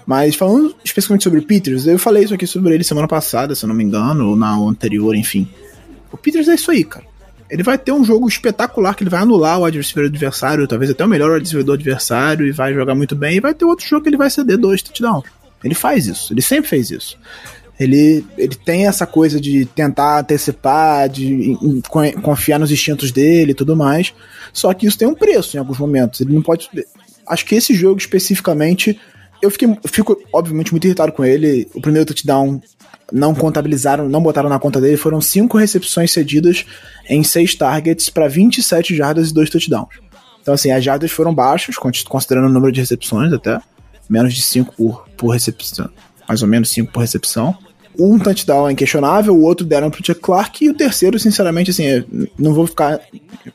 Mas 0.05 0.35
falando 0.35 0.75
especificamente 0.83 1.23
sobre 1.23 1.39
o 1.39 1.43
Peters, 1.43 1.85
eu 1.87 1.99
falei 1.99 2.23
isso 2.23 2.33
aqui 2.33 2.47
sobre 2.47 2.73
ele 2.73 2.83
semana 2.83 3.07
passada, 3.07 3.55
se 3.55 3.63
eu 3.63 3.69
não 3.69 3.75
me 3.75 3.83
engano, 3.83 4.29
ou 4.29 4.35
na 4.35 4.55
anterior, 4.55 5.15
enfim. 5.15 5.47
O 6.11 6.17
Peters 6.17 6.47
é 6.47 6.55
isso 6.55 6.71
aí, 6.71 6.83
cara. 6.83 7.05
Ele 7.49 7.63
vai 7.63 7.77
ter 7.77 7.91
um 7.91 8.03
jogo 8.03 8.27
espetacular 8.27 8.95
que 8.95 9.03
ele 9.03 9.09
vai 9.09 9.21
anular 9.21 9.59
o 9.59 9.65
adversário 9.65 10.07
adversário, 10.07 10.67
talvez 10.67 10.89
até 10.89 11.03
o 11.03 11.07
melhor 11.07 11.35
adversário 11.35 11.73
adversário, 11.73 12.47
e 12.47 12.51
vai 12.51 12.73
jogar 12.73 12.95
muito 12.95 13.15
bem. 13.15 13.37
E 13.37 13.39
vai 13.41 13.53
ter 13.53 13.65
outro 13.65 13.85
jogo 13.85 14.03
que 14.03 14.09
ele 14.09 14.17
vai 14.17 14.29
ceder 14.29 14.57
dois 14.57 14.81
touchdowns. 14.81 15.25
Ele 15.63 15.75
faz 15.75 16.07
isso, 16.07 16.33
ele 16.33 16.41
sempre 16.41 16.69
fez 16.69 16.89
isso. 16.91 17.17
Ele, 17.79 18.23
ele 18.37 18.55
tem 18.55 18.87
essa 18.87 19.07
coisa 19.07 19.41
de 19.41 19.65
tentar 19.65 20.19
antecipar, 20.19 21.09
de 21.09 21.57
confiar 22.21 22.59
nos 22.59 22.71
instintos 22.71 23.11
dele 23.11 23.51
e 23.51 23.55
tudo 23.55 23.75
mais. 23.75 24.13
Só 24.53 24.71
que 24.73 24.85
isso 24.85 24.97
tem 24.97 25.07
um 25.07 25.15
preço 25.15 25.57
em 25.57 25.59
alguns 25.59 25.79
momentos. 25.79 26.21
Ele 26.21 26.33
não 26.33 26.41
pode. 26.41 26.69
Acho 27.27 27.45
que 27.45 27.55
esse 27.55 27.73
jogo 27.73 27.99
especificamente 27.99 28.99
eu 29.41 29.51
fiquei, 29.51 29.77
fico, 29.85 30.17
obviamente, 30.33 30.71
muito 30.71 30.85
irritado 30.85 31.11
com 31.11 31.25
ele. 31.25 31.67
O 31.73 31.81
primeiro 31.81 32.05
touchdown 32.05 32.61
não 33.11 33.33
contabilizaram, 33.33 34.07
não 34.07 34.21
botaram 34.21 34.49
na 34.49 34.59
conta 34.59 34.79
dele, 34.79 34.97
foram 34.97 35.19
cinco 35.19 35.57
recepções 35.57 36.11
cedidas 36.11 36.65
em 37.09 37.23
seis 37.23 37.55
targets 37.55 38.09
para 38.09 38.27
27 38.27 38.95
jardas 38.95 39.29
e 39.29 39.33
dois 39.33 39.49
touchdowns. 39.49 39.89
Então, 40.41 40.53
assim, 40.53 40.71
as 40.71 40.83
jardas 40.83 41.11
foram 41.11 41.33
baixas, 41.33 41.75
considerando 41.77 42.47
o 42.47 42.53
número 42.53 42.71
de 42.71 42.79
recepções 42.79 43.31
até. 43.31 43.59
Menos 44.09 44.33
de 44.33 44.41
5 44.41 44.75
por, 44.75 45.07
por 45.15 45.29
recepção. 45.29 45.89
Mais 46.27 46.41
ou 46.41 46.47
menos 46.47 46.69
5 46.71 46.91
por 46.91 46.99
recepção. 46.99 47.55
Um 47.97 48.17
touchdown 48.17 48.67
é 48.67 48.71
inquestionável, 48.71 49.35
o 49.35 49.41
outro 49.41 49.65
deram 49.65 49.89
pro 49.89 50.05
Chuck 50.05 50.19
Clark, 50.19 50.65
e 50.65 50.69
o 50.69 50.73
terceiro, 50.73 51.19
sinceramente, 51.19 51.71
assim, 51.71 51.83
não 52.37 52.53
vou 52.53 52.65
ficar 52.65 52.99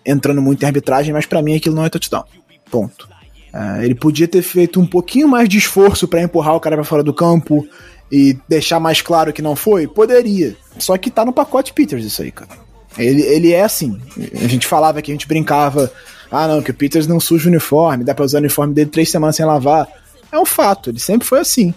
entrando 0.05 0.41
muito 0.41 0.63
em 0.63 0.67
arbitragem, 0.67 1.13
mas 1.13 1.27
para 1.27 1.43
mim 1.43 1.57
aquilo 1.57 1.75
não 1.75 1.85
é 1.85 1.91
touchdown. 1.91 2.25
Ponto. 2.71 3.09
Uh, 3.57 3.83
ele 3.83 3.95
podia 3.95 4.29
ter 4.29 4.43
feito 4.43 4.79
um 4.79 4.87
pouquinho 4.87 5.27
mais 5.27 5.49
de 5.49 5.57
esforço 5.57 6.07
para 6.07 6.21
empurrar 6.21 6.55
o 6.55 6.61
cara 6.61 6.77
para 6.77 6.85
fora 6.85 7.03
do 7.03 7.15
campo 7.15 7.67
e 8.13 8.37
deixar 8.47 8.79
mais 8.79 9.01
claro 9.01 9.33
que 9.33 9.41
não 9.41 9.57
foi? 9.57 9.87
Poderia. 9.87 10.55
Só 10.79 10.95
que 10.99 11.11
tá 11.11 11.25
no 11.25 11.33
pacote 11.33 11.73
Peters 11.73 12.05
isso 12.05 12.21
aí, 12.21 12.31
cara. 12.31 12.51
Ele, 12.99 13.23
ele 13.23 13.53
é 13.53 13.63
assim. 13.63 13.99
A 14.43 14.47
gente 14.47 14.67
falava 14.67 15.01
que 15.01 15.11
a 15.11 15.15
gente 15.15 15.27
brincava. 15.27 15.91
Ah, 16.31 16.47
não, 16.47 16.61
que 16.61 16.71
o 16.71 16.75
Peters 16.75 17.07
não 17.07 17.19
suja 17.19 17.47
o 17.47 17.51
uniforme, 17.51 18.05
dá 18.05 18.15
pra 18.15 18.27
usar 18.27 18.39
o 18.39 18.41
uniforme 18.41 18.75
dele 18.75 18.91
três 18.91 19.11
semanas 19.11 19.37
sem 19.37 19.47
lavar. 19.47 19.89
É 20.31 20.39
um 20.39 20.45
fato, 20.45 20.91
ele 20.91 20.99
sempre 20.99 21.27
foi 21.27 21.41
assim. 21.41 21.73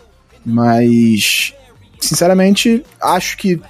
Mas, 0.46 1.54
sinceramente, 1.98 2.84
acho 3.02 3.38
que 3.38 3.62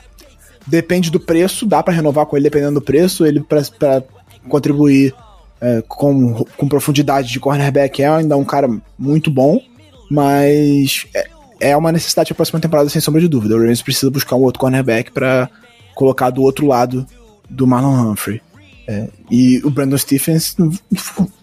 depende 0.65 1.11
do 1.11 1.19
preço, 1.19 1.65
dá 1.65 1.83
para 1.83 1.93
renovar 1.93 2.25
com 2.25 2.35
ele 2.37 2.45
dependendo 2.45 2.79
do 2.79 2.81
preço. 2.81 3.23
Ele, 3.23 3.39
para 3.41 4.03
contribuir 4.47 5.13
é, 5.61 5.83
com, 5.87 6.45
com 6.57 6.67
profundidade 6.67 7.31
de 7.31 7.39
cornerback, 7.39 8.01
é 8.01 8.07
ainda 8.07 8.37
um 8.37 8.45
cara 8.45 8.69
muito 8.97 9.29
bom, 9.29 9.61
mas 10.09 11.07
é, 11.13 11.27
é 11.59 11.77
uma 11.77 11.91
necessidade 11.91 12.27
para 12.27 12.35
a 12.35 12.37
próxima 12.37 12.59
temporada, 12.59 12.89
sem 12.89 13.01
sombra 13.01 13.21
de 13.21 13.27
dúvida. 13.27 13.55
O 13.55 13.59
Ravens 13.59 13.81
precisa 13.81 14.09
buscar 14.09 14.35
um 14.35 14.41
outro 14.41 14.59
cornerback 14.59 15.11
para 15.11 15.49
colocar 15.93 16.29
do 16.29 16.41
outro 16.41 16.65
lado 16.65 17.05
do 17.49 17.67
Marlon 17.67 18.11
Humphrey. 18.11 18.41
É, 18.87 19.07
e 19.29 19.61
o 19.63 19.69
Brandon 19.69 19.97
Stephens 19.97 20.55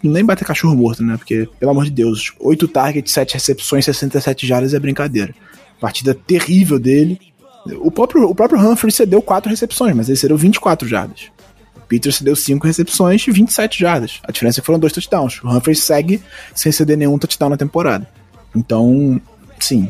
nem 0.03 0.25
bater 0.25 0.45
cachorro 0.45 0.75
morto, 0.75 1.01
né? 1.01 1.15
Porque, 1.15 1.47
pelo 1.57 1.71
amor 1.71 1.85
de 1.85 1.91
Deus, 1.91 2.33
8 2.41 2.67
targets, 2.67 3.13
7 3.13 3.35
recepções, 3.35 3.85
67 3.85 4.45
jardas 4.45 4.73
é 4.73 4.79
brincadeira. 4.79 5.33
Partida 5.79 6.13
terrível 6.13 6.77
dele. 6.77 7.17
O 7.79 7.89
próprio, 7.89 8.29
o 8.29 8.35
próprio 8.35 8.59
Humphrey 8.59 8.91
cedeu 8.91 9.21
4 9.21 9.49
recepções, 9.49 9.95
mas 9.95 10.09
ele 10.09 10.17
cedeu 10.17 10.35
24 10.35 10.87
jardas. 10.89 11.31
O 11.87 11.89
Peter 11.89 12.11
cedeu 12.11 12.35
5 12.35 12.67
recepções 12.67 13.25
e 13.25 13.31
27 13.31 13.79
jardas. 13.79 14.19
A 14.21 14.29
diferença 14.29 14.59
é 14.59 14.61
que 14.61 14.65
foram 14.65 14.77
dois 14.77 14.91
touchdowns. 14.91 15.41
O 15.41 15.47
Humphrey 15.47 15.73
segue 15.73 16.21
sem 16.53 16.69
ceder 16.69 16.97
nenhum 16.97 17.17
touchdown 17.17 17.49
na 17.49 17.55
temporada. 17.55 18.05
Então, 18.53 19.21
sim, 19.57 19.89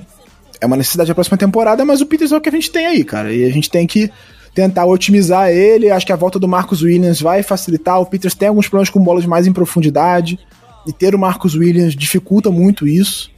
é 0.62 0.68
uma 0.68 0.78
necessidade 0.78 1.08
da 1.08 1.16
próxima 1.16 1.40
temporada, 1.40 1.84
mas 1.84 2.00
o 2.00 2.06
Peters 2.06 2.32
é 2.32 2.38
o 2.38 2.42
que 2.42 2.50
a 2.50 2.52
gente 2.52 2.70
tem 2.70 2.86
aí, 2.86 3.04
cara. 3.04 3.34
E 3.34 3.44
a 3.44 3.50
gente 3.50 3.68
tem 3.68 3.88
que 3.88 4.12
tentar 4.54 4.86
otimizar 4.86 5.50
ele. 5.50 5.90
Acho 5.90 6.06
que 6.06 6.14
a 6.14 6.16
volta 6.16 6.38
do 6.38 6.48
Marcus 6.48 6.84
Williams 6.84 7.20
vai 7.20 7.42
facilitar. 7.42 8.00
O 8.00 8.06
Peters 8.06 8.36
tem 8.36 8.50
alguns 8.50 8.68
problemas 8.68 8.92
com 8.92 9.00
bolas 9.00 9.26
mais 9.26 9.48
em 9.48 9.54
profundidade. 9.54 10.40
E 10.86 10.94
ter 10.94 11.16
o 11.16 11.20
Marcus 11.20 11.56
Williams 11.56 11.96
dificulta 11.96 12.52
muito 12.52 12.88
isso. 12.88 13.32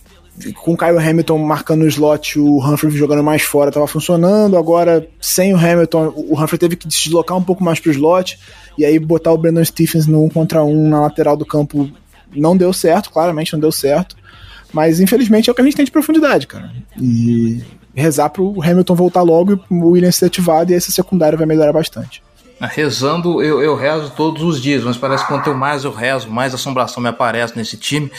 Com 0.55 0.73
o 0.73 0.77
Kyle 0.77 0.97
Hamilton 0.97 1.37
marcando 1.39 1.81
o 1.81 1.87
slot, 1.87 2.39
o 2.39 2.59
Humphrey 2.59 2.91
jogando 2.91 3.23
mais 3.23 3.41
fora 3.41 3.69
estava 3.69 3.87
funcionando. 3.87 4.57
Agora, 4.57 5.07
sem 5.19 5.53
o 5.53 5.57
Hamilton, 5.57 6.13
o 6.15 6.39
Humphrey 6.39 6.57
teve 6.57 6.75
que 6.75 6.87
deslocar 6.87 7.37
um 7.37 7.43
pouco 7.43 7.63
mais 7.63 7.79
para 7.79 7.89
o 7.89 7.91
slot. 7.91 8.39
E 8.77 8.85
aí 8.85 8.97
botar 8.97 9.33
o 9.33 9.37
Brandon 9.37 9.63
Stephens 9.65 10.07
no 10.07 10.23
1 10.25 10.29
contra 10.29 10.63
1 10.63 10.89
na 10.89 11.01
lateral 11.01 11.35
do 11.35 11.45
campo 11.45 11.89
não 12.33 12.55
deu 12.55 12.71
certo, 12.71 13.11
claramente 13.11 13.51
não 13.51 13.59
deu 13.59 13.71
certo. 13.71 14.15
Mas 14.71 14.99
infelizmente 14.99 15.49
é 15.49 15.51
o 15.51 15.55
que 15.55 15.61
a 15.61 15.65
gente 15.65 15.75
tem 15.75 15.85
de 15.85 15.91
profundidade, 15.91 16.47
cara. 16.47 16.71
E 16.97 17.61
rezar 17.93 18.29
pro 18.29 18.61
Hamilton 18.63 18.95
voltar 18.95 19.21
logo 19.21 19.53
e 19.53 19.73
o 19.73 19.89
Williams 19.89 20.15
ser 20.15 20.25
ativado 20.25 20.71
e 20.71 20.75
essa 20.75 20.91
secundária 20.91 21.37
vai 21.37 21.47
melhorar 21.47 21.73
bastante. 21.73 22.23
Ah, 22.61 22.67
rezando, 22.67 23.41
eu, 23.41 23.61
eu 23.61 23.75
rezo 23.75 24.11
todos 24.15 24.43
os 24.43 24.61
dias, 24.61 24.83
mas 24.83 24.97
parece 24.97 25.23
que 25.23 25.29
quanto 25.29 25.53
mais 25.53 25.85
eu 25.85 25.91
rezo, 25.91 26.29
mais 26.29 26.53
assombração 26.53 27.01
me 27.01 27.09
aparece 27.09 27.57
nesse 27.57 27.77
time. 27.77 28.11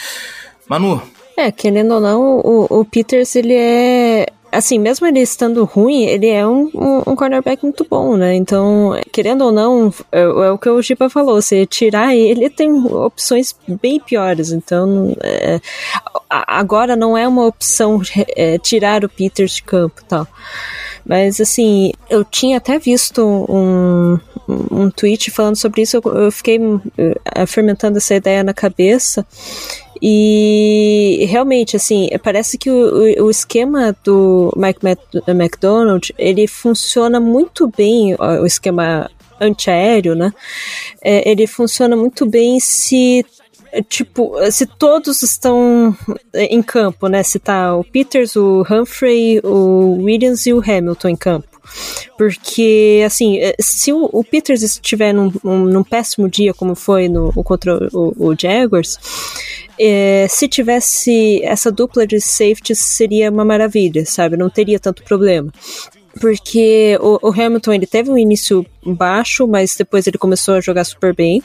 Manu. 0.67 1.01
É, 1.37 1.51
querendo 1.51 1.93
ou 1.93 1.99
não, 1.99 2.39
o, 2.39 2.79
o 2.81 2.85
Peters 2.85 3.35
ele 3.35 3.53
é 3.53 4.27
assim, 4.51 4.77
mesmo 4.77 5.07
ele 5.07 5.21
estando 5.21 5.63
ruim, 5.63 6.03
ele 6.03 6.27
é 6.27 6.45
um, 6.45 6.69
um, 6.75 7.11
um, 7.11 7.15
cornerback 7.15 7.63
muito 7.63 7.87
bom, 7.89 8.17
né? 8.17 8.35
Então, 8.35 8.91
querendo 9.11 9.45
ou 9.45 9.51
não, 9.51 9.93
é, 10.11 10.21
é 10.21 10.51
o 10.51 10.57
que 10.57 10.69
o 10.69 10.81
Giba 10.81 11.09
falou, 11.09 11.41
se 11.41 11.65
tirar 11.65 12.13
ele, 12.13 12.49
tem 12.49 12.71
opções 12.71 13.55
bem 13.81 13.99
piores. 13.99 14.51
Então, 14.51 15.15
é, 15.23 15.61
agora 16.29 16.95
não 16.95 17.17
é 17.17 17.27
uma 17.27 17.45
opção 17.45 18.01
é, 18.35 18.57
tirar 18.57 19.05
o 19.05 19.09
Peters 19.09 19.55
de 19.55 19.63
campo 19.63 20.03
tal. 20.07 20.27
Mas, 21.05 21.39
assim, 21.39 21.93
eu 22.09 22.23
tinha 22.23 22.57
até 22.57 22.77
visto 22.77 23.25
um, 23.25 24.19
um 24.69 24.91
tweet 24.91 25.31
falando 25.31 25.55
sobre 25.55 25.81
isso, 25.81 25.97
eu, 25.97 26.13
eu 26.13 26.31
fiquei 26.31 26.59
uh, 26.59 26.81
fermentando 27.47 27.97
essa 27.97 28.13
ideia 28.13 28.43
na 28.43 28.53
cabeça. 28.53 29.25
E 30.01 31.25
realmente, 31.29 31.75
assim, 31.75 32.09
parece 32.23 32.57
que 32.57 32.71
o, 32.71 33.23
o 33.23 33.29
esquema 33.29 33.95
do 34.03 34.51
Mike 34.57 34.79
McDonald, 35.27 36.11
ele 36.17 36.47
funciona 36.47 37.19
muito 37.19 37.67
bem, 37.67 38.15
o 38.15 38.45
esquema 38.45 39.09
antiaéreo, 39.39 40.15
né? 40.15 40.31
É, 41.03 41.29
ele 41.29 41.45
funciona 41.45 41.95
muito 41.95 42.25
bem 42.25 42.59
se 42.59 43.25
tipo, 43.87 44.33
se 44.51 44.65
todos 44.65 45.21
estão 45.21 45.95
em 46.33 46.61
campo, 46.61 47.07
né? 47.07 47.23
Se 47.23 47.39
tá 47.39 47.75
o 47.75 47.83
Peters, 47.83 48.35
o 48.35 48.65
Humphrey, 48.69 49.39
o 49.43 50.03
Williams 50.03 50.45
e 50.45 50.53
o 50.53 50.59
Hamilton 50.59 51.09
em 51.09 51.15
campo. 51.15 51.47
Porque, 52.17 53.01
assim, 53.05 53.39
eh, 53.39 53.55
se 53.59 53.93
o, 53.93 54.09
o 54.11 54.23
Peters 54.23 54.61
estiver 54.61 55.13
num, 55.13 55.31
num, 55.43 55.65
num, 55.65 55.83
péssimo 55.83 56.29
dia, 56.29 56.53
como 56.53 56.75
foi 56.75 57.07
no, 57.07 57.31
contra 57.43 57.77
o, 57.93 58.13
o 58.17 58.35
Jaguars, 58.37 58.97
é, 59.83 60.27
se 60.29 60.47
tivesse 60.47 61.41
essa 61.43 61.71
dupla 61.71 62.05
de 62.05 62.21
safeties, 62.21 62.79
seria 62.79 63.31
uma 63.31 63.43
maravilha, 63.43 64.05
sabe? 64.05 64.37
Não 64.37 64.49
teria 64.49 64.79
tanto 64.79 65.03
problema 65.03 65.51
porque 66.19 66.97
o, 66.99 67.29
o, 67.29 67.31
Hamilton 67.31 67.73
ele 67.73 67.87
teve 67.87 68.09
um 68.09 68.17
início 68.17 68.65
baixo, 68.85 69.47
mas 69.47 69.75
depois 69.77 70.05
ele 70.07 70.17
começou 70.17 70.55
a 70.55 70.61
jogar 70.61 70.83
super 70.83 71.15
bem. 71.15 71.41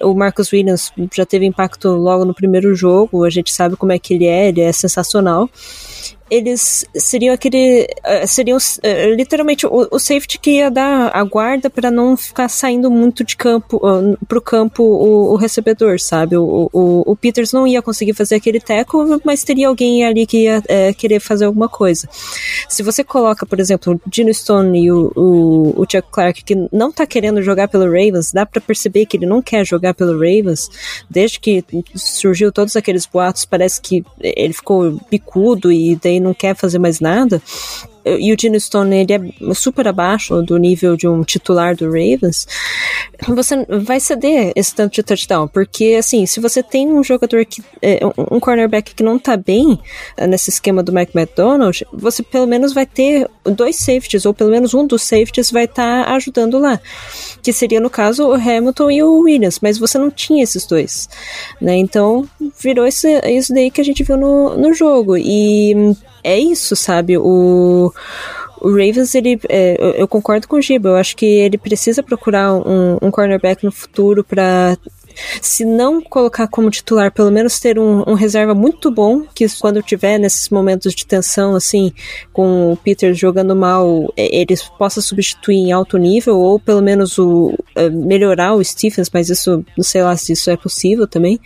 O 0.00 0.12
Marcus 0.14 0.52
Williams 0.52 0.92
já 1.14 1.24
teve 1.24 1.46
impacto 1.46 1.88
logo 1.90 2.24
no 2.24 2.34
primeiro 2.34 2.74
jogo, 2.74 3.24
a 3.24 3.30
gente 3.30 3.52
sabe 3.52 3.76
como 3.76 3.92
é 3.92 3.98
que 3.98 4.14
ele 4.14 4.26
é, 4.26 4.48
ele 4.48 4.60
é 4.60 4.72
sensacional 4.72 5.48
eles 6.32 6.86
seriam 6.94 7.34
aquele. 7.34 7.86
Uh, 7.98 8.26
seriam 8.26 8.56
uh, 8.56 9.14
literalmente 9.14 9.66
o, 9.66 9.98
safety 9.98 10.38
que 10.38 10.52
ia 10.52 10.70
dar 10.70 11.10
a 11.14 11.22
guarda 11.24 11.68
para 11.68 11.90
não 11.90 12.16
ficar 12.16 12.48
saindo 12.48 12.90
muito 12.90 13.22
de 13.22 13.36
campo, 13.36 13.76
uh, 13.76 14.16
pro 14.26 14.40
campo 14.40 14.82
o, 14.82 15.34
o 15.34 15.36
recebedor, 15.36 16.00
sabe? 16.00 16.38
O, 16.38 16.70
o, 16.72 17.12
o, 17.12 17.14
Peters 17.14 17.52
não 17.52 17.66
ia 17.66 17.82
conseguir 17.82 18.14
fazer 18.14 18.36
aquele 18.36 18.60
teco, 18.60 19.20
mas 19.22 19.44
teria 19.44 19.68
alguém 19.68 20.06
ali 20.06 20.26
que 20.26 20.44
ia 20.44 20.60
uh, 20.60 20.94
querer 20.94 21.20
fazer 21.20 21.44
alguma 21.44 21.68
coisa. 21.68 22.08
Se 22.66 22.82
você 22.82 23.04
coloca, 23.04 23.44
por 23.44 23.60
exemplo, 23.60 23.94
o 23.94 24.10
Dino 24.10 24.32
Stone 24.32 24.86
e 24.86 24.90
o, 24.90 25.12
o, 25.14 25.82
o 25.82 25.86
Chuck 25.90 26.08
Clark, 26.10 26.44
que 26.44 26.56
não 26.72 26.90
tá 26.90 27.06
querendo 27.06 27.42
jogar 27.42 27.68
pelo 27.68 27.84
Ravens, 27.84 28.32
dá 28.32 28.46
para 28.46 28.60
perceber 28.60 29.04
que 29.04 29.18
ele 29.18 29.26
não 29.26 29.42
quer 29.42 29.66
jogar 29.66 29.92
pelo 29.92 30.12
Ravens, 30.12 30.70
desde 31.10 31.38
que 31.38 31.62
surgiu 31.94 32.50
todos 32.50 32.74
aqueles 32.74 33.04
boatos, 33.04 33.44
parece 33.44 33.82
que 33.82 34.02
ele 34.18 34.54
ficou 34.54 34.98
bicudo 35.10 35.70
e 35.70 35.94
daí 35.96 36.21
não 36.22 36.32
quer 36.34 36.54
fazer 36.56 36.78
mais 36.78 37.00
nada, 37.00 37.42
e 38.04 38.32
o 38.32 38.36
Gino 38.38 38.58
Stone 38.58 38.96
ele 38.96 39.12
é 39.12 39.54
super 39.54 39.86
abaixo 39.86 40.42
do 40.42 40.56
nível 40.56 40.96
de 40.96 41.06
um 41.06 41.22
titular 41.22 41.76
do 41.76 41.86
Ravens, 41.86 42.46
você 43.28 43.64
vai 43.68 44.00
ceder 44.00 44.52
esse 44.56 44.74
tanto 44.74 44.94
de 44.94 45.02
touchdown, 45.02 45.46
porque 45.46 45.96
assim, 45.98 46.26
se 46.26 46.40
você 46.40 46.62
tem 46.62 46.88
um 46.88 47.02
jogador 47.04 47.44
que 47.44 47.62
é, 47.80 48.00
um 48.30 48.40
cornerback 48.40 48.94
que 48.94 49.02
não 49.02 49.18
tá 49.18 49.36
bem 49.36 49.78
é, 50.16 50.26
nesse 50.26 50.50
esquema 50.50 50.82
do 50.82 50.92
Mike 50.92 51.16
McDonald, 51.16 51.86
você 51.92 52.22
pelo 52.22 52.46
menos 52.46 52.72
vai 52.72 52.86
ter 52.86 53.28
dois 53.44 53.76
safeties, 53.76 54.26
ou 54.26 54.34
pelo 54.34 54.50
menos 54.50 54.74
um 54.74 54.86
dos 54.86 55.02
safeties 55.02 55.50
vai 55.50 55.64
estar 55.64 56.04
tá 56.04 56.14
ajudando 56.14 56.58
lá, 56.58 56.80
que 57.42 57.52
seria 57.52 57.80
no 57.80 57.90
caso 57.90 58.26
o 58.26 58.34
Hamilton 58.34 58.90
e 58.90 59.02
o 59.02 59.20
Williams, 59.20 59.60
mas 59.60 59.78
você 59.78 59.96
não 59.96 60.10
tinha 60.10 60.42
esses 60.42 60.66
dois, 60.66 61.08
né? 61.60 61.76
Então 61.76 62.28
virou 62.60 62.84
esse, 62.84 63.20
isso 63.30 63.54
daí 63.54 63.70
que 63.70 63.80
a 63.80 63.84
gente 63.84 64.02
viu 64.02 64.16
no, 64.16 64.56
no 64.56 64.74
jogo 64.74 65.16
e 65.16 65.94
é 66.22 66.38
isso, 66.38 66.76
sabe? 66.76 67.16
O, 67.18 67.92
o 68.60 68.70
Ravens, 68.70 69.14
ele, 69.14 69.40
é, 69.48 70.00
eu, 70.00 70.06
concordo 70.06 70.46
com 70.46 70.56
o 70.56 70.62
Giba, 70.62 70.90
eu 70.90 70.96
acho 70.96 71.16
que 71.16 71.26
ele 71.26 71.58
precisa 71.58 72.02
procurar 72.02 72.54
um, 72.54 72.98
um 73.02 73.10
cornerback 73.10 73.64
no 73.64 73.72
futuro 73.72 74.22
para 74.22 74.76
se 75.40 75.64
não 75.64 76.00
colocar 76.00 76.48
como 76.48 76.70
titular, 76.70 77.12
pelo 77.12 77.30
menos 77.30 77.58
ter 77.58 77.78
um, 77.78 78.02
um, 78.06 78.14
reserva 78.14 78.54
muito 78.54 78.90
bom, 78.90 79.24
que 79.34 79.46
quando 79.60 79.82
tiver 79.82 80.18
nesses 80.18 80.48
momentos 80.48 80.94
de 80.94 81.06
tensão, 81.06 81.54
assim, 81.54 81.92
com 82.32 82.72
o 82.72 82.76
Peter 82.76 83.12
jogando 83.14 83.54
mal, 83.54 84.12
é, 84.16 84.34
ele 84.34 84.54
possa 84.78 85.00
substituir 85.00 85.56
em 85.56 85.72
alto 85.72 85.98
nível, 85.98 86.38
ou 86.38 86.58
pelo 86.58 86.82
menos 86.82 87.18
o, 87.18 87.52
é, 87.74 87.88
melhorar 87.90 88.54
o 88.54 88.64
Stephens, 88.64 89.10
mas 89.12 89.28
isso, 89.28 89.64
não 89.76 89.84
sei 89.84 90.02
lá 90.02 90.16
se 90.16 90.32
isso 90.32 90.50
é 90.50 90.56
possível 90.56 91.06
também. 91.06 91.40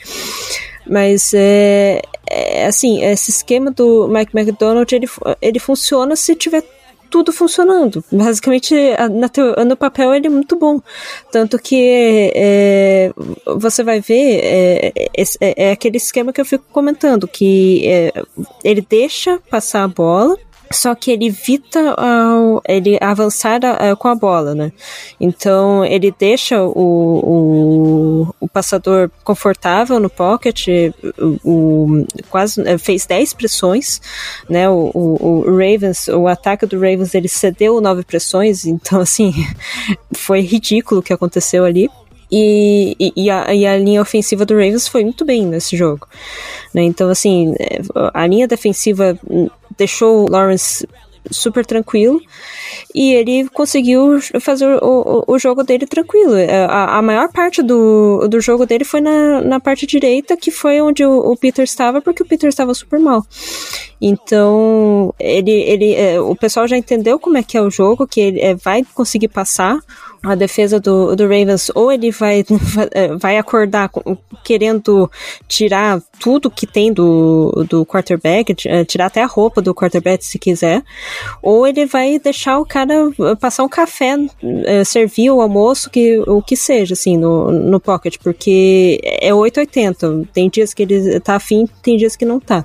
Mas 0.88 1.32
é, 1.34 2.00
é, 2.28 2.66
assim, 2.66 3.02
esse 3.04 3.30
esquema 3.30 3.70
do 3.70 4.08
Mike 4.08 4.36
McDonald 4.36 4.94
ele, 4.94 5.08
ele 5.42 5.58
funciona 5.58 6.14
se 6.16 6.34
tiver 6.34 6.62
tudo 7.10 7.32
funcionando. 7.32 8.04
Basicamente, 8.10 8.74
na 9.10 9.64
no 9.64 9.76
papel 9.76 10.14
ele 10.14 10.26
é 10.26 10.30
muito 10.30 10.56
bom. 10.56 10.80
Tanto 11.30 11.58
que 11.58 12.32
é, 12.34 13.12
você 13.58 13.82
vai 13.82 14.00
ver, 14.00 14.40
é, 14.42 14.92
é, 15.16 15.68
é, 15.68 15.70
aquele 15.70 15.96
esquema 15.96 16.32
que 16.32 16.40
eu 16.40 16.44
fico 16.44 16.64
comentando, 16.70 17.26
que 17.26 17.86
é, 17.88 18.12
ele 18.64 18.84
deixa 18.88 19.40
passar 19.50 19.84
a 19.84 19.88
bola, 19.88 20.36
só 20.70 20.94
que 20.94 21.10
ele 21.10 21.26
evita 21.26 21.94
uh, 21.94 22.60
ele 22.66 22.98
avançar 23.00 23.60
uh, 23.60 23.96
com 23.96 24.08
a 24.08 24.14
bola, 24.14 24.54
né? 24.54 24.72
Então 25.20 25.84
ele 25.84 26.14
deixa 26.18 26.62
o, 26.62 26.70
o, 26.70 28.34
o 28.40 28.48
passador 28.48 29.10
confortável 29.22 30.00
no 30.00 30.10
pocket, 30.10 30.66
o, 31.18 31.38
o 31.44 32.06
quase 32.28 32.60
eh, 32.66 32.78
fez 32.78 33.06
10 33.06 33.34
pressões, 33.34 34.00
né? 34.48 34.68
O, 34.68 34.90
o, 34.94 35.44
Ravens, 35.46 36.08
o 36.08 36.26
ataque 36.26 36.66
do 36.66 36.76
Ravens 36.76 37.14
ele 37.14 37.28
cedeu 37.28 37.80
nove 37.80 38.02
pressões, 38.02 38.66
então 38.66 39.00
assim 39.00 39.32
foi 40.14 40.40
ridículo 40.40 41.00
o 41.00 41.02
que 41.02 41.12
aconteceu 41.12 41.64
ali. 41.64 41.88
E, 42.30 43.12
e, 43.16 43.30
a, 43.30 43.54
e, 43.54 43.64
a, 43.66 43.78
linha 43.78 44.02
ofensiva 44.02 44.44
do 44.44 44.54
Ravens 44.54 44.88
foi 44.88 45.04
muito 45.04 45.24
bem 45.24 45.46
nesse 45.46 45.76
jogo. 45.76 46.08
Né? 46.74 46.82
Então, 46.82 47.08
assim, 47.08 47.54
eh, 47.58 47.80
a 48.12 48.26
linha 48.26 48.48
defensiva 48.48 49.16
deixou 49.76 50.24
o 50.24 50.30
Lawrence 50.30 50.86
super 51.30 51.64
tranquilo 51.64 52.20
e 52.94 53.12
ele 53.12 53.48
conseguiu 53.48 54.20
fazer 54.40 54.66
o, 54.82 55.24
o, 55.28 55.34
o 55.34 55.38
jogo 55.38 55.62
dele 55.62 55.86
tranquilo. 55.86 56.34
É, 56.36 56.64
a, 56.64 56.98
a, 56.98 57.02
maior 57.02 57.30
parte 57.30 57.62
do, 57.62 58.26
do 58.28 58.40
jogo 58.40 58.66
dele 58.66 58.84
foi 58.84 59.00
na, 59.00 59.40
na 59.40 59.60
parte 59.60 59.86
direita, 59.86 60.36
que 60.36 60.50
foi 60.50 60.80
onde 60.80 61.04
o, 61.04 61.32
o 61.32 61.36
Peter 61.36 61.64
estava, 61.64 62.00
porque 62.00 62.22
o 62.22 62.26
Peter 62.26 62.48
estava 62.48 62.74
super 62.74 62.98
mal. 62.98 63.24
Então, 64.00 65.14
ele, 65.18 65.50
ele, 65.50 65.94
é, 65.94 66.20
o 66.20 66.34
pessoal 66.34 66.66
já 66.68 66.76
entendeu 66.76 67.18
como 67.18 67.36
é 67.36 67.42
que 67.42 67.56
é 67.56 67.62
o 67.62 67.70
jogo, 67.70 68.06
que 68.06 68.20
ele 68.20 68.40
é, 68.40 68.54
vai 68.54 68.84
conseguir 68.94 69.28
passar 69.28 69.78
a 70.26 70.34
defesa 70.34 70.80
do, 70.80 71.14
do 71.14 71.22
Ravens 71.24 71.70
ou 71.74 71.92
ele 71.92 72.10
vai, 72.10 72.44
vai 73.18 73.38
acordar 73.38 73.90
querendo 74.44 75.10
tirar 75.46 76.02
tudo 76.20 76.50
que 76.50 76.66
tem 76.66 76.92
do, 76.92 77.64
do 77.68 77.86
quarterback, 77.86 78.54
eh, 78.66 78.84
tirar 78.84 79.06
até 79.06 79.22
a 79.22 79.26
roupa 79.26 79.62
do 79.62 79.74
quarterback 79.74 80.24
se 80.24 80.38
quiser, 80.38 80.82
ou 81.42 81.66
ele 81.66 81.86
vai 81.86 82.18
deixar 82.18 82.58
o 82.58 82.66
cara 82.66 82.94
eh, 82.94 83.34
passar 83.36 83.64
um 83.64 83.68
café, 83.68 84.16
eh, 84.42 84.84
servir 84.84 85.30
o 85.30 85.40
almoço, 85.40 85.90
que, 85.90 86.18
o 86.26 86.42
que 86.42 86.56
seja, 86.56 86.94
assim, 86.94 87.16
no, 87.16 87.52
no 87.52 87.78
pocket, 87.78 88.16
porque 88.22 89.00
é 89.02 89.32
880. 89.32 90.28
Tem 90.32 90.48
dias 90.48 90.74
que 90.74 90.82
ele 90.82 91.20
tá 91.20 91.36
afim, 91.36 91.68
tem 91.82 91.96
dias 91.96 92.16
que 92.16 92.24
não 92.24 92.40
tá. 92.40 92.64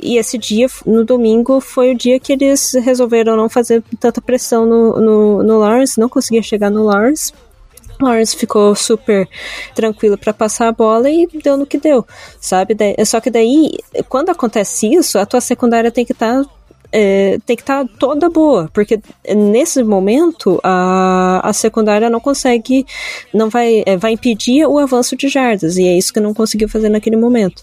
E 0.00 0.16
esse 0.16 0.38
dia, 0.38 0.68
no 0.86 1.04
domingo, 1.04 1.60
foi 1.60 1.92
o 1.92 1.96
dia 1.96 2.20
que 2.20 2.32
eles 2.32 2.72
resolveram 2.74 3.36
não 3.36 3.48
fazer 3.48 3.82
tanta 3.98 4.20
pressão 4.20 4.64
no, 4.64 5.00
no, 5.00 5.42
no 5.42 5.58
Lawrence, 5.58 5.98
não 5.98 6.08
conseguia 6.08 6.42
chegar 6.42 6.70
no 6.70 6.84
Lawrence. 6.84 7.32
Lawrence 8.00 8.36
ficou 8.36 8.74
super 8.76 9.28
tranquilo 9.74 10.16
para 10.16 10.32
passar 10.32 10.68
a 10.68 10.72
bola 10.72 11.10
e 11.10 11.26
deu 11.42 11.56
no 11.56 11.66
que 11.66 11.78
deu, 11.78 12.06
sabe? 12.40 12.76
Só 13.04 13.20
que 13.20 13.28
daí, 13.28 13.72
quando 14.08 14.30
acontece 14.30 14.86
isso, 14.94 15.18
a 15.18 15.26
tua 15.26 15.40
secundária 15.40 15.90
tem 15.90 16.04
que 16.04 16.12
estar 16.12 16.44
tá 16.44 16.50
é, 16.90 17.38
tem 17.44 17.56
que 17.56 17.62
estar 17.62 17.84
tá 17.84 17.90
toda 17.98 18.30
boa, 18.30 18.70
porque 18.72 19.00
nesse 19.36 19.82
momento 19.82 20.60
a, 20.62 21.40
a 21.44 21.52
secundária 21.52 22.08
não 22.08 22.20
consegue, 22.20 22.86
não 23.32 23.48
vai, 23.50 23.82
é, 23.84 23.96
vai 23.96 24.12
impedir 24.12 24.66
o 24.66 24.78
avanço 24.78 25.16
de 25.16 25.28
jardas, 25.28 25.76
e 25.76 25.86
é 25.86 25.96
isso 25.96 26.12
que 26.12 26.20
não 26.20 26.32
conseguiu 26.32 26.68
fazer 26.68 26.88
naquele 26.88 27.16
momento. 27.16 27.62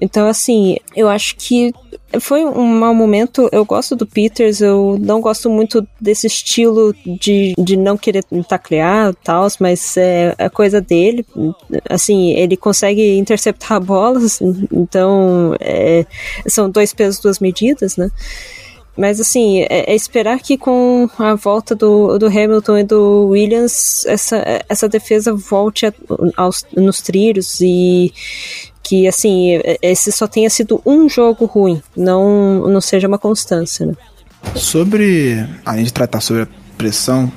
Então, 0.00 0.26
assim, 0.26 0.76
eu 0.96 1.08
acho 1.08 1.36
que 1.36 1.72
foi 2.20 2.44
um 2.44 2.66
mau 2.66 2.94
momento. 2.94 3.48
Eu 3.52 3.64
gosto 3.64 3.96
do 3.96 4.06
Peters, 4.06 4.60
eu 4.60 4.98
não 5.00 5.20
gosto 5.20 5.48
muito 5.50 5.86
desse 6.00 6.26
estilo 6.26 6.94
de, 7.04 7.54
de 7.58 7.76
não 7.76 7.96
querer 7.96 8.24
taclear 8.48 9.10
e 9.10 9.16
tal, 9.24 9.46
mas 9.60 9.96
é 9.96 10.34
a 10.38 10.50
coisa 10.50 10.80
dele. 10.80 11.24
Assim, 11.88 12.32
ele 12.32 12.56
consegue 12.56 13.16
interceptar 13.16 13.80
bolas, 13.84 14.40
então 14.72 15.54
é, 15.60 16.06
são 16.46 16.70
dois 16.70 16.92
pesos, 16.92 17.20
duas 17.20 17.38
medidas, 17.38 17.96
né? 17.96 18.10
Mas 18.96 19.18
assim, 19.18 19.62
é, 19.62 19.90
é, 19.90 19.94
esperar 19.94 20.38
que 20.38 20.56
com 20.56 21.08
a 21.18 21.34
volta 21.34 21.74
do, 21.74 22.16
do 22.16 22.26
Hamilton 22.26 22.78
e 22.78 22.84
do 22.84 23.26
Williams, 23.28 24.06
essa, 24.06 24.44
essa 24.68 24.88
defesa 24.88 25.34
volte 25.34 25.86
a, 25.86 25.92
aos, 26.36 26.64
nos 26.76 27.02
trilhos 27.02 27.60
e 27.60 28.12
que 28.84 29.08
assim, 29.08 29.60
esse 29.80 30.12
só 30.12 30.26
tenha 30.26 30.50
sido 30.50 30.80
um 30.84 31.08
jogo 31.08 31.46
ruim, 31.46 31.82
não, 31.96 32.68
não 32.68 32.80
seja 32.80 33.08
uma 33.08 33.18
constância, 33.18 33.86
né? 33.86 33.94
Sobre, 34.54 35.44
além 35.64 35.84
de 35.84 35.92
tratar 35.92 36.20
sobre 36.20 36.42
a 36.42 36.48
pressão, 36.76 37.32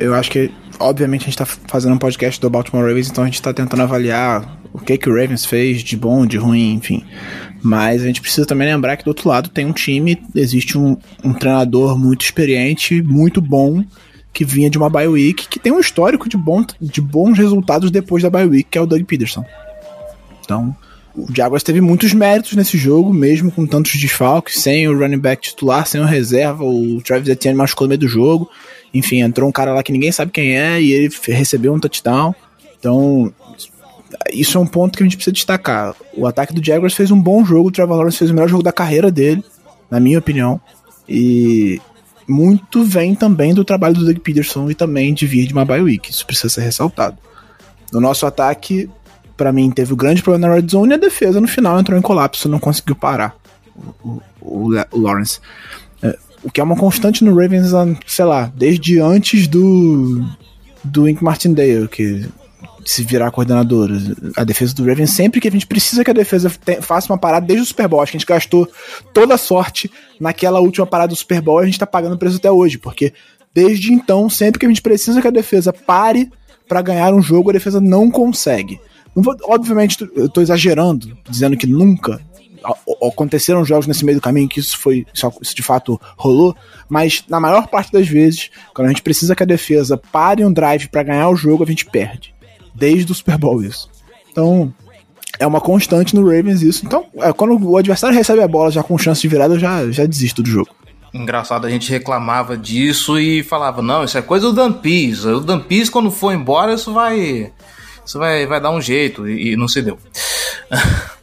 eu 0.00 0.14
acho 0.14 0.30
que, 0.30 0.52
obviamente, 0.78 1.22
a 1.22 1.24
gente 1.24 1.40
está 1.40 1.44
fazendo 1.44 1.94
um 1.94 1.98
podcast 1.98 2.40
do 2.40 2.48
Baltimore 2.48 2.86
Ravens, 2.86 3.10
então 3.10 3.24
a 3.24 3.26
gente 3.26 3.34
está 3.34 3.52
tentando 3.52 3.82
avaliar 3.82 4.60
o 4.72 4.78
que, 4.78 4.96
que 4.96 5.10
o 5.10 5.14
Ravens 5.14 5.44
fez 5.44 5.82
de 5.82 5.96
bom, 5.96 6.24
de 6.24 6.36
ruim, 6.36 6.74
enfim. 6.74 7.04
Mas 7.60 8.02
a 8.02 8.06
gente 8.06 8.20
precisa 8.20 8.46
também 8.46 8.68
lembrar 8.68 8.96
que 8.96 9.04
do 9.04 9.08
outro 9.08 9.28
lado 9.28 9.48
tem 9.48 9.66
um 9.66 9.72
time, 9.72 10.22
existe 10.34 10.78
um, 10.78 10.96
um 11.24 11.32
treinador 11.32 11.98
muito 11.98 12.22
experiente, 12.22 13.02
muito 13.02 13.40
bom, 13.40 13.84
que 14.32 14.44
vinha 14.44 14.70
de 14.70 14.78
uma 14.78 14.90
bye 14.90 15.08
week, 15.08 15.48
que 15.48 15.58
tem 15.58 15.72
um 15.72 15.80
histórico 15.80 16.28
de, 16.28 16.36
bom, 16.36 16.64
de 16.80 17.00
bons 17.00 17.36
resultados 17.36 17.90
depois 17.90 18.22
da 18.22 18.30
bye 18.30 18.46
week, 18.46 18.68
que 18.70 18.78
é 18.78 18.80
o 18.80 18.86
Doug 18.86 19.02
Peterson. 19.02 19.44
Então, 20.44 20.76
o 21.16 21.26
Jaguars 21.32 21.62
teve 21.62 21.80
muitos 21.80 22.12
méritos 22.12 22.54
nesse 22.54 22.76
jogo, 22.76 23.12
mesmo 23.12 23.50
com 23.50 23.66
tantos 23.66 23.94
desfalques, 23.94 24.60
sem 24.60 24.88
o 24.88 24.98
running 24.98 25.18
back 25.18 25.42
titular, 25.42 25.86
sem 25.86 26.00
o 26.00 26.04
reserva, 26.04 26.64
o 26.64 27.00
Travis 27.02 27.28
Etienne 27.28 27.56
machucou 27.56 27.86
no 27.86 27.90
meio 27.90 28.00
do 28.00 28.08
jogo. 28.08 28.50
Enfim, 28.92 29.22
entrou 29.22 29.48
um 29.48 29.52
cara 29.52 29.72
lá 29.72 29.82
que 29.82 29.92
ninguém 29.92 30.12
sabe 30.12 30.32
quem 30.32 30.56
é 30.56 30.80
e 30.80 30.92
ele 30.92 31.10
recebeu 31.28 31.72
um 31.72 31.78
touchdown. 31.78 32.34
Então, 32.78 33.32
isso 34.32 34.58
é 34.58 34.60
um 34.60 34.66
ponto 34.66 34.96
que 34.96 35.02
a 35.02 35.06
gente 35.06 35.16
precisa 35.16 35.32
destacar. 35.32 35.94
O 36.16 36.26
ataque 36.26 36.52
do 36.52 36.64
Jaguars 36.64 36.94
fez 36.94 37.10
um 37.10 37.20
bom 37.20 37.44
jogo, 37.44 37.68
o 37.68 37.72
Trevor 37.72 37.96
Lawrence 37.96 38.18
fez 38.18 38.30
o 38.30 38.34
melhor 38.34 38.48
jogo 38.48 38.62
da 38.62 38.72
carreira 38.72 39.10
dele, 39.10 39.44
na 39.90 40.00
minha 40.00 40.18
opinião. 40.18 40.60
E 41.08 41.80
muito 42.26 42.84
vem 42.84 43.14
também 43.14 43.54
do 43.54 43.64
trabalho 43.64 43.94
do 43.94 44.04
Doug 44.04 44.18
Peterson 44.18 44.70
e 44.70 44.74
também 44.74 45.14
de 45.14 45.26
vir 45.26 45.46
de 45.46 45.52
uma 45.52 45.64
bye 45.64 45.82
week. 45.82 46.10
Isso 46.10 46.26
precisa 46.26 46.48
ser 46.48 46.62
ressaltado. 46.62 47.18
No 47.92 48.00
nosso 48.00 48.26
ataque, 48.26 48.88
para 49.36 49.52
mim, 49.52 49.70
teve 49.70 49.92
o 49.92 49.94
um 49.94 49.98
grande 49.98 50.22
problema 50.22 50.48
na 50.48 50.54
red 50.54 50.68
zone 50.68 50.92
e 50.92 50.94
a 50.94 50.98
defesa 50.98 51.40
no 51.40 51.48
final 51.48 51.78
entrou 51.78 51.98
em 51.98 52.02
colapso, 52.02 52.48
não 52.48 52.58
conseguiu 52.58 52.94
parar 52.94 53.36
o, 54.02 54.20
o, 54.40 54.70
o 54.92 54.98
Lawrence. 55.00 55.40
É, 56.02 56.16
o 56.42 56.50
que 56.50 56.60
é 56.60 56.64
uma 56.64 56.76
constante 56.76 57.24
no 57.24 57.34
Ravens, 57.34 57.72
sei 58.06 58.24
lá, 58.24 58.52
desde 58.54 59.00
antes 59.00 59.46
do 59.46 60.24
do 60.84 61.08
Ink 61.08 61.24
Martindale, 61.24 61.88
que 61.88 62.28
se 62.84 63.02
virar 63.02 63.30
coordenador. 63.30 63.90
A 64.36 64.44
defesa 64.44 64.74
do 64.74 64.84
Ravens, 64.84 65.10
sempre 65.10 65.40
que 65.40 65.48
a 65.48 65.50
gente 65.50 65.66
precisa 65.66 66.04
que 66.04 66.10
a 66.10 66.14
defesa 66.14 66.50
faça 66.80 67.10
uma 67.12 67.18
parada 67.18 67.46
desde 67.46 67.62
o 67.62 67.66
Super 67.66 67.88
Bowl, 67.88 68.02
acho 68.02 68.12
que 68.12 68.18
a 68.18 68.20
gente 68.20 68.28
gastou 68.28 68.68
toda 69.12 69.34
a 69.34 69.38
sorte 69.38 69.90
naquela 70.20 70.60
última 70.60 70.86
parada 70.86 71.08
do 71.08 71.16
Super 71.16 71.40
Bowl 71.40 71.60
e 71.60 71.62
a 71.62 71.66
gente 71.66 71.78
tá 71.78 71.86
pagando 71.86 72.14
o 72.14 72.18
preço 72.18 72.36
até 72.36 72.50
hoje, 72.50 72.78
porque 72.78 73.12
desde 73.54 73.92
então, 73.92 74.28
sempre 74.28 74.58
que 74.58 74.66
a 74.66 74.68
gente 74.68 74.82
precisa 74.82 75.22
que 75.22 75.28
a 75.28 75.30
defesa 75.30 75.72
pare 75.72 76.30
para 76.68 76.82
ganhar 76.82 77.14
um 77.14 77.22
jogo, 77.22 77.50
a 77.50 77.52
defesa 77.52 77.80
não 77.80 78.10
consegue. 78.10 78.80
Vou, 79.14 79.36
obviamente, 79.44 79.98
eu 80.14 80.28
tô 80.28 80.40
exagerando, 80.40 81.16
dizendo 81.28 81.56
que 81.56 81.66
nunca 81.66 82.20
aconteceram 83.06 83.64
jogos 83.64 83.86
nesse 83.86 84.04
meio 84.04 84.18
do 84.18 84.22
caminho 84.22 84.48
que 84.48 84.58
isso 84.58 84.78
foi 84.78 85.06
isso 85.14 85.54
de 85.54 85.62
fato 85.62 86.00
rolou, 86.16 86.56
mas 86.88 87.22
na 87.28 87.38
maior 87.38 87.68
parte 87.68 87.92
das 87.92 88.08
vezes, 88.08 88.50
quando 88.74 88.86
a 88.86 88.90
gente 88.90 89.02
precisa 89.02 89.36
que 89.36 89.42
a 89.42 89.46
defesa 89.46 89.96
pare 89.96 90.44
um 90.44 90.52
drive 90.52 90.88
para 90.88 91.02
ganhar 91.02 91.28
o 91.28 91.36
jogo, 91.36 91.62
a 91.62 91.66
gente 91.66 91.84
perde. 91.84 92.34
Desde 92.74 93.10
o 93.12 93.14
Super 93.14 93.38
Bowl 93.38 93.62
isso. 93.62 93.88
Então, 94.30 94.72
é 95.38 95.46
uma 95.46 95.60
constante 95.60 96.14
no 96.16 96.22
Ravens 96.22 96.62
isso. 96.62 96.84
Então, 96.84 97.06
é, 97.18 97.32
quando 97.32 97.68
o 97.68 97.76
adversário 97.76 98.16
recebe 98.16 98.42
a 98.42 98.48
bola 98.48 98.70
já 98.70 98.82
com 98.82 98.98
chance 98.98 99.20
de 99.20 99.28
virada, 99.28 99.54
eu 99.54 99.58
já, 99.58 99.90
já 99.90 100.06
desisto 100.06 100.42
do 100.42 100.48
jogo. 100.48 100.70
Engraçado, 101.12 101.66
a 101.66 101.70
gente 101.70 101.90
reclamava 101.90 102.56
disso 102.56 103.18
e 103.18 103.44
falava, 103.44 103.80
não, 103.80 104.02
isso 104.02 104.18
é 104.18 104.22
coisa 104.22 104.48
do 104.48 104.52
Dampis. 104.52 105.24
O 105.24 105.40
Dampis, 105.40 105.88
quando 105.88 106.10
for 106.10 106.32
embora, 106.32 106.74
isso 106.74 106.92
vai 106.92 107.52
isso 108.04 108.18
vai, 108.18 108.46
vai 108.46 108.60
dar 108.60 108.70
um 108.70 108.80
jeito, 108.80 109.28
e, 109.28 109.52
e 109.52 109.56
não 109.56 109.68
se 109.68 109.82
deu. 109.82 109.98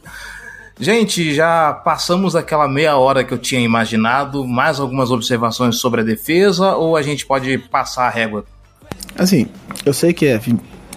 Gente, 0.82 1.32
já 1.32 1.72
passamos 1.72 2.34
aquela 2.34 2.66
meia 2.66 2.96
hora 2.96 3.22
que 3.22 3.32
eu 3.32 3.38
tinha 3.38 3.60
imaginado. 3.60 4.44
Mais 4.44 4.80
algumas 4.80 5.12
observações 5.12 5.76
sobre 5.76 6.00
a 6.00 6.04
defesa 6.04 6.74
ou 6.74 6.96
a 6.96 7.02
gente 7.02 7.24
pode 7.24 7.56
passar 7.56 8.08
a 8.08 8.10
régua? 8.10 8.44
Assim, 9.16 9.46
eu 9.86 9.92
sei 9.92 10.12
que 10.12 10.26
é, 10.26 10.40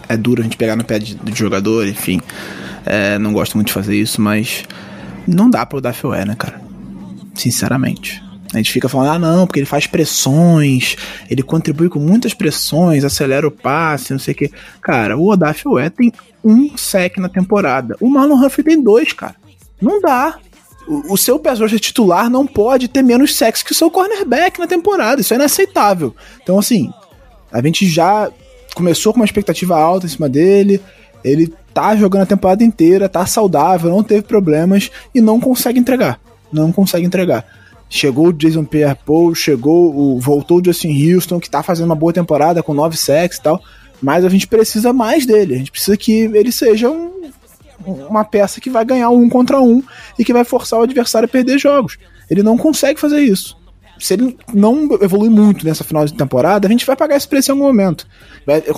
é 0.09 0.17
duro 0.17 0.41
a 0.41 0.43
gente 0.43 0.57
pegar 0.57 0.75
no 0.75 0.83
pé 0.83 0.97
de, 0.97 1.13
de 1.13 1.38
jogador, 1.38 1.88
enfim. 1.88 2.19
É, 2.83 3.19
não 3.19 3.31
gosto 3.31 3.55
muito 3.55 3.67
de 3.67 3.73
fazer 3.73 3.95
isso, 3.95 4.19
mas 4.19 4.63
não 5.27 5.51
dá 5.51 5.63
pra 5.67 5.77
o 5.77 5.81
Daphne, 5.81 6.25
né, 6.25 6.36
cara? 6.36 6.59
Sinceramente. 7.36 8.23
A 8.56 8.62
gente 8.62 8.72
fica 8.72 8.88
falando, 8.89 9.12
ah, 9.12 9.20
não, 9.20 9.45
porque 9.45 9.60
ele 9.60 9.66
faz 9.66 9.86
pressões, 9.88 10.95
ele 11.30 11.43
contribui 11.43 11.89
com 11.89 11.99
muitas 11.99 12.34
pressões, 12.34 13.03
acelera 13.03 13.47
o 13.47 13.51
passe, 13.51 14.14
não 14.14 14.20
sei 14.20 14.34
o 14.34 14.38
que. 14.38 14.51
Cara, 14.82 15.18
o 15.18 15.28
Odafe 15.28 15.68
Ué 15.68 15.89
tem 15.89 16.12
um 16.43 16.78
sec 16.78 17.18
na 17.18 17.30
temporada. 17.30 17.95
O 17.99 18.10
Marlon 18.10 18.36
Humphrey 18.36 18.64
tem 18.64 18.82
dois, 18.82 19.14
cara. 19.14 19.36
Não 19.82 19.99
dá. 19.99 20.38
O, 20.88 21.14
o 21.14 21.18
seu 21.18 21.39
pass 21.39 21.60
titular 21.82 22.30
não 22.30 22.45
pode 22.45 22.88
ter 22.88 23.01
menos 23.01 23.36
sexo 23.36 23.66
que 23.66 23.72
o 23.72 23.76
seu 23.76 23.89
cornerback 23.89 24.60
na 24.60 24.68
temporada. 24.68 25.22
Isso 25.22 25.34
é 25.34 25.38
inaceitável. 25.38 26.16
Então, 26.41 26.60
assim, 26.60 26.91
a 27.51 27.62
gente 27.62 27.88
já 27.88 28.30
começou 28.76 29.12
com 29.12 29.20
uma 29.20 29.26
expectativa 29.26 29.76
alta 29.78 30.06
em 30.06 30.10
cima 30.10 30.30
dele. 30.30 30.80
Ele 31.24 31.51
tá 31.74 31.95
jogando 31.95 32.22
a 32.22 32.28
temporada 32.28 32.64
inteira, 32.64 33.10
tá 33.10 33.26
saudável, 33.26 33.89
não 33.89 34.03
teve 34.03 34.22
problemas 34.22 34.91
e 35.14 35.20
não 35.20 35.39
consegue 35.39 35.80
entregar. 35.80 36.20
Não 36.51 36.72
consegue 36.72 37.06
entregar. 37.06 37.45
Chegou 37.89 38.27
o 38.27 38.33
Jason 38.33 38.65
Pierre-Paul, 38.65 39.36
chegou 39.36 39.95
o 39.95 40.19
voltou 40.19 40.59
o 40.59 40.65
Justin 40.65 41.13
Houston, 41.13 41.39
que 41.39 41.49
tá 41.49 41.61
fazendo 41.61 41.86
uma 41.86 41.95
boa 41.95 42.11
temporada 42.11 42.63
com 42.63 42.73
nove 42.73 42.97
sacks 42.97 43.38
e 43.38 43.41
tal, 43.41 43.61
mas 44.01 44.25
a 44.25 44.29
gente 44.29 44.47
precisa 44.47 44.91
mais 44.91 45.25
dele. 45.25 45.55
A 45.55 45.57
gente 45.57 45.71
precisa 45.71 45.95
que 45.95 46.11
ele 46.11 46.51
seja 46.51 46.89
um, 46.89 47.11
uma 47.86 48.23
peça 48.23 48.59
que 48.59 48.69
vai 48.69 48.83
ganhar 48.83 49.09
um 49.09 49.29
contra 49.29 49.61
um 49.61 49.83
e 50.17 50.25
que 50.25 50.33
vai 50.33 50.43
forçar 50.43 50.79
o 50.79 50.83
adversário 50.83 51.25
a 51.27 51.29
perder 51.29 51.59
jogos. 51.59 51.97
Ele 52.29 52.41
não 52.41 52.57
consegue 52.57 52.99
fazer 52.99 53.19
isso. 53.19 53.55
Se 53.99 54.13
ele 54.13 54.38
não 54.53 54.89
evoluir 55.01 55.31
muito 55.31 55.65
nessa 55.65 55.83
final 55.83 56.05
de 56.05 56.13
temporada, 56.13 56.67
a 56.67 56.71
gente 56.71 56.86
vai 56.86 56.95
pagar 56.95 57.15
esse 57.15 57.27
preço 57.27 57.51
em 57.51 57.53
algum 57.53 57.65
momento. 57.65 58.07
Vai 58.45 58.61
que 58.61 58.71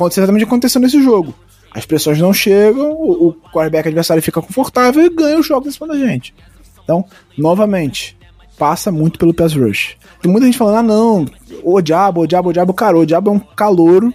aconteceu 0.43 0.81
nesse 0.81 1.01
jogo. 1.01 1.33
As 1.71 1.85
pressões 1.85 2.19
não 2.19 2.33
chegam, 2.33 2.91
o, 2.91 3.29
o 3.29 3.33
quarterback 3.51 3.87
adversário 3.87 4.21
fica 4.23 4.41
confortável 4.41 5.03
e 5.03 5.09
ganha 5.09 5.39
os 5.39 5.45
jogos 5.45 5.69
em 5.69 5.71
cima 5.71 5.87
da 5.87 5.97
gente. 5.97 6.33
Então, 6.83 7.05
novamente, 7.37 8.16
passa 8.57 8.91
muito 8.91 9.19
pelo 9.19 9.33
pass 9.33 9.53
rush. 9.53 9.95
Tem 10.21 10.31
muita 10.31 10.47
gente 10.47 10.57
falando, 10.57 10.77
ah 10.77 10.83
não, 10.83 11.25
o 11.63 11.81
diabo, 11.81 12.21
o 12.21 12.27
diabo, 12.27 12.49
o 12.49 12.53
diabo, 12.53 12.73
cara, 12.73 12.97
o 12.97 13.05
diabo 13.05 13.29
é 13.29 13.33
um 13.33 13.39
calouro 13.39 14.13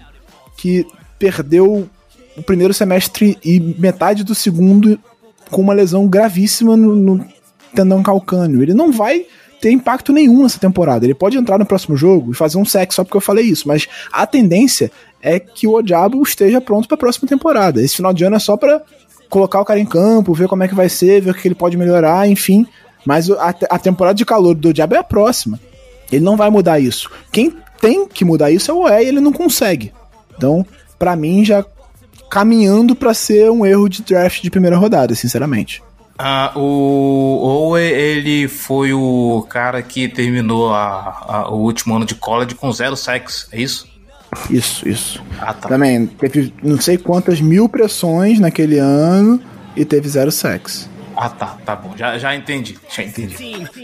que 0.56 0.86
perdeu 1.18 1.88
o 2.36 2.42
primeiro 2.42 2.74
semestre 2.74 3.38
e 3.44 3.60
metade 3.78 4.24
do 4.24 4.34
segundo 4.34 4.98
com 5.50 5.60
uma 5.60 5.74
lesão 5.74 6.08
gravíssima 6.08 6.76
no, 6.76 6.96
no 6.96 7.24
tendão 7.74 8.02
calcâneo. 8.02 8.62
Ele 8.62 8.74
não 8.74 8.90
vai 8.90 9.26
ter 9.60 9.70
impacto 9.70 10.12
nenhum 10.12 10.42
nessa 10.42 10.58
temporada. 10.58 11.04
Ele 11.04 11.14
pode 11.14 11.36
entrar 11.36 11.58
no 11.58 11.66
próximo 11.66 11.96
jogo 11.96 12.32
e 12.32 12.34
fazer 12.34 12.58
um 12.58 12.64
sexo 12.64 12.96
só 12.96 13.04
porque 13.04 13.16
eu 13.16 13.20
falei 13.20 13.44
isso, 13.44 13.68
mas 13.68 13.86
a 14.10 14.26
tendência 14.26 14.90
é 15.22 15.38
que 15.38 15.68
o 15.68 15.80
Diabo 15.80 16.20
esteja 16.22 16.60
pronto 16.60 16.88
para 16.88 16.96
a 16.96 16.98
próxima 16.98 17.28
temporada. 17.28 17.80
Esse 17.80 17.96
final 17.96 18.12
de 18.12 18.24
ano 18.24 18.34
é 18.34 18.40
só 18.40 18.56
para 18.56 18.82
colocar 19.30 19.60
o 19.60 19.64
cara 19.64 19.78
em 19.78 19.86
campo, 19.86 20.34
ver 20.34 20.48
como 20.48 20.64
é 20.64 20.68
que 20.68 20.74
vai 20.74 20.88
ser, 20.88 21.22
ver 21.22 21.30
o 21.30 21.34
que 21.34 21.46
ele 21.46 21.54
pode 21.54 21.76
melhorar, 21.76 22.28
enfim. 22.28 22.66
Mas 23.04 23.30
a, 23.30 23.54
a 23.70 23.78
temporada 23.78 24.14
de 24.14 24.24
calor 24.24 24.54
do 24.54 24.72
Diabo 24.72 24.94
é 24.94 24.98
a 24.98 25.04
próxima. 25.04 25.58
Ele 26.10 26.24
não 26.24 26.36
vai 26.36 26.50
mudar 26.50 26.78
isso. 26.78 27.10
Quem 27.30 27.56
tem 27.80 28.06
que 28.06 28.24
mudar 28.24 28.50
isso 28.50 28.70
é 28.70 28.74
o 28.74 28.88
E 28.88 29.04
e 29.04 29.08
ele 29.08 29.20
não 29.20 29.32
consegue. 29.32 29.92
Então, 30.36 30.64
para 30.98 31.16
mim, 31.16 31.44
já 31.44 31.64
caminhando 32.30 32.94
para 32.94 33.12
ser 33.12 33.50
um 33.50 33.66
erro 33.66 33.88
de 33.88 34.02
draft 34.02 34.42
de 34.42 34.50
primeira 34.50 34.76
rodada, 34.76 35.14
sinceramente. 35.14 35.82
Ah, 36.18 36.52
o 36.54 36.60
Owe, 37.42 37.80
ele 37.80 38.46
foi 38.46 38.92
o 38.92 39.44
cara 39.48 39.82
que 39.82 40.08
terminou 40.08 40.72
a, 40.72 41.24
a, 41.26 41.50
o 41.50 41.62
último 41.62 41.96
ano 41.96 42.04
de 42.04 42.14
college 42.14 42.54
com 42.54 42.70
zero 42.70 42.96
sacks, 42.96 43.48
é 43.50 43.60
isso? 43.60 43.88
Isso, 44.48 44.88
isso. 44.88 45.22
Ah, 45.40 45.52
tá. 45.52 45.68
Também 45.68 46.06
teve 46.06 46.54
não 46.62 46.80
sei 46.80 46.96
quantas 46.96 47.40
mil 47.40 47.68
pressões 47.68 48.38
naquele 48.38 48.78
ano 48.78 49.40
e 49.76 49.84
teve 49.84 50.08
zero 50.08 50.30
sacks. 50.30 50.88
Ah, 51.24 51.28
tá, 51.28 51.56
tá 51.64 51.76
bom. 51.76 51.96
Já, 51.96 52.18
já 52.18 52.34
entendi. 52.34 52.76
Já 52.90 53.04
entendi. 53.04 53.36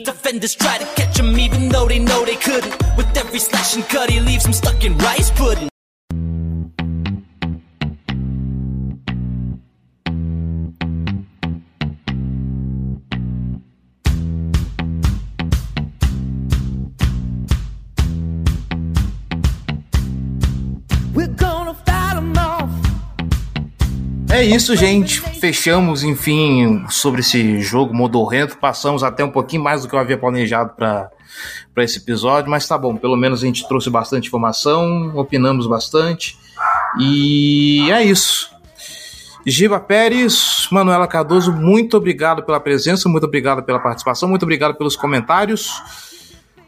Defenders 0.03 0.57
try 0.57 0.77
to 0.81 0.87
catch 0.97 1.21
him 1.21 1.39
even 1.39 1.69
though 1.69 1.87
they 1.87 2.01
know 2.01 2.25
they 2.25 2.35
couldn't. 2.35 2.75
With 2.97 3.17
every 3.17 3.39
slash 3.39 3.77
and 3.77 3.89
cut, 3.89 4.11
he 4.11 4.19
leaves 4.19 4.45
him 4.45 4.53
stuck 4.53 4.85
in 4.85 4.99
rice 4.99 5.31
pudding. 5.31 5.68
É 24.39 24.45
isso, 24.45 24.77
gente. 24.77 25.21
Fechamos, 25.21 26.05
enfim, 26.05 26.85
sobre 26.89 27.23
esse 27.23 27.61
jogo 27.61 27.93
modorrento. 27.93 28.57
Passamos 28.57 29.03
até 29.03 29.25
um 29.25 29.33
pouquinho 29.33 29.65
mais 29.65 29.83
do 29.83 29.89
que 29.89 29.97
eu 29.97 29.99
havia 29.99 30.17
planejado 30.17 30.75
para 30.77 31.11
esse 31.79 31.99
episódio, 31.99 32.49
mas 32.49 32.65
tá 32.65 32.79
bom. 32.79 32.97
Pelo 32.97 33.17
menos 33.17 33.43
a 33.43 33.47
gente 33.47 33.67
trouxe 33.67 33.91
bastante 33.91 34.29
informação, 34.29 35.11
opinamos 35.17 35.67
bastante. 35.67 36.39
E 37.01 37.91
é 37.91 38.05
isso. 38.05 38.49
Giba 39.45 39.81
Pérez, 39.81 40.69
Manuela 40.71 41.09
Cardoso, 41.09 41.53
muito 41.53 41.97
obrigado 41.97 42.45
pela 42.45 42.61
presença, 42.61 43.09
muito 43.09 43.25
obrigado 43.25 43.65
pela 43.65 43.81
participação, 43.81 44.29
muito 44.29 44.45
obrigado 44.45 44.77
pelos 44.77 44.95
comentários. 44.95 45.83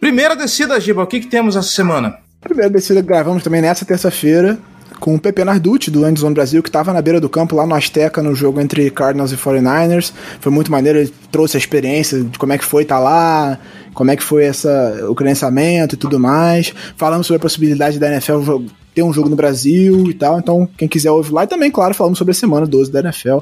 Primeira 0.01 0.35
descida, 0.35 0.81
Giba, 0.81 1.05
o 1.05 1.07
que, 1.07 1.21
que 1.21 1.29
temos 1.29 1.55
essa 1.55 1.68
semana? 1.68 2.18
Primeira 2.41 2.68
descida 2.68 3.01
gravamos 3.01 3.45
também 3.45 3.62
nessa 3.62 3.85
terça-feira 3.85 4.59
com 5.01 5.15
o 5.15 5.19
Pepe 5.19 5.43
Narducci, 5.43 5.91
do 5.91 6.05
Anderson 6.05 6.33
Brasil, 6.33 6.63
que 6.63 6.69
estava 6.69 6.93
na 6.93 7.01
beira 7.01 7.19
do 7.19 7.29
campo 7.29 7.57
lá 7.57 7.67
no 7.67 7.75
Azteca, 7.75 8.23
no 8.23 8.35
jogo 8.35 8.61
entre 8.61 8.91
Cardinals 8.91 9.33
e 9.33 9.37
49ers. 9.37 10.13
Foi 10.39 10.53
muito 10.53 10.71
maneiro, 10.71 10.99
ele 10.99 11.13
trouxe 11.33 11.57
a 11.57 11.59
experiência 11.59 12.23
de 12.23 12.39
como 12.39 12.53
é 12.53 12.59
que 12.59 12.65
foi 12.65 12.83
estar 12.83 12.97
tá 12.97 13.01
lá, 13.01 13.59
como 13.95 14.11
é 14.11 14.17
que 14.17 14.23
foi 14.23 14.45
essa, 14.45 15.07
o 15.09 15.15
credenciamento 15.15 15.95
e 15.95 15.99
tudo 15.99 16.21
mais. 16.21 16.73
Falamos 16.97 17.27
sobre 17.27 17.39
a 17.39 17.41
possibilidade 17.41 17.99
da 17.99 18.13
NFL 18.13 18.61
ter 18.95 19.03
um 19.03 19.13
jogo 19.13 19.29
no 19.29 19.37
Brasil 19.37 20.11
e 20.11 20.15
tal, 20.15 20.39
então 20.39 20.69
quem 20.77 20.87
quiser 20.87 21.11
ouvir 21.11 21.33
lá. 21.33 21.45
E 21.45 21.47
também, 21.47 21.71
claro, 21.71 21.95
falamos 21.95 22.19
sobre 22.19 22.33
a 22.33 22.35
semana 22.35 22.67
12 22.67 22.93
da 22.93 23.01
NFL. 23.01 23.39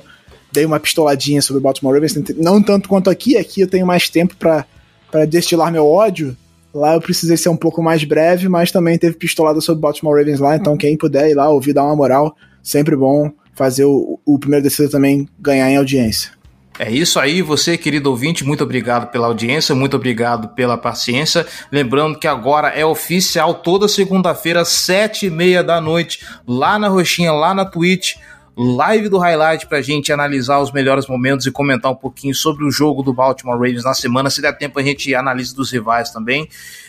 Dei 0.52 0.64
uma 0.64 0.80
pistoladinha 0.80 1.42
sobre 1.42 1.58
o 1.58 1.62
Baltimore 1.62 1.92
Ravens, 1.92 2.14
não 2.36 2.62
tanto 2.62 2.88
quanto 2.88 3.10
aqui, 3.10 3.36
aqui 3.36 3.60
eu 3.60 3.68
tenho 3.68 3.86
mais 3.86 4.08
tempo 4.08 4.34
para 4.36 5.24
destilar 5.26 5.70
meu 5.70 5.86
ódio 5.86 6.36
Lá 6.78 6.94
eu 6.94 7.00
precisei 7.00 7.36
ser 7.36 7.48
um 7.48 7.56
pouco 7.56 7.82
mais 7.82 8.04
breve, 8.04 8.48
mas 8.48 8.70
também 8.70 8.96
teve 8.96 9.16
pistolada 9.16 9.60
sobre 9.60 9.82
Baltimore 9.82 10.16
Ravens 10.16 10.38
lá, 10.38 10.56
então 10.56 10.76
quem 10.76 10.96
puder 10.96 11.28
ir 11.28 11.34
lá 11.34 11.48
ouvir, 11.48 11.72
dar 11.72 11.84
uma 11.84 11.96
moral, 11.96 12.36
sempre 12.62 12.94
bom 12.96 13.30
fazer 13.52 13.84
o, 13.84 14.20
o 14.24 14.38
primeiro 14.38 14.62
descida 14.62 14.88
também 14.88 15.28
ganhar 15.40 15.68
em 15.68 15.76
audiência. 15.76 16.30
É 16.78 16.88
isso 16.88 17.18
aí, 17.18 17.42
você, 17.42 17.76
querido 17.76 18.08
ouvinte, 18.08 18.44
muito 18.44 18.62
obrigado 18.62 19.10
pela 19.10 19.26
audiência, 19.26 19.74
muito 19.74 19.96
obrigado 19.96 20.54
pela 20.54 20.78
paciência. 20.78 21.44
Lembrando 21.72 22.16
que 22.16 22.28
agora 22.28 22.68
é 22.68 22.86
oficial, 22.86 23.52
toda 23.54 23.88
segunda-feira, 23.88 24.64
sete 24.64 25.26
e 25.26 25.30
meia 25.30 25.64
da 25.64 25.80
noite, 25.80 26.24
lá 26.46 26.78
na 26.78 26.86
Roxinha, 26.86 27.32
lá 27.32 27.52
na 27.52 27.64
Twitch, 27.64 28.14
live 28.58 29.08
do 29.08 29.18
highlight 29.18 29.68
para 29.68 29.78
a 29.78 29.82
gente 29.82 30.12
analisar 30.12 30.58
os 30.58 30.72
melhores 30.72 31.06
momentos 31.06 31.46
e 31.46 31.50
comentar 31.52 31.92
um 31.92 31.94
pouquinho 31.94 32.34
sobre 32.34 32.64
o 32.64 32.70
jogo 32.72 33.04
do 33.04 33.12
Baltimore 33.12 33.54
Ravens 33.54 33.84
na 33.84 33.94
semana. 33.94 34.30
Se 34.30 34.42
der 34.42 34.52
tempo, 34.58 34.80
a 34.80 34.82
gente 34.82 35.14
analisa 35.14 35.54
dos 35.54 35.70
rivais 35.70 36.10
também. 36.10 36.48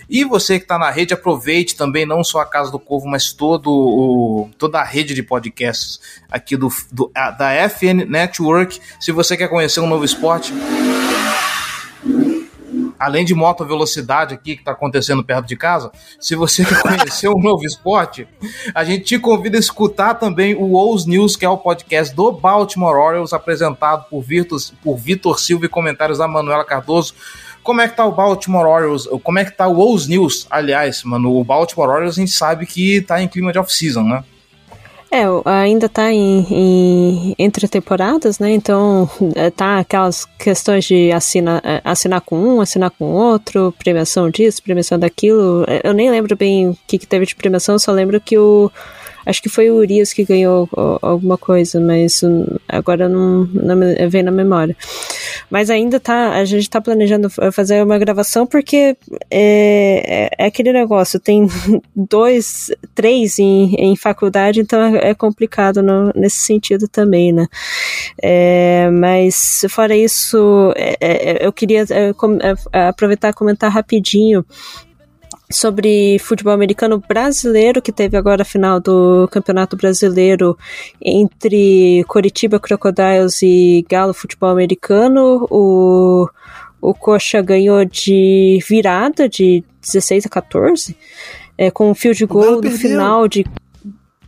E 0.10 0.26
você 0.26 0.58
que 0.58 0.66
está 0.66 0.80
na 0.80 0.90
rede, 0.90 1.14
aproveite 1.14 1.76
também 1.76 2.08
não 2.08 2.24
só 2.24 2.40
a 2.40 2.46
Casa 2.46 2.72
do 2.72 2.80
Corvo, 2.80 3.08
mas 3.08 3.32
todo 3.32 3.70
o, 3.70 4.50
toda 4.58 4.80
a 4.80 4.84
rede 4.84 5.14
de 5.14 5.22
podcasts 5.22 6.00
aqui 6.32 6.58
do, 6.58 6.70
do 6.92 7.12
da 7.14 7.70
FN 7.70 8.06
Network. 8.08 8.80
Se 9.00 9.12
você 9.12 9.38
quer 9.38 9.48
conhecer 9.48 9.80
um 9.80 9.88
novo 9.88 10.04
esporte 10.04 10.52
além 13.00 13.24
de 13.24 13.34
moto 13.34 13.66
velocidade 13.66 14.34
aqui 14.34 14.56
que 14.56 14.62
está 14.62 14.72
acontecendo 14.72 15.24
perto 15.24 15.48
de 15.48 15.56
casa, 15.56 15.92
se 16.20 16.36
você 16.36 16.64
quer 16.66 16.82
conhecer 16.82 17.30
um 17.30 17.40
novo 17.40 17.66
esporte, 17.66 18.28
a 18.76 18.84
gente 18.84 19.06
te 19.06 19.20
convida 19.20 19.58
a 19.58 19.60
escutar 19.60 20.16
também 20.16 20.54
o 20.54 20.74
Ous 20.74 21.06
News, 21.06 21.36
que 21.36 21.46
é 21.46 21.50
o 21.50 21.58
podcast 21.58 22.14
do 22.14 22.32
Baltimore 22.32 22.98
Orioles, 22.98 23.32
apresentado 23.32 24.06
por 24.10 24.22
Vitor, 24.22 24.60
por 24.84 24.98
Vitor 24.98 25.40
Silva 25.40 25.66
e 25.66 25.70
comentários 25.70 26.18
da 26.18 26.28
Manuela 26.28 26.66
Cardoso. 26.66 27.14
Como 27.64 27.82
é 27.82 27.88
que 27.88 27.96
tá 27.96 28.06
o 28.06 28.12
Baltimore 28.12 28.66
Orioles? 28.66 29.08
Como 29.24 29.40
é 29.40 29.46
que 29.46 29.52
tá 29.52 29.68
o 29.68 29.80
Ous 29.80 30.08
News? 30.08 30.48
Aliás, 30.50 31.04
mano, 31.04 31.36
o 31.36 31.44
Baltimore 31.44 31.90
Orioles 31.90 32.18
a 32.18 32.20
gente 32.20 32.32
sabe 32.32 32.66
que 32.66 33.02
tá 33.02 33.22
em 33.22 33.28
clima 33.28 33.52
de 33.52 33.60
off-season, 33.60 34.04
né? 34.04 34.24
É, 35.12 35.24
ainda 35.46 35.90
tá 35.90 36.12
em, 36.12 36.46
em, 36.52 37.36
entre 37.40 37.68
temporadas, 37.68 38.38
né? 38.38 38.52
Então 38.52 39.10
é, 39.36 39.50
tá 39.50 39.80
aquelas 39.80 40.26
questões 40.38 40.86
de 40.86 41.12
assinar, 41.12 41.62
é, 41.66 41.82
assinar 41.84 42.22
com 42.22 42.40
um, 42.40 42.62
assinar 42.62 42.92
com 42.92 43.06
outro, 43.06 43.74
premiação 43.80 44.30
disso, 44.30 44.62
premiação 44.62 45.00
daquilo. 45.00 45.66
É, 45.68 45.82
eu 45.84 45.94
nem 45.94 46.12
lembro 46.12 46.36
bem 46.36 46.70
o 46.70 46.78
que, 46.86 47.00
que 47.00 47.08
teve 47.08 47.26
de 47.26 47.36
premiação, 47.36 47.80
só 47.80 47.92
lembro 47.92 48.22
que 48.22 48.38
o 48.38 48.72
Acho 49.26 49.42
que 49.42 49.50
foi 49.50 49.70
o 49.70 49.76
Urias 49.76 50.14
que 50.14 50.24
ganhou 50.24 50.70
alguma 51.02 51.38
coisa, 51.38 51.80
mas 51.80 52.22
agora 52.68 53.08
não, 53.10 53.46
não 53.46 54.10
vem 54.10 54.24
na 54.24 54.32
memória. 54.32 54.76
Mas 55.50 55.70
ainda 55.70 56.00
tá, 56.00 56.34
a 56.34 56.46
gente 56.46 56.70
tá 56.70 56.82
planejando 56.82 57.30
fazer 57.52 57.84
uma 57.84 57.98
gravação 57.98 58.46
porque 58.46 58.96
é, 59.32 60.30
é, 60.30 60.30
é 60.38 60.46
aquele 60.46 60.72
negócio, 60.72 61.20
tem 61.20 61.48
dois, 61.96 62.72
três 62.94 63.40
em, 63.40 63.76
em 63.76 63.96
faculdade, 63.96 64.60
então 64.60 64.82
é, 64.82 65.10
é 65.10 65.14
complicado 65.14 65.82
no, 65.82 66.12
nesse 66.16 66.38
sentido 66.38 66.88
também, 66.88 67.32
né? 67.32 67.48
É, 68.22 68.90
mas 68.92 69.66
fora 69.70 69.96
isso, 69.96 70.74
é, 70.76 70.98
é, 71.02 71.46
eu 71.46 71.52
queria 71.52 71.86
aproveitar 72.72 73.30
e 73.30 73.34
comentar 73.34 73.72
rapidinho 73.72 74.46
sobre 75.52 76.20
futebol 76.20 76.54
americano 76.54 77.02
brasileiro, 77.08 77.82
que 77.82 77.92
teve 77.92 78.16
agora 78.16 78.44
a 78.44 78.46
final 78.46 78.80
do 78.80 79.28
Campeonato 79.32 79.76
Brasileiro 79.76 80.58
entre 81.02 82.04
Coritiba 82.08 82.60
Crocodiles 82.60 83.42
e 83.42 83.86
Galo 83.90 84.14
Futebol 84.14 84.50
Americano. 84.50 85.48
O, 85.50 86.28
o 86.80 86.94
Coxa 86.94 87.42
ganhou 87.42 87.84
de 87.84 88.60
virada 88.68 89.28
de 89.28 89.64
16 89.82 90.28
a 90.28 90.30
14, 90.30 90.96
é, 91.58 91.72
com 91.72 91.90
um 91.90 91.96
field 91.96 92.26
goal 92.28 92.58
no 92.58 92.62
perdeu. 92.62 92.78
final 92.78 93.28
de 93.28 93.44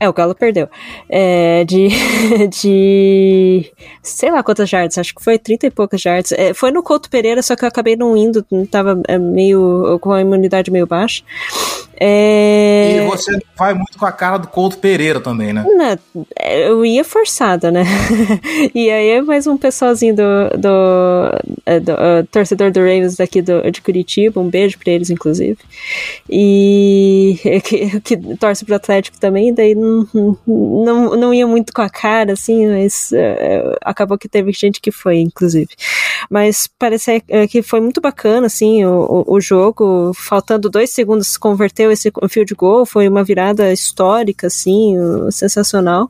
é, 0.02 0.10
o 0.10 0.14
Galo 0.14 0.34
perdeu. 0.34 0.68
É, 1.08 1.64
de, 1.64 1.90
de. 2.50 3.72
Sei 4.02 4.32
lá 4.32 4.42
quantas 4.42 4.68
jardas, 4.68 4.98
acho 4.98 5.14
que 5.14 5.24
foi 5.24 5.38
30 5.38 5.68
e 5.68 5.70
poucas 5.70 6.02
jardas. 6.02 6.32
É, 6.32 6.56
foi 6.56 6.72
no 6.72 6.82
Couto 6.82 7.08
Pereira, 7.08 7.44
só 7.44 7.56
que 7.56 7.64
eu 7.64 7.70
acabei 7.70 7.96
não 7.96 8.18
indo, 8.18 8.44
tava 8.72 9.00
é, 9.08 9.20
meio. 9.20 10.00
com 10.02 10.12
a 10.12 10.20
imunidade 10.20 10.72
meio 10.72 10.88
baixa. 10.88 11.22
É... 12.04 12.96
E 12.96 13.08
você 13.08 13.38
vai 13.56 13.76
muito 13.76 13.96
com 13.96 14.08
a 14.08 14.12
cara 14.12 14.38
do 14.38 14.48
Couto 14.48 14.80
Pereira 14.80 15.22
também, 15.22 15.54
né? 15.54 15.64
Não, 15.68 16.26
eu 16.44 16.84
ia 16.84 17.04
forçada, 17.04 17.70
né? 17.70 17.84
e 18.74 18.90
aí 18.90 19.10
é 19.10 19.22
mais 19.22 19.46
um 19.46 19.56
pessoalzinho 19.56 20.16
do, 20.16 20.50
do, 20.58 21.80
do 21.80 21.92
uh, 21.92 22.28
torcedor 22.32 22.72
do 22.72 22.80
Ravens 22.80 23.18
daqui 23.18 23.40
do, 23.40 23.70
de 23.70 23.84
Curitiba, 23.84 24.42
um 24.42 24.50
beijo 24.50 24.80
pra 24.80 24.92
eles, 24.92 25.12
inclusive. 25.12 25.60
E 26.28 27.40
que, 27.64 28.00
que 28.00 28.18
torce 28.36 28.66
pro 28.66 28.74
Atlético 28.74 29.20
também, 29.20 29.54
daí 29.54 29.76
não, 29.76 30.08
não, 30.48 31.16
não 31.16 31.32
ia 31.32 31.46
muito 31.46 31.72
com 31.72 31.84
a 31.84 31.90
cara, 31.90 32.34
assim, 32.34 32.66
mas 32.66 33.12
uh, 33.12 33.78
acabou 33.84 34.18
que 34.18 34.28
teve 34.28 34.52
gente 34.54 34.82
que 34.82 34.90
foi, 34.90 35.20
inclusive. 35.20 35.70
Mas 36.30 36.68
parece 36.80 37.24
que 37.50 37.62
foi 37.62 37.82
muito 37.82 38.02
bacana, 38.02 38.48
assim, 38.48 38.86
o, 38.86 39.24
o 39.28 39.40
jogo, 39.40 40.12
faltando 40.14 40.70
dois 40.70 40.92
segundos, 40.92 41.38
converteu 41.38 41.92
esse 41.92 42.12
field 42.30 42.54
goal, 42.56 42.86
foi 42.86 43.08
uma 43.08 43.24
virada 43.24 43.72
histórica, 43.72 44.48
assim, 44.48 44.96
sensacional. 45.32 46.10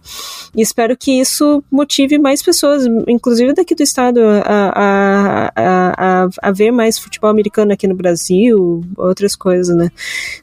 E 0.55 0.62
espero 0.62 0.97
que 0.97 1.20
isso 1.20 1.64
motive 1.72 2.18
mais 2.18 2.41
pessoas, 2.41 2.86
inclusive 3.07 3.53
daqui 3.53 3.76
do 3.76 3.84
estado, 3.84 4.20
a, 4.45 4.72
a, 4.76 5.51
a, 5.55 6.30
a, 6.41 6.51
ver 6.51 6.72
mais 6.72 6.99
futebol 6.99 7.30
americano 7.30 7.74
aqui 7.74 7.88
no 7.88 7.95
Brasil, 7.95 8.82
outras 8.97 9.36
coisas, 9.36 9.76
né? 9.76 9.89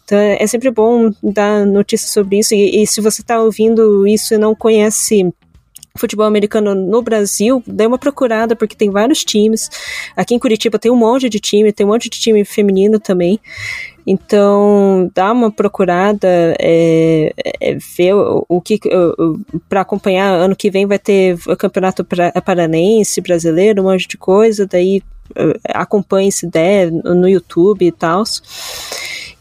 Então 0.05 0.19
é 0.19 0.47
sempre 0.47 0.71
bom 0.71 1.11
dar 1.23 1.67
notícias 1.67 2.11
sobre 2.11 2.39
isso. 2.39 2.55
E, 2.55 2.83
e 2.83 2.87
se 2.87 3.01
você 3.01 3.21
está 3.21 3.41
ouvindo 3.41 4.07
isso 4.07 4.35
e 4.35 4.39
não 4.39 4.55
conhece 4.55 5.33
futebol 5.99 6.27
americano 6.27 6.75
no 6.75 7.03
Brasil, 7.03 7.63
dê 7.67 7.87
uma 7.87 7.99
procurada, 7.99 8.55
porque 8.57 8.77
tem 8.77 8.91
vários 8.91 9.25
times. 9.25 9.69
Aqui 10.17 10.35
em 10.35 10.39
Curitiba 10.39 10.79
tem 10.79 10.91
um 10.91 10.97
monte 10.97 11.29
de 11.29 11.41
time, 11.41 11.73
tem 11.73 11.87
um 11.87 11.91
monte 11.91 12.09
de 12.09 12.19
time 12.19 12.45
feminino 12.45 12.99
também. 12.99 13.41
Então, 14.07 15.11
dá 15.15 15.31
uma 15.33 15.51
procurada, 15.51 16.57
é, 16.59 17.31
é, 17.61 17.75
ver 17.75 18.15
o, 18.15 18.45
o 18.49 18.61
que. 18.61 18.81
para 19.69 19.83
acompanhar, 19.83 20.33
ano 20.33 20.57
que 20.57 20.71
vem 20.71 20.87
vai 20.87 20.99
ter 20.99 21.39
o 21.47 21.55
Campeonato 21.55 22.07
Paranense, 22.45 23.21
brasileiro, 23.21 23.83
um 23.83 23.85
monte 23.85 24.09
de 24.09 24.17
coisa, 24.17 24.67
daí 24.67 25.03
acompanhe 25.65 26.33
se 26.33 26.47
der 26.47 26.91
no 26.91 27.29
YouTube 27.29 27.87
e 27.87 27.93
tal. 27.93 28.23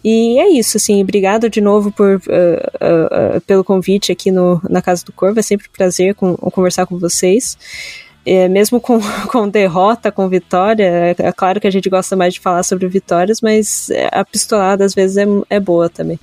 E 0.09 0.39
é 0.39 0.47
isso, 0.47 0.77
assim, 0.77 1.01
obrigado 1.01 1.49
de 1.49 1.59
novo 1.59 1.91
por, 1.91 2.15
uh, 2.15 2.19
uh, 2.19 3.35
uh, 3.35 3.41
pelo 3.41 3.61
convite 3.61 4.09
aqui 4.09 4.31
no, 4.31 4.61
na 4.69 4.81
Casa 4.81 5.03
do 5.03 5.11
Corvo, 5.11 5.37
é 5.37 5.41
sempre 5.41 5.67
um 5.67 5.75
prazer 5.75 6.15
com, 6.15 6.33
conversar 6.37 6.85
com 6.85 6.97
vocês. 6.97 7.57
É, 8.25 8.47
mesmo 8.47 8.79
com, 8.79 9.01
com 9.27 9.49
derrota, 9.49 10.09
com 10.09 10.29
vitória, 10.29 10.85
é, 10.85 11.15
é, 11.19 11.31
claro 11.33 11.59
que 11.59 11.67
a 11.67 11.69
gente 11.69 11.89
gosta 11.89 12.15
mais 12.15 12.35
de 12.35 12.39
falar 12.39 12.63
sobre 12.63 12.87
vitórias, 12.87 13.41
mas 13.41 13.89
a 14.13 14.23
pistolada 14.23 14.85
às 14.85 14.95
vezes 14.95 15.17
é, 15.17 15.25
é 15.49 15.59
boa 15.59 15.89
também. 15.89 16.17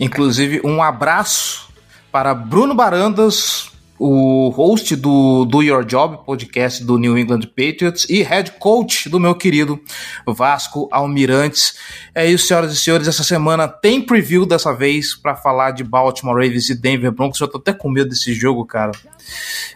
Inclusive, 0.00 0.62
um 0.64 0.82
abraço 0.82 1.68
para 2.10 2.32
Bruno 2.34 2.74
Barandas, 2.74 3.70
o 4.06 4.50
host 4.50 4.94
do 4.96 5.46
Do 5.46 5.62
Your 5.62 5.82
Job, 5.82 6.26
podcast 6.26 6.84
do 6.84 6.98
New 6.98 7.16
England 7.16 7.40
Patriots, 7.56 8.06
e 8.10 8.22
head 8.22 8.52
coach 8.58 9.08
do 9.08 9.18
meu 9.18 9.34
querido 9.34 9.80
Vasco 10.26 10.90
Almirantes. 10.92 11.74
É 12.14 12.26
isso, 12.26 12.46
senhoras 12.46 12.74
e 12.74 12.76
senhores. 12.76 13.08
Essa 13.08 13.24
semana 13.24 13.66
tem 13.66 14.02
preview 14.02 14.44
dessa 14.44 14.74
vez 14.74 15.14
para 15.14 15.34
falar 15.34 15.70
de 15.70 15.82
Baltimore 15.82 16.34
Ravens 16.34 16.68
e 16.68 16.74
Denver 16.74 17.10
Broncos. 17.12 17.40
Eu 17.40 17.48
tô 17.48 17.56
até 17.56 17.72
com 17.72 17.88
medo 17.88 18.10
desse 18.10 18.34
jogo, 18.34 18.66
cara. 18.66 18.92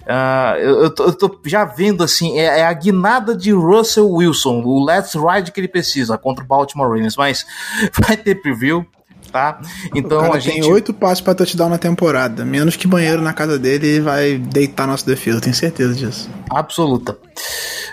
Uh, 0.03 0.59
eu, 0.61 0.91
tô, 0.91 1.05
eu, 1.05 1.13
tô, 1.15 1.41
já 1.47 1.65
vendo 1.65 2.05
assim, 2.05 2.39
é, 2.39 2.61
é, 2.61 2.67
a 2.67 2.73
guinada 2.75 3.35
de 3.35 3.51
Russell 3.51 4.11
Wilson, 4.11 4.61
o 4.63 4.85
let's 4.85 5.15
ride 5.15 5.53
que 5.53 5.59
ele 5.59 5.69
precisa 5.69 6.19
contra 6.19 6.45
o 6.45 6.47
Baltimore 6.47 6.87
Ravens. 6.87 7.17
Mas 7.17 7.47
vai 7.99 8.15
ter 8.15 8.35
preview 8.43 8.85
tá? 9.31 9.61
Então 9.95 10.33
a 10.33 10.39
gente 10.39 10.61
tem 10.61 10.71
oito 10.71 10.93
passos 10.93 11.21
para 11.21 11.35
touchdown 11.35 11.69
na 11.69 11.79
temporada, 11.79 12.45
menos 12.45 12.77
que 12.77 12.87
banheiro 12.87 13.23
na 13.23 13.33
casa 13.33 13.59
dele 13.59 13.97
e 13.97 14.01
vai 14.01 14.39
deitar 14.39 14.87
nossa 14.87 15.07
defesa, 15.07 15.41
tenho 15.41 15.55
certeza 15.55 15.95
disso. 15.95 16.31
Absoluta. 16.51 17.17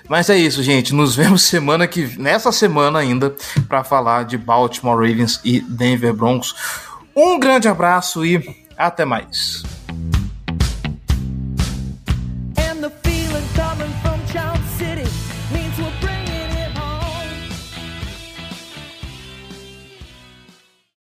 Mas 0.07 0.29
é 0.29 0.37
isso, 0.37 0.61
gente. 0.63 0.93
Nos 0.93 1.15
vemos 1.17 1.41
semana 1.43 1.87
que 1.87 2.19
nessa 2.19 2.51
semana 2.51 2.99
ainda 2.99 3.35
para 3.67 3.83
falar 3.83 4.23
de 4.23 4.37
Baltimore 4.37 4.95
Ravens 4.95 5.39
e 5.43 5.59
Denver 5.61 6.13
Broncos. 6.13 6.55
Um 7.15 7.39
grande 7.39 7.67
abraço 7.67 8.25
e 8.25 8.43
até 8.77 9.05
mais. 9.05 9.63